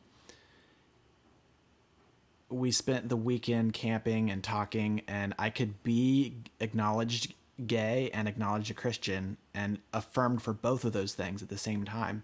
we 2.49 2.71
spent 2.71 3.09
the 3.09 3.17
weekend 3.17 3.73
camping 3.73 4.29
and 4.29 4.43
talking, 4.43 5.01
and 5.07 5.33
I 5.37 5.49
could 5.49 5.81
be 5.83 6.35
acknowledged 6.59 7.33
gay 7.65 8.09
and 8.13 8.27
acknowledged 8.27 8.71
a 8.71 8.73
Christian 8.73 9.37
and 9.53 9.79
affirmed 9.93 10.41
for 10.41 10.53
both 10.53 10.85
of 10.85 10.93
those 10.93 11.13
things 11.13 11.41
at 11.41 11.49
the 11.49 11.57
same 11.57 11.83
time. 11.85 12.23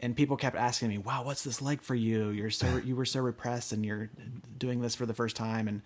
And 0.00 0.16
people 0.16 0.36
kept 0.36 0.56
asking 0.56 0.88
me, 0.88 0.98
"Wow, 0.98 1.24
what's 1.24 1.44
this 1.44 1.62
like 1.62 1.82
for 1.82 1.94
you? 1.94 2.30
You're 2.30 2.50
so 2.50 2.76
you 2.84 2.96
were 2.96 3.04
so 3.04 3.20
repressed, 3.20 3.72
and 3.72 3.84
you're 3.84 4.10
doing 4.58 4.80
this 4.80 4.94
for 4.94 5.06
the 5.06 5.14
first 5.14 5.36
time." 5.36 5.68
And 5.68 5.82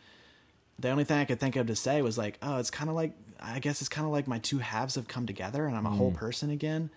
the 0.78 0.90
only 0.90 1.04
thing 1.04 1.18
I 1.18 1.24
could 1.24 1.40
think 1.40 1.56
of 1.56 1.66
to 1.66 1.76
say 1.76 2.02
was 2.02 2.16
like, 2.18 2.38
"Oh, 2.42 2.58
it's 2.58 2.70
kind 2.70 2.88
of 2.90 2.96
like 2.96 3.12
I 3.40 3.58
guess 3.58 3.80
it's 3.80 3.88
kind 3.88 4.06
of 4.06 4.12
like 4.12 4.26
my 4.26 4.38
two 4.38 4.58
halves 4.58 4.94
have 4.96 5.08
come 5.08 5.26
together, 5.26 5.66
and 5.66 5.76
I'm 5.76 5.86
a 5.86 5.90
whole 5.90 6.10
person 6.12 6.50
again." 6.50 6.90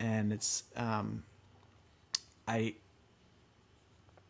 And 0.00 0.32
it's 0.32 0.64
um, 0.76 1.24
I 2.46 2.74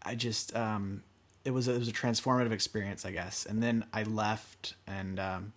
I 0.03 0.15
just 0.15 0.55
um, 0.57 1.03
it 1.45 1.51
was 1.51 1.69
a, 1.69 1.75
it 1.75 1.79
was 1.79 1.89
a 1.89 1.93
transformative 1.93 2.53
experience, 2.53 3.05
I 3.05 3.11
guess. 3.13 3.47
And 3.47 3.63
then 3.63 3.85
I 3.93 4.03
left, 4.05 4.75
and 4.87 5.19
um, 5.21 5.53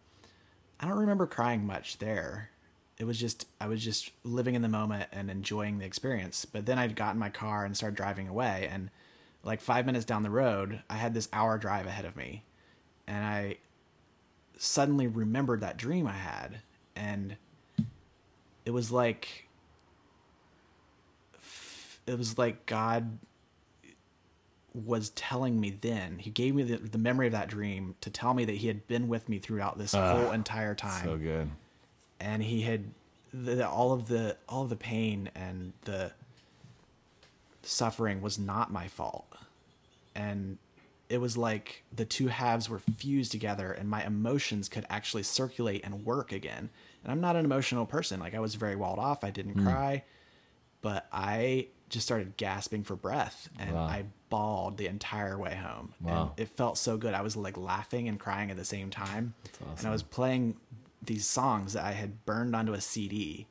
I 0.80 0.88
don't 0.88 0.98
remember 1.00 1.28
crying 1.28 1.66
much 1.66 1.98
there. 2.00 2.50
It 2.98 3.06
was 3.06 3.20
just 3.20 3.48
I 3.60 3.68
was 3.68 3.84
just 3.84 4.12
living 4.24 4.56
in 4.56 4.62
the 4.62 4.68
moment 4.70 5.10
and 5.12 5.30
enjoying 5.32 5.80
the 5.80 5.86
experience. 5.86 6.46
But 6.46 6.66
then 6.66 6.78
I 6.78 6.88
got 6.88 7.14
in 7.14 7.20
my 7.20 7.30
car 7.30 7.66
and 7.66 7.76
started 7.76 7.96
driving 7.96 8.28
away, 8.28 8.68
and 8.72 8.90
like 9.44 9.62
five 9.62 9.86
minutes 9.86 10.06
down 10.06 10.24
the 10.24 10.30
road, 10.30 10.82
I 10.90 10.96
had 10.98 11.14
this 11.14 11.28
hour 11.34 11.58
drive 11.58 11.88
ahead 11.88 12.06
of 12.06 12.16
me, 12.16 12.44
and 13.08 13.24
I 13.26 13.58
suddenly 14.58 15.08
remembered 15.08 15.62
that 15.62 15.78
dream 15.78 16.08
I 16.08 16.12
had, 16.14 16.60
and 16.96 17.36
it 18.66 18.72
was 18.72 18.92
like 18.92 19.48
it 22.08 22.18
was 22.18 22.38
like 22.38 22.66
God 22.66 23.18
was 24.74 25.10
telling 25.12 25.60
me 25.60 25.70
then. 25.82 26.18
He 26.18 26.30
gave 26.30 26.56
me 26.56 26.64
the, 26.64 26.78
the 26.78 26.98
memory 26.98 27.28
of 27.28 27.34
that 27.34 27.50
dream 27.50 27.96
to 28.02 28.10
tell 28.10 28.34
me 28.34 28.46
that 28.46 28.56
he 28.56 28.68
had 28.68 28.88
been 28.88 29.08
with 29.08 29.28
me 29.28 29.38
throughout 29.40 29.78
this 29.78 29.94
ah, 29.94 30.16
whole 30.16 30.32
entire 30.32 30.76
time 30.76 31.04
So 31.06 31.18
good. 31.18 31.50
and 32.20 32.42
he 32.42 32.62
had 32.62 32.86
the, 33.34 33.56
the- 33.56 33.68
all 33.70 33.92
of 33.92 34.08
the 34.08 34.38
all 34.48 34.64
of 34.64 34.70
the 34.70 34.76
pain 34.78 35.30
and 35.36 35.74
the 35.84 36.12
suffering 37.64 38.22
was 38.22 38.40
not 38.40 38.72
my 38.72 38.88
fault 38.88 39.28
and 40.16 40.58
it 41.12 41.20
was 41.20 41.38
like 41.38 41.84
the 41.94 42.06
two 42.06 42.28
halves 42.28 42.70
were 42.70 42.80
fused 42.80 43.32
together 43.32 43.72
and 43.74 43.90
my 43.90 44.04
emotions 44.06 44.70
could 44.70 44.86
actually 44.90 45.24
circulate 45.24 45.82
and 45.84 46.06
work 46.06 46.32
again. 46.32 46.70
And 47.04 47.12
i'm 47.12 47.22
not 47.22 47.36
an 47.36 47.46
emotional 47.46 47.86
person. 47.86 48.20
Like 48.20 48.34
i 48.34 48.40
was 48.40 48.56
very 48.56 48.76
walled 48.76 49.00
off. 49.00 49.24
I 49.24 49.32
didn't 49.32 49.54
hmm. 49.54 49.66
cry. 49.66 50.04
But 50.82 51.08
i 51.12 51.68
just 51.90 52.08
started 52.08 52.38
gasping 52.38 52.84
for 52.84 52.96
breath 52.96 53.50
and 53.60 53.74
Wow. 53.74 53.84
i 53.84 54.06
bawled 54.30 54.78
the 54.78 54.88
entire 54.88 55.38
way 55.38 55.56
home. 55.56 55.94
Wow. 56.02 56.22
and 56.22 56.40
it 56.40 56.50
felt 56.56 56.78
so 56.78 56.96
good. 56.96 57.14
I 57.14 57.22
was 57.22 57.36
like 57.36 57.58
laughing 57.58 58.08
and 58.08 58.18
crying 58.18 58.50
at 58.50 58.58
the 58.58 58.66
same 58.66 58.90
time. 58.90 59.34
And 59.78 59.88
i 59.88 59.92
was 59.92 60.04
playing 60.04 60.56
these 61.04 61.26
songs 61.26 61.74
that 61.74 61.84
i 61.84 61.92
had 61.92 62.26
burned 62.26 62.56
onto 62.56 62.74
a 62.74 62.82
cd 62.82 63.48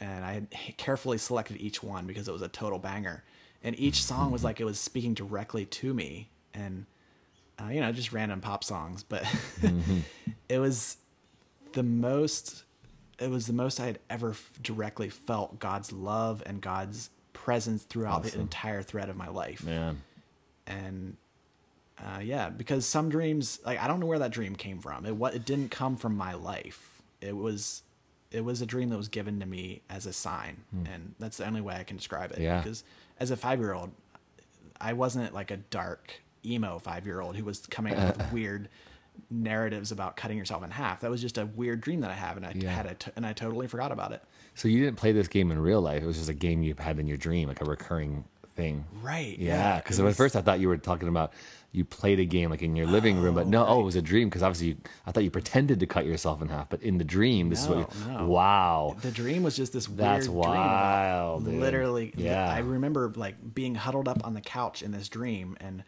and 0.00 0.24
I 0.24 0.32
had 0.32 0.76
carefully 0.78 1.18
selected 1.18 1.58
each 1.58 1.82
one 1.82 2.06
because 2.06 2.26
it 2.26 2.32
was 2.32 2.42
a 2.42 2.48
total 2.48 2.78
banger. 2.78 3.22
And 3.62 3.78
each 3.78 4.02
song 4.02 4.30
was 4.30 4.40
mm-hmm. 4.40 4.46
like 4.46 4.60
it 4.60 4.64
was 4.64 4.80
speaking 4.80 5.12
directly 5.12 5.66
to 5.66 5.92
me, 5.92 6.30
and 6.60 6.86
uh, 7.60 7.68
you 7.70 7.80
know, 7.80 7.92
just 7.92 8.12
random 8.12 8.40
pop 8.40 8.64
songs. 8.64 9.02
But 9.02 9.24
it 10.48 10.58
was 10.58 10.96
the 11.72 11.82
most. 11.82 12.64
It 13.18 13.30
was 13.30 13.46
the 13.46 13.52
most 13.52 13.80
I 13.80 13.86
had 13.86 13.98
ever 14.08 14.30
f- 14.30 14.50
directly 14.62 15.10
felt 15.10 15.58
God's 15.58 15.92
love 15.92 16.42
and 16.46 16.60
God's 16.60 17.10
presence 17.34 17.82
throughout 17.82 18.22
the 18.22 18.38
entire 18.38 18.82
thread 18.82 19.10
of 19.10 19.16
my 19.16 19.28
life. 19.28 19.62
Man. 19.62 20.00
And 20.66 21.16
uh, 21.98 22.20
yeah, 22.20 22.48
because 22.48 22.86
some 22.86 23.10
dreams, 23.10 23.60
like 23.64 23.78
I 23.78 23.86
don't 23.88 24.00
know 24.00 24.06
where 24.06 24.20
that 24.20 24.30
dream 24.30 24.56
came 24.56 24.78
from. 24.78 25.04
It 25.04 25.14
what 25.16 25.34
it 25.34 25.44
didn't 25.44 25.70
come 25.70 25.96
from 25.96 26.16
my 26.16 26.34
life. 26.34 27.02
It 27.20 27.36
was 27.36 27.82
it 28.30 28.42
was 28.42 28.62
a 28.62 28.66
dream 28.66 28.88
that 28.90 28.96
was 28.96 29.08
given 29.08 29.40
to 29.40 29.46
me 29.46 29.82
as 29.90 30.06
a 30.06 30.12
sign, 30.12 30.56
and 30.90 31.14
that's 31.18 31.36
the 31.36 31.46
only 31.46 31.60
way 31.60 31.74
I 31.74 31.82
can 31.82 31.96
describe 31.96 32.32
it. 32.32 32.38
Yeah. 32.38 32.58
Because 32.58 32.84
as 33.18 33.30
a 33.30 33.36
five 33.36 33.58
year 33.58 33.74
old, 33.74 33.90
I 34.80 34.94
wasn't 34.94 35.34
like 35.34 35.50
a 35.50 35.58
dark 35.58 36.20
emo 36.44 36.78
five 36.78 37.06
year 37.06 37.20
old 37.20 37.36
who 37.36 37.44
was 37.44 37.60
coming 37.66 37.94
up 37.94 37.98
uh. 37.98 38.12
with 38.18 38.32
weird 38.32 38.68
narratives 39.30 39.92
about 39.92 40.16
cutting 40.16 40.38
yourself 40.38 40.64
in 40.64 40.70
half. 40.70 41.00
That 41.00 41.10
was 41.10 41.20
just 41.20 41.38
a 41.38 41.46
weird 41.46 41.80
dream 41.80 42.00
that 42.00 42.10
I 42.10 42.14
have, 42.14 42.36
and 42.36 42.46
I 42.46 42.52
Yeah. 42.54 42.70
had 42.70 42.86
it, 42.86 43.06
and 43.16 43.26
I 43.26 43.32
totally 43.32 43.66
forgot 43.66 43.92
about 43.92 44.12
it. 44.12 44.22
So 44.54 44.68
you 44.68 44.82
didn't 44.82 44.96
play 44.96 45.12
this 45.12 45.28
game 45.28 45.50
in 45.50 45.58
real 45.58 45.80
life. 45.80 46.02
It 46.02 46.06
was 46.06 46.16
just 46.16 46.28
a 46.30 46.34
game 46.34 46.62
you 46.62 46.74
had 46.78 46.98
in 46.98 47.06
your 47.06 47.16
dream, 47.16 47.48
like 47.48 47.60
a 47.60 47.64
recurring 47.64 48.24
thing. 48.54 48.84
Right. 49.02 49.38
Yeah, 49.38 49.78
because 49.78 49.98
it 49.98 50.04
at 50.04 50.16
first 50.16 50.36
I 50.36 50.42
thought 50.42 50.60
you 50.60 50.68
were 50.68 50.76
talking 50.78 51.08
about 51.08 51.32
you 51.72 51.84
played 51.84 52.18
a 52.18 52.24
game 52.24 52.50
like 52.50 52.62
in 52.62 52.74
your 52.74 52.86
living 52.86 53.20
room, 53.20 53.36
but 53.36 53.46
oh, 53.46 53.50
no, 53.50 53.66
oh, 53.66 53.80
it 53.80 53.84
was 53.84 53.94
a 53.94 54.02
dream 54.02 54.28
because 54.28 54.42
obviously 54.42 54.68
you, 54.68 54.76
I 55.06 55.12
thought 55.12 55.22
you 55.22 55.30
pretended 55.30 55.78
to 55.80 55.86
cut 55.86 56.04
yourself 56.04 56.42
in 56.42 56.48
half, 56.48 56.68
but 56.68 56.82
in 56.82 56.98
the 56.98 57.04
dream, 57.04 57.48
this 57.48 57.62
is 57.62 57.68
what. 57.68 57.78
You, 57.78 57.86
No, 58.08 58.18
no. 58.18 58.26
Wow, 58.26 58.96
The 59.02 59.12
dream 59.12 59.44
was 59.44 59.56
just 59.56 59.72
this 59.72 59.86
That's 59.86 60.28
weird 60.28 60.46
dream 60.46 60.54
about 60.56 60.58
wild, 60.58 61.44
literally. 61.46 62.12
Yeah. 62.16 62.50
I 62.50 62.58
remember 62.58 63.12
like 63.14 63.54
being 63.54 63.76
huddled 63.76 64.08
up 64.08 64.24
on 64.24 64.34
the 64.34 64.40
couch 64.40 64.82
in 64.82 64.90
this 64.90 65.08
dream 65.08 65.56
and 65.60 65.84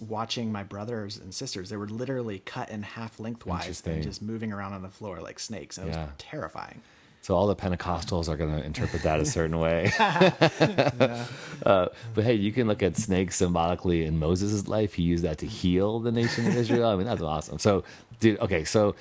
watching 0.00 0.52
my 0.52 0.62
brothers 0.62 1.18
and 1.18 1.34
sisters. 1.34 1.68
They 1.70 1.76
were 1.76 1.88
literally 1.88 2.40
cut 2.40 2.70
in 2.70 2.82
half 2.82 3.18
lengthwise 3.18 3.82
and 3.86 4.02
just 4.02 4.22
moving 4.22 4.52
around 4.52 4.72
on 4.74 4.82
the 4.82 4.88
floor 4.88 5.20
like 5.20 5.38
snakes. 5.38 5.78
And 5.78 5.88
it 5.88 5.92
Yeah. 5.92 6.04
was 6.06 6.14
terrifying. 6.18 6.80
So 7.22 7.36
all 7.36 7.46
the 7.46 7.54
Pentecostals 7.54 8.28
are 8.28 8.36
going 8.36 8.56
to 8.58 8.64
interpret 8.64 9.02
that 9.02 9.20
a 9.20 9.24
certain 9.24 9.60
way. 9.60 9.92
uh, 9.98 11.88
but 12.14 12.24
hey, 12.24 12.34
you 12.34 12.50
can 12.52 12.66
look 12.66 12.82
at 12.82 12.96
snakes 12.96 13.36
symbolically 13.36 14.04
in 14.04 14.18
Moses' 14.18 14.66
life. 14.66 14.94
He 14.94 15.02
used 15.04 15.22
that 15.22 15.38
to 15.38 15.46
heal 15.46 16.00
the 16.00 16.10
nation 16.10 16.46
of 16.48 16.56
Israel. 16.56 16.88
I 16.88 16.96
mean, 16.96 17.06
that's 17.06 17.22
awesome. 17.22 17.60
So, 17.60 17.84
dude, 18.18 18.40
okay, 18.40 18.64
so 18.64 18.96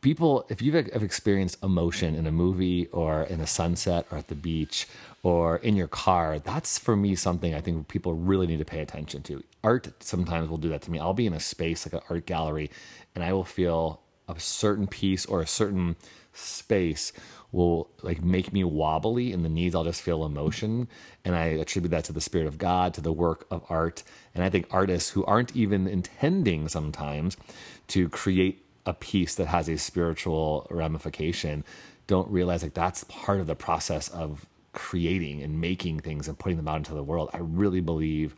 people, 0.00 0.44
if 0.48 0.60
you've 0.60 0.74
have 0.74 1.02
experienced 1.02 1.62
emotion 1.62 2.16
in 2.16 2.26
a 2.26 2.32
movie 2.32 2.86
or 2.88 3.22
in 3.24 3.40
a 3.40 3.46
sunset 3.46 4.06
or 4.10 4.18
at 4.18 4.26
the 4.28 4.34
beach 4.34 4.88
or 5.26 5.56
in 5.56 5.74
your 5.74 5.88
car, 5.88 6.38
that's 6.38 6.78
for 6.78 6.94
me 6.94 7.16
something 7.16 7.52
I 7.52 7.60
think 7.60 7.88
people 7.88 8.14
really 8.14 8.46
need 8.46 8.60
to 8.60 8.64
pay 8.64 8.78
attention 8.78 9.24
to. 9.24 9.42
Art 9.64 9.88
sometimes 9.98 10.48
will 10.48 10.56
do 10.56 10.68
that 10.68 10.82
to 10.82 10.90
me. 10.92 11.00
I'll 11.00 11.14
be 11.14 11.26
in 11.26 11.32
a 11.32 11.40
space 11.40 11.84
like 11.84 11.94
an 11.94 12.08
art 12.08 12.26
gallery 12.26 12.70
and 13.12 13.24
I 13.24 13.32
will 13.32 13.42
feel 13.42 14.02
a 14.28 14.38
certain 14.38 14.86
piece 14.86 15.26
or 15.26 15.40
a 15.40 15.46
certain 15.48 15.96
space 16.32 17.12
will 17.50 17.90
like 18.02 18.22
make 18.22 18.52
me 18.52 18.62
wobbly 18.62 19.32
in 19.32 19.42
the 19.42 19.48
knees. 19.48 19.74
I'll 19.74 19.82
just 19.82 20.00
feel 20.00 20.24
emotion. 20.24 20.86
And 21.24 21.34
I 21.34 21.46
attribute 21.46 21.90
that 21.90 22.04
to 22.04 22.12
the 22.12 22.20
spirit 22.20 22.46
of 22.46 22.56
God, 22.56 22.94
to 22.94 23.00
the 23.00 23.12
work 23.12 23.48
of 23.50 23.64
art. 23.68 24.04
And 24.32 24.44
I 24.44 24.48
think 24.48 24.68
artists 24.70 25.10
who 25.10 25.24
aren't 25.24 25.56
even 25.56 25.88
intending 25.88 26.68
sometimes 26.68 27.36
to 27.88 28.08
create 28.10 28.64
a 28.86 28.94
piece 28.94 29.34
that 29.34 29.48
has 29.48 29.68
a 29.68 29.76
spiritual 29.76 30.68
ramification 30.70 31.64
don't 32.06 32.30
realize 32.30 32.62
like 32.62 32.74
that's 32.74 33.02
part 33.08 33.40
of 33.40 33.48
the 33.48 33.56
process 33.56 34.08
of 34.08 34.46
creating 34.76 35.42
and 35.42 35.60
making 35.60 35.98
things 35.98 36.28
and 36.28 36.38
putting 36.38 36.56
them 36.56 36.68
out 36.68 36.76
into 36.76 36.94
the 36.94 37.02
world. 37.02 37.30
I 37.32 37.38
really 37.38 37.80
believe 37.80 38.36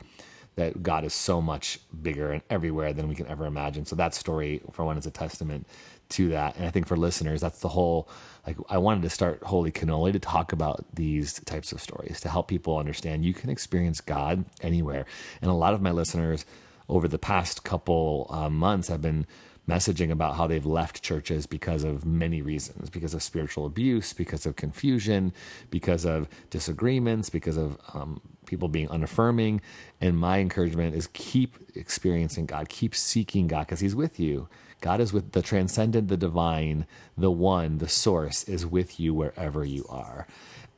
that 0.55 0.83
God 0.83 1.05
is 1.05 1.13
so 1.13 1.43
much 1.43 1.79
bigger 2.03 2.33
and 2.33 2.43
everywhere 2.49 2.93
than 2.93 3.09
we 3.09 3.15
can 3.15 3.27
ever 3.27 3.45
imagine. 3.45 3.85
So 3.85 3.95
that 3.97 4.15
story, 4.15 4.63
for 4.73 4.85
one, 4.85 4.97
is 4.97 5.07
a 5.07 5.11
testament 5.11 5.67
to 6.11 6.31
that. 6.31 6.57
And 6.57 6.65
I 6.67 6.71
think 6.71 6.87
for 6.87 6.97
listeners, 6.97 7.41
that's 7.41 7.61
the 7.61 7.69
whole. 7.69 8.09
Like 8.47 8.57
I 8.69 8.79
wanted 8.79 9.03
to 9.03 9.11
start 9.11 9.43
Holy 9.43 9.71
Cannoli 9.71 10.13
to 10.13 10.19
talk 10.19 10.53
about 10.53 10.85
these 10.95 11.35
types 11.41 11.71
of 11.71 11.81
stories 11.81 12.21
to 12.23 12.29
help 12.29 12.49
people 12.49 12.79
understand 12.79 13.25
you 13.25 13.35
can 13.35 13.51
experience 13.51 14.01
God 14.01 14.45
anywhere. 14.63 15.07
And 15.43 15.51
a 15.51 15.55
lot 15.55 15.75
of 15.75 15.83
my 15.83 15.91
listeners 15.91 16.47
over 16.89 17.07
the 17.07 17.19
past 17.19 17.63
couple 17.63 18.27
uh, 18.31 18.49
months 18.49 18.89
have 18.89 19.03
been 19.03 19.27
messaging 19.69 20.11
about 20.11 20.37
how 20.37 20.47
they've 20.47 20.67
left 20.67 21.03
churches 21.03 21.47
because 21.47 21.85
of 21.85 22.07
many 22.07 22.41
reasons 22.41 22.89
because 22.89 23.13
of 23.13 23.23
spiritual 23.23 23.67
abuse 23.67 24.13
because 24.13 24.47
of 24.47 24.57
confusion 24.57 25.33
because 25.71 26.07
of 26.07 26.27
disagreements 26.51 27.29
because 27.29 27.57
of 27.57 27.79
um, 27.93 28.21
people 28.49 28.69
being 28.69 28.89
unaffirming. 28.89 29.61
And 30.01 30.19
my 30.19 30.41
encouragement 30.41 30.97
is 30.97 31.09
keep 31.13 31.57
experiencing 31.77 32.47
God, 32.47 32.69
keep 32.69 32.95
seeking 32.95 33.47
God 33.47 33.67
because 33.67 33.81
He's 33.81 33.95
with 33.95 34.19
you. 34.19 34.49
God 34.81 35.01
is 35.01 35.13
with 35.13 35.33
the 35.33 35.43
transcendent, 35.43 36.09
the 36.09 36.17
divine, 36.17 36.87
the 37.17 37.31
one, 37.31 37.79
the 37.79 37.89
source 37.89 38.45
is 38.45 38.65
with 38.65 38.99
you 38.99 39.13
wherever 39.15 39.65
you 39.65 39.85
are. 39.89 40.27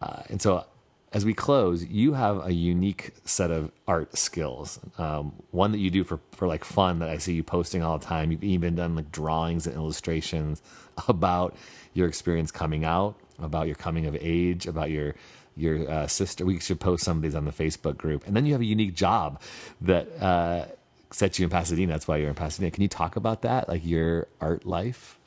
Uh, 0.00 0.22
and 0.28 0.40
so 0.42 0.64
as 1.12 1.24
we 1.24 1.34
close, 1.34 1.84
you 1.84 2.12
have 2.12 2.46
a 2.46 2.52
unique 2.52 3.12
set 3.24 3.50
of 3.50 3.72
art 3.88 4.16
skills. 4.16 4.78
Um, 4.96 5.32
one 5.50 5.72
that 5.72 5.78
you 5.78 5.90
do 5.90 6.04
for, 6.04 6.20
for 6.32 6.46
like 6.46 6.64
fun 6.64 7.00
that 7.00 7.08
I 7.08 7.18
see 7.18 7.32
you 7.32 7.42
posting 7.42 7.82
all 7.82 7.98
the 7.98 8.04
time. 8.04 8.30
You've 8.30 8.44
even 8.44 8.76
done 8.76 8.94
like 8.94 9.10
drawings 9.10 9.66
and 9.66 9.74
illustrations 9.74 10.62
about 11.08 11.56
your 11.94 12.06
experience 12.06 12.52
coming 12.52 12.84
out, 12.84 13.16
about 13.40 13.66
your 13.66 13.74
coming 13.74 14.06
of 14.06 14.16
age, 14.20 14.66
about 14.66 14.90
your 14.90 15.14
your 15.56 15.90
uh, 15.90 16.06
sister. 16.06 16.46
We 16.46 16.60
should 16.60 16.78
post 16.78 17.04
some 17.04 17.18
of 17.18 17.22
these 17.22 17.34
on 17.34 17.44
the 17.44 17.50
Facebook 17.50 17.96
group. 17.96 18.26
And 18.26 18.36
then 18.36 18.46
you 18.46 18.52
have 18.52 18.62
a 18.62 18.66
unique 18.66 18.94
job 18.94 19.40
that 19.80 20.08
uh, 20.22 20.66
sets 21.10 21.40
you 21.40 21.44
in 21.44 21.50
Pasadena. 21.50 21.92
That's 21.92 22.06
why 22.06 22.18
you're 22.18 22.28
in 22.28 22.36
Pasadena. 22.36 22.70
Can 22.70 22.82
you 22.82 22.88
talk 22.88 23.16
about 23.16 23.42
that, 23.42 23.68
like 23.68 23.84
your 23.84 24.28
art 24.40 24.64
life? 24.64 25.18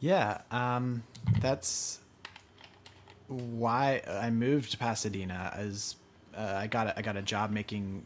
Yeah, 0.00 0.42
um, 0.50 1.04
that's 1.40 2.00
why 3.28 4.02
I 4.08 4.30
moved 4.30 4.70
to 4.72 4.78
Pasadena. 4.78 5.52
As 5.56 5.96
uh, 6.36 6.54
I 6.56 6.66
got 6.66 6.88
a, 6.88 6.98
I 6.98 7.02
got 7.02 7.16
a 7.16 7.22
job 7.22 7.50
making 7.50 8.04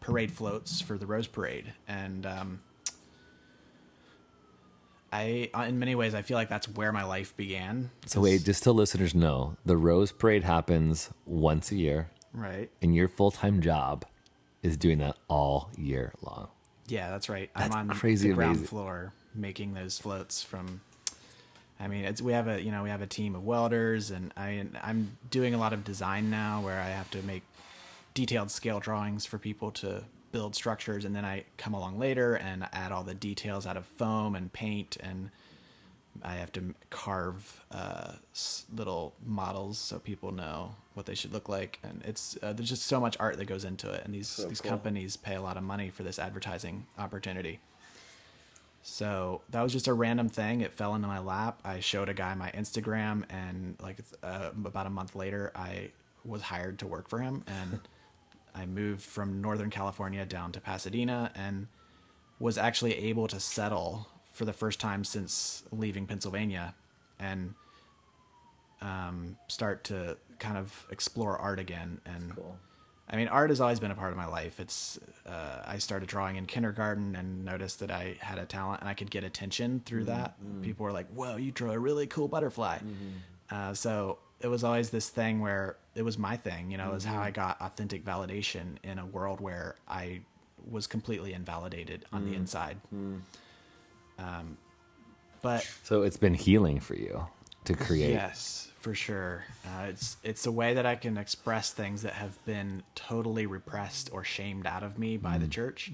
parade 0.00 0.30
floats 0.32 0.80
for 0.80 0.96
the 0.98 1.06
Rose 1.06 1.26
Parade, 1.26 1.72
and 1.88 2.24
um, 2.26 2.60
I, 5.12 5.50
in 5.66 5.78
many 5.78 5.94
ways, 5.96 6.14
I 6.14 6.22
feel 6.22 6.36
like 6.36 6.48
that's 6.48 6.68
where 6.68 6.92
my 6.92 7.02
life 7.04 7.36
began. 7.36 7.90
So 8.06 8.20
wait, 8.20 8.44
just 8.44 8.62
so 8.62 8.70
listeners 8.72 9.14
know, 9.14 9.56
the 9.64 9.76
Rose 9.76 10.12
Parade 10.12 10.44
happens 10.44 11.10
once 11.26 11.72
a 11.72 11.76
year, 11.76 12.10
Right. 12.32 12.70
and 12.80 12.94
your 12.94 13.08
full 13.08 13.30
time 13.32 13.60
job 13.60 14.04
is 14.62 14.76
doing 14.76 14.98
that 14.98 15.16
all 15.28 15.70
year 15.76 16.12
long. 16.22 16.48
Yeah, 16.86 17.10
that's 17.10 17.28
right. 17.28 17.50
That's 17.56 17.74
I'm 17.74 17.90
on 17.90 17.96
crazy 17.96 18.28
the 18.28 18.34
ground 18.34 18.50
amazing. 18.56 18.66
floor 18.68 19.12
making 19.34 19.74
those 19.74 19.98
floats 19.98 20.42
from. 20.42 20.80
I 21.80 21.88
mean, 21.88 22.04
it's 22.04 22.20
we 22.20 22.32
have 22.32 22.46
a 22.46 22.62
you 22.62 22.70
know 22.70 22.82
we 22.82 22.90
have 22.90 23.00
a 23.00 23.06
team 23.06 23.34
of 23.34 23.44
welders, 23.44 24.10
and 24.10 24.32
I 24.36 24.66
I'm 24.82 25.16
doing 25.30 25.54
a 25.54 25.58
lot 25.58 25.72
of 25.72 25.82
design 25.82 26.30
now 26.30 26.60
where 26.60 26.78
I 26.78 26.88
have 26.88 27.10
to 27.12 27.22
make 27.22 27.42
detailed 28.12 28.50
scale 28.50 28.80
drawings 28.80 29.24
for 29.24 29.38
people 29.38 29.70
to 29.72 30.04
build 30.30 30.54
structures, 30.54 31.04
and 31.04 31.16
then 31.16 31.24
I 31.24 31.44
come 31.56 31.74
along 31.74 31.98
later 31.98 32.34
and 32.34 32.68
add 32.72 32.92
all 32.92 33.02
the 33.02 33.14
details 33.14 33.66
out 33.66 33.76
of 33.76 33.86
foam 33.86 34.34
and 34.36 34.52
paint, 34.52 34.98
and 35.00 35.30
I 36.22 36.34
have 36.34 36.52
to 36.52 36.74
carve 36.90 37.64
uh, 37.72 38.12
little 38.74 39.14
models 39.24 39.78
so 39.78 39.98
people 39.98 40.32
know 40.32 40.74
what 40.94 41.06
they 41.06 41.14
should 41.14 41.32
look 41.32 41.48
like, 41.48 41.78
and 41.82 42.02
it's 42.04 42.36
uh, 42.42 42.52
there's 42.52 42.68
just 42.68 42.82
so 42.82 43.00
much 43.00 43.16
art 43.18 43.38
that 43.38 43.46
goes 43.46 43.64
into 43.64 43.90
it, 43.90 44.04
and 44.04 44.14
these 44.14 44.36
these 44.48 44.60
companies 44.60 45.16
pay 45.16 45.36
a 45.36 45.42
lot 45.42 45.56
of 45.56 45.62
money 45.62 45.88
for 45.88 46.02
this 46.02 46.18
advertising 46.18 46.86
opportunity. 46.98 47.58
So 48.82 49.42
that 49.50 49.62
was 49.62 49.72
just 49.72 49.88
a 49.88 49.92
random 49.92 50.28
thing. 50.28 50.62
It 50.62 50.72
fell 50.72 50.94
into 50.94 51.06
my 51.06 51.18
lap. 51.18 51.60
I 51.64 51.80
showed 51.80 52.08
a 52.08 52.14
guy 52.14 52.34
my 52.34 52.50
Instagram, 52.52 53.24
and 53.28 53.76
like 53.80 53.98
uh, 54.22 54.50
about 54.64 54.86
a 54.86 54.90
month 54.90 55.14
later, 55.14 55.52
I 55.54 55.90
was 56.24 56.42
hired 56.42 56.78
to 56.80 56.86
work 56.86 57.08
for 57.08 57.18
him, 57.18 57.44
and 57.46 57.80
I 58.54 58.66
moved 58.66 59.02
from 59.02 59.40
Northern 59.40 59.70
California 59.70 60.24
down 60.24 60.52
to 60.52 60.60
Pasadena, 60.60 61.30
and 61.34 61.66
was 62.38 62.56
actually 62.56 62.96
able 62.96 63.28
to 63.28 63.38
settle 63.38 64.08
for 64.32 64.46
the 64.46 64.52
first 64.52 64.80
time 64.80 65.04
since 65.04 65.62
leaving 65.72 66.06
Pennsylvania, 66.06 66.74
and 67.18 67.54
um, 68.80 69.36
start 69.48 69.84
to 69.84 70.16
kind 70.38 70.56
of 70.56 70.86
explore 70.90 71.36
art 71.36 71.58
again. 71.58 72.00
And 72.06 72.32
I 73.12 73.16
mean, 73.16 73.26
art 73.28 73.50
has 73.50 73.60
always 73.60 73.80
been 73.80 73.90
a 73.90 73.94
part 73.96 74.12
of 74.12 74.16
my 74.16 74.26
life. 74.26 74.60
It's 74.60 74.98
uh, 75.26 75.62
I 75.66 75.78
started 75.78 76.08
drawing 76.08 76.36
in 76.36 76.46
kindergarten 76.46 77.16
and 77.16 77.44
noticed 77.44 77.80
that 77.80 77.90
I 77.90 78.16
had 78.20 78.38
a 78.38 78.46
talent 78.46 78.80
and 78.82 78.88
I 78.88 78.94
could 78.94 79.10
get 79.10 79.24
attention 79.24 79.82
through 79.84 80.04
that. 80.04 80.34
People 80.62 80.84
were 80.84 80.92
like, 80.92 81.08
"Whoa, 81.08 81.36
you 81.36 81.50
draw 81.50 81.72
a 81.72 81.78
really 81.78 82.06
cool 82.06 82.28
butterfly." 82.28 82.78
Uh, 83.50 83.74
so 83.74 84.18
it 84.40 84.46
was 84.46 84.62
always 84.62 84.90
this 84.90 85.08
thing 85.08 85.40
where 85.40 85.76
it 85.96 86.02
was 86.02 86.18
my 86.18 86.36
thing. 86.36 86.70
You 86.70 86.78
know, 86.78 86.90
it 86.90 86.94
was 86.94 87.04
how 87.04 87.18
I 87.20 87.30
got 87.32 87.60
authentic 87.60 88.04
validation 88.04 88.76
in 88.84 88.98
a 89.00 89.06
world 89.06 89.40
where 89.40 89.74
I 89.88 90.20
was 90.70 90.86
completely 90.86 91.32
invalidated 91.32 92.04
on 92.12 92.24
the 92.30 92.36
inside. 92.36 92.78
Um, 94.18 94.56
but 95.42 95.66
So 95.82 96.02
it's 96.02 96.16
been 96.16 96.34
healing 96.34 96.78
for 96.80 96.94
you 96.94 97.26
to 97.64 97.74
create. 97.74 98.10
Yes, 98.12 98.69
for 98.80 98.94
sure. 98.94 99.44
Uh, 99.64 99.86
it's 99.90 100.16
it's 100.24 100.46
a 100.46 100.52
way 100.52 100.74
that 100.74 100.86
I 100.86 100.96
can 100.96 101.16
express 101.16 101.70
things 101.72 102.02
that 102.02 102.14
have 102.14 102.42
been 102.44 102.82
totally 102.94 103.46
repressed 103.46 104.10
or 104.12 104.24
shamed 104.24 104.66
out 104.66 104.82
of 104.82 104.98
me 104.98 105.16
by 105.16 105.38
the 105.38 105.46
church. 105.46 105.92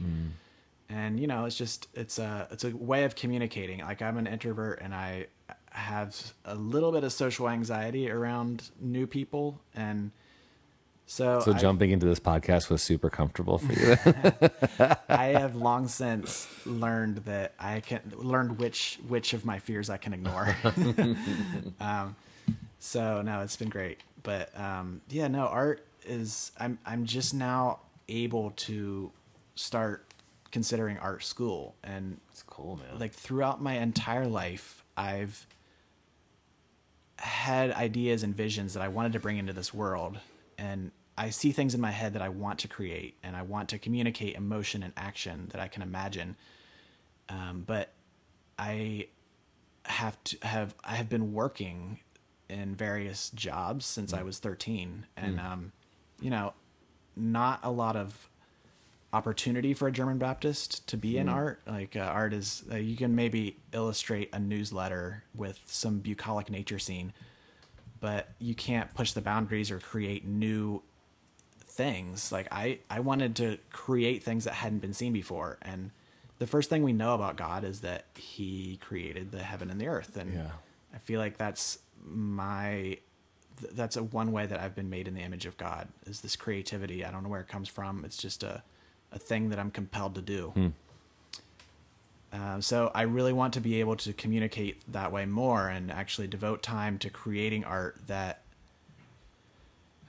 And 0.88 1.18
you 1.18 1.26
know, 1.26 1.44
it's 1.46 1.56
just 1.56 1.88
it's 1.94 2.18
a 2.18 2.48
it's 2.50 2.64
a 2.64 2.70
way 2.76 3.04
of 3.04 3.16
communicating. 3.16 3.80
Like 3.80 4.02
I'm 4.02 4.16
an 4.18 4.26
introvert 4.26 4.80
and 4.80 4.94
I 4.94 5.26
have 5.70 6.32
a 6.44 6.54
little 6.54 6.92
bit 6.92 7.04
of 7.04 7.12
social 7.12 7.48
anxiety 7.48 8.10
around 8.10 8.70
new 8.80 9.06
people 9.06 9.60
and 9.74 10.10
so 11.08 11.38
So 11.40 11.52
I- 11.52 11.58
jumping 11.58 11.90
into 11.90 12.06
this 12.06 12.18
podcast 12.18 12.70
was 12.70 12.82
super 12.82 13.10
comfortable 13.10 13.58
for 13.58 13.72
you. 13.74 13.96
I 15.08 15.26
have 15.26 15.54
long 15.68 15.86
since 15.88 16.48
learned 16.66 17.18
that 17.26 17.52
I 17.58 17.80
can 17.80 18.00
learned 18.16 18.58
which 18.58 18.98
which 19.06 19.32
of 19.34 19.44
my 19.44 19.58
fears 19.58 19.90
I 19.90 19.98
can 19.98 20.12
ignore. 20.14 20.56
um, 21.80 22.16
so 22.86 23.20
no, 23.20 23.40
it's 23.40 23.56
been 23.56 23.68
great. 23.68 23.98
But 24.22 24.58
um, 24.58 25.00
yeah, 25.08 25.26
no, 25.26 25.46
art 25.46 25.84
is. 26.04 26.52
I'm 26.58 26.78
I'm 26.86 27.04
just 27.04 27.34
now 27.34 27.80
able 28.08 28.52
to 28.52 29.10
start 29.56 30.04
considering 30.52 30.96
art 30.98 31.24
school, 31.24 31.74
and 31.82 32.20
it's 32.30 32.44
cool, 32.44 32.76
man. 32.76 33.00
like 33.00 33.12
throughout 33.12 33.60
my 33.60 33.74
entire 33.78 34.26
life, 34.26 34.84
I've 34.96 35.46
had 37.18 37.72
ideas 37.72 38.22
and 38.22 38.36
visions 38.36 38.74
that 38.74 38.82
I 38.82 38.88
wanted 38.88 39.12
to 39.14 39.20
bring 39.20 39.38
into 39.38 39.52
this 39.52 39.74
world. 39.74 40.18
And 40.58 40.92
I 41.18 41.30
see 41.30 41.50
things 41.50 41.74
in 41.74 41.80
my 41.80 41.90
head 41.90 42.12
that 42.12 42.22
I 42.22 42.28
want 42.28 42.60
to 42.60 42.68
create 42.68 43.16
and 43.22 43.34
I 43.34 43.42
want 43.42 43.70
to 43.70 43.78
communicate 43.78 44.36
emotion 44.36 44.82
and 44.82 44.92
action 44.96 45.48
that 45.50 45.60
I 45.60 45.68
can 45.68 45.82
imagine. 45.82 46.36
Um, 47.28 47.64
but 47.66 47.90
I 48.58 49.08
have 49.84 50.22
to 50.24 50.36
have, 50.42 50.74
I 50.84 50.94
have 50.94 51.08
been 51.08 51.32
working 51.32 52.00
in 52.48 52.74
various 52.74 53.30
jobs 53.30 53.84
since 53.86 54.12
I 54.12 54.22
was 54.22 54.38
13 54.38 55.06
and, 55.16 55.40
um, 55.40 55.72
you 56.20 56.30
know, 56.30 56.52
not 57.16 57.60
a 57.62 57.70
lot 57.70 57.96
of 57.96 58.28
opportunity 59.12 59.72
for 59.72 59.88
a 59.88 59.92
German 59.92 60.18
Baptist 60.18 60.86
to 60.88 60.96
be 60.96 61.16
in 61.18 61.28
art. 61.28 61.60
Like 61.66 61.96
uh, 61.96 62.00
art 62.00 62.32
is, 62.32 62.64
uh, 62.70 62.76
you 62.76 62.96
can 62.96 63.14
maybe 63.14 63.56
illustrate 63.72 64.28
a 64.32 64.38
newsletter 64.38 65.24
with 65.34 65.58
some 65.66 65.98
bucolic 66.00 66.50
nature 66.50 66.78
scene, 66.78 67.12
but 68.00 68.28
you 68.38 68.54
can't 68.54 68.92
push 68.94 69.12
the 69.12 69.22
boundaries 69.22 69.70
or 69.70 69.78
create 69.78 70.26
new 70.26 70.82
things. 71.64 72.30
Like 72.30 72.48
I, 72.52 72.80
I 72.90 73.00
wanted 73.00 73.36
to 73.36 73.58
create 73.70 74.22
things 74.22 74.44
that 74.44 74.54
hadn't 74.54 74.80
been 74.80 74.94
seen 74.94 75.12
before. 75.12 75.58
And 75.62 75.90
the 76.38 76.46
first 76.46 76.68
thing 76.68 76.82
we 76.82 76.92
know 76.92 77.14
about 77.14 77.36
God 77.36 77.64
is 77.64 77.80
that 77.80 78.04
he 78.14 78.78
created 78.82 79.30
the 79.32 79.42
heaven 79.42 79.70
and 79.70 79.80
the 79.80 79.88
earth. 79.88 80.16
And 80.16 80.34
Yeah. 80.34 80.50
I 80.94 80.98
feel 80.98 81.20
like 81.20 81.36
that's 81.36 81.78
my 82.04 82.98
th- 83.60 83.72
that's 83.72 83.96
a 83.96 84.02
one 84.02 84.32
way 84.32 84.46
that 84.46 84.60
I've 84.60 84.74
been 84.74 84.90
made 84.90 85.08
in 85.08 85.14
the 85.14 85.22
image 85.22 85.46
of 85.46 85.56
God 85.56 85.88
is 86.06 86.20
this 86.20 86.36
creativity. 86.36 87.04
I 87.04 87.10
don't 87.10 87.22
know 87.22 87.28
where 87.28 87.40
it 87.40 87.48
comes 87.48 87.68
from. 87.68 88.04
It's 88.04 88.16
just 88.16 88.42
a 88.42 88.62
a 89.12 89.18
thing 89.18 89.50
that 89.50 89.58
I'm 89.58 89.70
compelled 89.70 90.14
to 90.16 90.20
do. 90.22 90.52
Um, 92.32 92.60
so 92.60 92.90
I 92.94 93.02
really 93.02 93.32
want 93.32 93.54
to 93.54 93.60
be 93.60 93.80
able 93.80 93.96
to 93.96 94.12
communicate 94.12 94.82
that 94.92 95.10
way 95.12 95.24
more 95.26 95.68
and 95.68 95.90
actually 95.90 96.26
devote 96.26 96.62
time 96.62 96.98
to 96.98 97.08
creating 97.08 97.64
art 97.64 97.96
that 98.08 98.42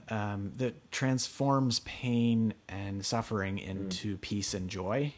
um, 0.09 0.53
that 0.57 0.89
transforms 0.91 1.79
pain 1.81 2.53
and 2.69 3.05
suffering 3.05 3.59
into 3.59 4.17
peace 4.17 4.53
and 4.53 4.69
joy. 4.69 5.13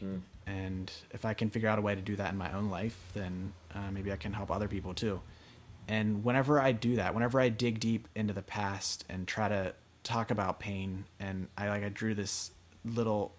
And 0.46 0.90
if 1.12 1.24
I 1.24 1.32
can 1.32 1.48
figure 1.48 1.68
out 1.68 1.78
a 1.78 1.82
way 1.82 1.94
to 1.94 2.00
do 2.00 2.16
that 2.16 2.32
in 2.32 2.38
my 2.38 2.52
own 2.52 2.70
life, 2.70 2.96
then 3.14 3.52
uh, 3.74 3.90
maybe 3.92 4.10
I 4.12 4.16
can 4.16 4.32
help 4.32 4.50
other 4.50 4.66
people 4.66 4.92
too. 4.94 5.20
And 5.88 6.22
whenever 6.24 6.60
I 6.60 6.72
do 6.72 6.96
that, 6.96 7.14
whenever 7.14 7.40
I 7.40 7.48
dig 7.48 7.80
deep 7.80 8.06
into 8.14 8.32
the 8.32 8.42
past 8.42 9.04
and 9.08 9.26
try 9.26 9.48
to 9.48 9.74
talk 10.04 10.30
about 10.30 10.60
pain, 10.60 11.04
and 11.18 11.48
I 11.58 11.68
like 11.68 11.84
I 11.84 11.88
drew 11.88 12.14
this 12.14 12.52
little 12.84 13.32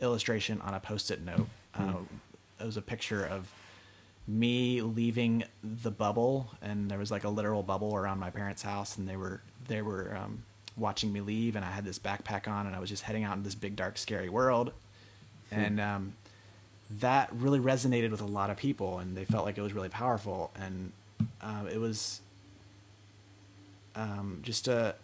illustration 0.00 0.60
on 0.60 0.74
a 0.74 0.80
post-it 0.80 1.24
note. 1.24 1.48
Uh, 1.74 1.94
it 2.60 2.64
was 2.64 2.76
a 2.76 2.82
picture 2.82 3.24
of 3.26 3.52
me 4.26 4.80
leaving 4.80 5.44
the 5.62 5.90
bubble, 5.90 6.50
and 6.62 6.90
there 6.90 6.98
was 6.98 7.10
like 7.10 7.24
a 7.24 7.28
literal 7.28 7.62
bubble 7.62 7.94
around 7.94 8.18
my 8.18 8.30
parents' 8.30 8.62
house, 8.62 8.96
and 8.96 9.08
they 9.08 9.16
were 9.16 9.40
they 9.68 9.82
were 9.82 10.16
um, 10.16 10.42
watching 10.76 11.12
me 11.12 11.20
leave, 11.20 11.56
and 11.56 11.64
I 11.64 11.70
had 11.70 11.84
this 11.84 11.98
backpack 11.98 12.48
on, 12.48 12.66
and 12.66 12.74
I 12.74 12.80
was 12.80 12.88
just 12.88 13.02
heading 13.02 13.24
out 13.24 13.36
in 13.36 13.42
this 13.42 13.54
big, 13.54 13.76
dark, 13.76 13.98
scary 13.98 14.28
world, 14.28 14.72
and 15.50 15.80
um, 15.80 16.14
that 16.98 17.30
really 17.32 17.60
resonated 17.60 18.10
with 18.10 18.20
a 18.20 18.26
lot 18.26 18.50
of 18.50 18.56
people, 18.56 18.98
and 18.98 19.16
they 19.16 19.24
felt 19.24 19.44
like 19.44 19.58
it 19.58 19.62
was 19.62 19.72
really 19.72 19.88
powerful, 19.88 20.50
and 20.56 20.92
uh, 21.40 21.64
it 21.72 21.78
was 21.78 22.20
um, 23.94 24.40
just 24.42 24.68
a 24.68 24.94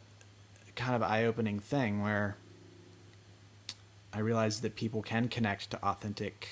kind 0.77 0.95
of 0.97 1.03
eye 1.03 1.25
opening 1.25 1.59
thing 1.61 2.03
where 2.03 2.37
I 4.13 4.21
realized 4.21 4.63
that 4.63 4.75
people 4.75 5.03
can 5.03 5.29
connect 5.29 5.71
to 5.71 5.83
authentic 5.85 6.49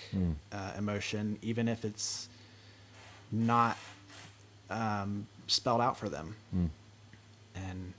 uh, 0.53 0.73
emotion, 0.79 1.39
even 1.43 1.67
if 1.69 1.85
it's 1.85 2.29
not 3.33 3.77
um, 4.71 5.27
spelled 5.47 5.81
out 5.81 5.97
for 5.97 6.09
them. 6.09 6.37
And 7.57 7.93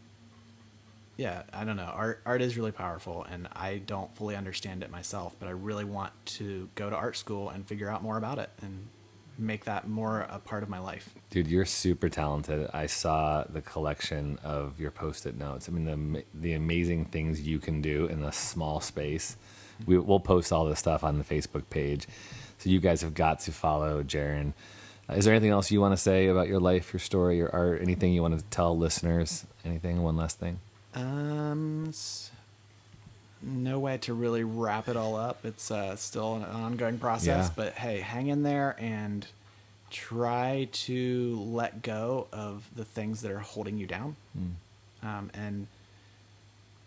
yeah, 1.18 1.44
I 1.52 1.66
don't 1.66 1.76
know. 1.76 1.92
Art 1.94 2.22
art 2.26 2.42
is 2.42 2.56
really 2.56 2.72
powerful, 2.72 3.26
and 3.30 3.50
I 3.54 3.80
don't 3.86 4.14
fully 4.16 4.38
understand 4.38 4.84
it 4.84 4.90
myself, 4.90 5.36
but 5.40 5.48
I 5.48 5.52
really 5.52 5.84
want 5.84 6.14
to 6.38 6.70
go 6.76 6.90
to 6.90 6.96
art 6.96 7.18
school 7.18 7.50
and 7.50 7.66
figure 7.68 7.90
out 7.90 8.02
more 8.02 8.18
about 8.18 8.40
it 8.40 8.50
and 8.62 8.88
make 9.40 9.66
that 9.66 9.88
more 9.88 10.28
a 10.30 10.40
part 10.40 10.64
of 10.64 10.70
my 10.70 10.80
life. 10.80 11.14
Dude, 11.30 11.48
you're 11.48 11.66
super 11.66 12.10
talented. 12.10 12.70
I 12.74 12.86
saw 12.88 13.44
the 13.50 13.62
collection 13.62 14.38
of 14.44 14.80
your 14.80 14.92
post-it 14.92 15.38
notes. 15.38 15.70
I 15.70 15.72
mean, 15.72 15.86
the 15.86 16.24
the 16.34 16.54
amazing 16.54 17.06
things 17.06 17.42
you 17.42 17.60
can 17.60 17.82
do 17.82 18.06
in 18.08 18.24
a 18.24 18.32
small 18.32 18.80
space. 18.82 19.38
We, 19.86 19.98
we'll 19.98 20.20
post 20.20 20.52
all 20.52 20.66
this 20.66 20.80
stuff 20.80 21.04
on 21.04 21.18
the 21.18 21.24
Facebook 21.24 21.64
page, 21.70 22.06
so 22.58 22.70
you 22.70 22.80
guys 22.80 23.02
have 23.02 23.14
got 23.14 23.40
to 23.42 23.52
follow 23.54 24.04
Jaron. 24.04 24.54
Uh, 25.10 25.14
is 25.14 25.26
there 25.26 25.34
anything 25.34 25.52
else 25.52 25.72
you 25.72 25.80
want 25.80 25.94
to 25.94 25.98
say 25.98 26.28
about 26.28 26.48
your 26.50 26.60
life, 26.60 26.92
your 26.94 27.00
story, 27.00 27.38
your 27.38 27.50
art? 27.56 27.82
Anything 27.82 28.12
you 28.14 28.22
want 28.22 28.38
to 28.38 28.44
tell 28.46 28.78
listeners? 28.78 29.46
Anything? 29.64 30.04
One 30.04 30.18
last 30.18 30.38
thing. 30.38 30.60
Um, 30.94 31.86
s- 31.88 32.32
no 33.42 33.80
way 33.80 33.98
to 34.00 34.14
really 34.14 34.44
wrap 34.44 34.88
it 34.88 34.98
all 34.98 35.16
up. 35.16 35.46
It's 35.46 35.72
uh, 35.72 35.96
still 35.96 36.36
an 36.36 36.44
ongoing 36.44 36.98
process, 37.00 37.48
Yeah. 37.48 37.54
but 37.56 37.74
hey, 37.74 38.00
hang 38.00 38.28
in 38.28 38.44
there 38.44 38.76
and 38.80 39.26
try 39.92 40.68
to 40.72 41.40
let 41.40 41.82
go 41.82 42.28
of 42.32 42.64
the 42.76 42.86
things 42.86 43.22
that 43.22 43.32
are 43.32 43.40
holding 43.40 43.78
you 43.78 43.88
down. 43.88 44.16
Um, 45.02 45.32
and 45.34 45.68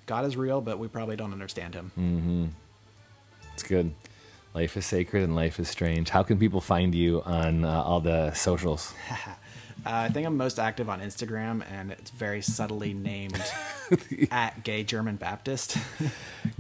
God 0.07 0.25
is 0.25 0.37
real, 0.37 0.61
but 0.61 0.79
we 0.79 0.89
probably 0.89 1.17
don't 1.17 1.33
understand 1.33 1.75
him. 1.75 2.55
It's 3.55 3.63
good. 3.63 3.93
Life 4.55 4.77
is 4.77 4.85
sacred 4.85 5.23
and 5.25 5.35
life 5.35 5.59
is 5.59 5.69
strange. 5.69 6.11
How 6.11 6.23
can 6.23 6.39
people 6.39 6.61
find 6.61 6.95
you 6.95 7.23
on 7.23 7.65
uh, 7.65 7.83
all 7.83 8.01
the 8.01 8.33
socials? 8.35 8.93
Uh, 9.85 9.91
I 9.91 10.09
think 10.11 10.27
I'm 10.29 10.37
most 10.37 10.61
active 10.61 10.89
on 10.89 11.01
Instagram, 11.01 11.65
and 11.71 11.91
it's 11.91 12.11
very 12.11 12.41
subtly 12.41 12.95
named 12.95 13.43
at 14.31 14.63
Gay 14.63 14.85
German 14.85 15.17
Baptist. 15.17 15.77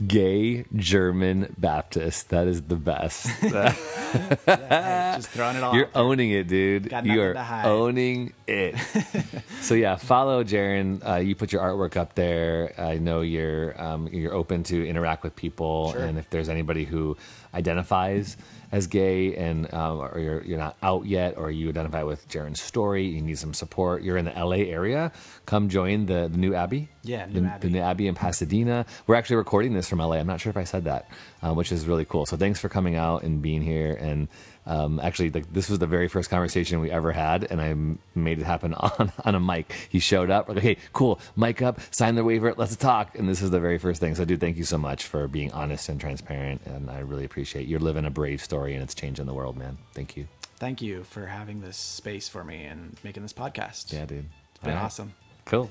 Gay 0.06 0.64
German 0.74 1.54
Baptist. 1.56 2.30
That 2.30 2.48
is 2.48 2.62
the 2.62 2.76
best. 2.76 3.28
Hey, 4.12 5.12
just 5.16 5.28
throwing 5.30 5.56
it 5.56 5.62
all. 5.62 5.74
You're 5.74 5.88
owning 5.94 6.30
it, 6.32 6.46
dude. 6.46 6.90
Got 6.90 7.06
You 7.06 7.22
are 7.22 7.36
owning 7.64 8.34
it. 8.46 8.74
so 9.62 9.74
yeah, 9.74 9.96
follow 9.96 10.44
Jaron. 10.44 11.06
Uh, 11.06 11.16
you 11.16 11.34
put 11.34 11.50
your 11.52 11.62
artwork 11.62 11.96
up 11.96 12.14
there. 12.14 12.74
I 12.78 12.98
know 12.98 13.22
you're 13.22 13.80
um, 13.82 14.08
you're 14.08 14.34
open 14.34 14.64
to 14.64 14.86
interact 14.86 15.22
with 15.24 15.34
people, 15.34 15.92
Sure. 15.92 16.02
and 16.02 16.18
if 16.18 16.28
there's 16.28 16.50
anybody 16.50 16.84
who 16.84 17.16
identifies 17.54 18.36
as 18.72 18.86
gay 18.86 19.36
and 19.36 19.72
um, 19.74 19.98
or 20.00 20.18
you're 20.18 20.42
you're 20.42 20.58
not 20.58 20.76
out 20.82 21.04
yet, 21.06 21.36
or 21.36 21.50
you 21.50 21.68
identify 21.68 22.02
with 22.02 22.26
Jaron's 22.28 22.60
story, 22.60 23.04
you 23.04 23.20
need 23.20 23.38
some 23.38 23.52
support. 23.52 24.02
You're 24.02 24.16
in 24.16 24.24
the 24.24 24.32
LA 24.32 24.64
area. 24.64 25.12
Come 25.44 25.68
join 25.68 26.06
the, 26.06 26.28
the 26.32 26.38
new 26.38 26.54
Abbey. 26.54 26.88
Yeah, 27.02 27.26
the, 27.26 27.34
New 27.34 27.40
the 27.42 27.46
Abbey. 27.52 27.68
new 27.68 27.80
Abbey 27.80 28.06
in 28.08 28.14
Pasadena. 28.14 28.86
We're 29.06 29.16
actually 29.16 29.36
recording 29.36 29.74
this 29.74 29.88
from 29.88 29.98
LA. 29.98 30.16
I'm 30.16 30.26
not 30.26 30.40
sure 30.40 30.50
if 30.50 30.56
I 30.56 30.64
said 30.64 30.84
that, 30.84 31.08
uh, 31.42 31.52
which 31.52 31.70
is 31.70 31.86
really 31.86 32.06
cool. 32.06 32.24
So 32.24 32.36
thanks 32.38 32.60
for 32.60 32.70
coming 32.70 32.96
out 32.96 33.22
and 33.24 33.42
being 33.42 33.60
here. 33.62 33.92
And 33.92 34.28
um, 34.66 35.00
actually, 35.00 35.30
like 35.30 35.52
this 35.52 35.68
was 35.68 35.78
the 35.78 35.86
very 35.86 36.08
first 36.08 36.30
conversation 36.30 36.80
we 36.80 36.90
ever 36.90 37.12
had, 37.12 37.44
and 37.50 37.60
I 37.60 37.68
m- 37.70 37.98
made 38.14 38.38
it 38.38 38.44
happen 38.44 38.74
on 38.74 39.12
on 39.24 39.34
a 39.34 39.40
mic. 39.40 39.88
He 39.88 39.98
showed 39.98 40.30
up. 40.30 40.48
Like, 40.48 40.58
hey, 40.58 40.76
cool, 40.92 41.20
mic 41.36 41.62
up, 41.62 41.80
sign 41.90 42.14
the 42.14 42.24
waiver, 42.24 42.54
let's 42.56 42.76
talk. 42.76 43.18
And 43.18 43.28
this 43.28 43.42
is 43.42 43.50
the 43.50 43.60
very 43.60 43.78
first 43.78 44.00
thing. 44.00 44.14
So, 44.14 44.24
dude, 44.24 44.40
thank 44.40 44.56
you 44.56 44.64
so 44.64 44.78
much 44.78 45.04
for 45.04 45.26
being 45.28 45.52
honest 45.52 45.88
and 45.88 46.00
transparent, 46.00 46.62
and 46.66 46.90
I 46.90 47.00
really 47.00 47.24
appreciate 47.24 47.66
you're 47.66 47.80
living 47.80 48.04
a 48.04 48.10
brave 48.10 48.42
story, 48.42 48.74
and 48.74 48.82
it's 48.82 48.94
changing 48.94 49.26
the 49.26 49.34
world, 49.34 49.56
man. 49.56 49.78
Thank 49.94 50.16
you. 50.16 50.28
Thank 50.56 50.80
you 50.80 51.02
for 51.04 51.26
having 51.26 51.60
this 51.60 51.76
space 51.76 52.28
for 52.28 52.44
me 52.44 52.64
and 52.64 52.96
making 53.02 53.24
this 53.24 53.32
podcast. 53.32 53.92
Yeah, 53.92 54.04
dude. 54.04 54.26
It's 54.50 54.60
been 54.62 54.74
right. 54.74 54.82
awesome. 54.82 55.12
Cool. 55.44 55.70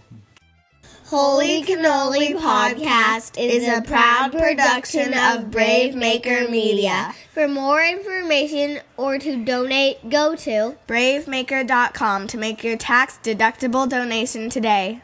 Holy 1.12 1.62
Cannoli 1.62 2.36
Podcast 2.36 3.38
is 3.38 3.68
a 3.68 3.82
proud 3.82 4.32
production 4.32 5.14
of 5.14 5.52
Brave 5.52 5.94
Maker 5.94 6.48
Media. 6.50 7.14
For 7.34 7.50
more 7.50 7.84
information 7.84 8.80
or 8.96 9.20
to 9.20 9.44
donate, 9.44 10.10
go 10.10 10.38
to 10.38 10.78
bravemaker.com 10.88 12.28
to 12.28 12.38
make 12.38 12.64
your 12.64 12.78
tax 12.78 13.20
deductible 13.22 13.90
donation 13.90 14.50
today. 14.50 15.02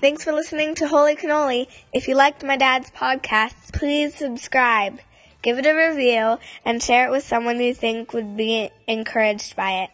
Thanks 0.00 0.24
for 0.24 0.32
listening 0.32 0.74
to 0.74 0.88
Holy 0.88 1.14
Cannoli. 1.14 1.68
If 1.92 2.08
you 2.08 2.16
liked 2.16 2.42
my 2.42 2.56
dad's 2.56 2.90
podcast, 2.90 3.72
please 3.72 4.16
subscribe, 4.16 4.98
give 5.40 5.58
it 5.58 5.66
a 5.66 5.72
review, 5.72 6.38
and 6.64 6.82
share 6.82 7.06
it 7.06 7.10
with 7.12 7.24
someone 7.24 7.60
you 7.60 7.74
think 7.74 8.12
would 8.12 8.36
be 8.36 8.70
encouraged 8.88 9.54
by 9.54 9.84
it. 9.84 9.90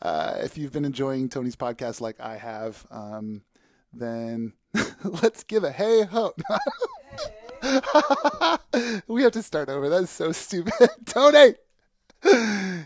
Uh, 0.00 0.38
if 0.42 0.56
you've 0.56 0.72
been 0.72 0.84
enjoying 0.84 1.28
Tony's 1.28 1.56
podcast 1.56 2.00
like 2.00 2.20
I 2.20 2.36
have, 2.36 2.86
um, 2.92 3.42
then 3.98 4.52
let's 5.04 5.44
give 5.44 5.64
a 5.64 5.72
hey 5.72 6.04
ho. 6.04 6.34
we 9.08 9.22
have 9.22 9.32
to 9.32 9.42
start 9.42 9.68
over. 9.68 9.88
That's 9.88 10.10
so 10.10 10.32
stupid. 10.32 10.72
Tony! 11.06 11.54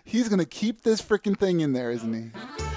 He's 0.05 0.29
going 0.29 0.39
to 0.39 0.47
keep 0.47 0.83
this 0.83 1.01
freaking 1.01 1.39
thing 1.39 1.61
in 1.61 1.73
there, 1.73 1.91
isn't 1.91 2.13
he? 2.13 2.70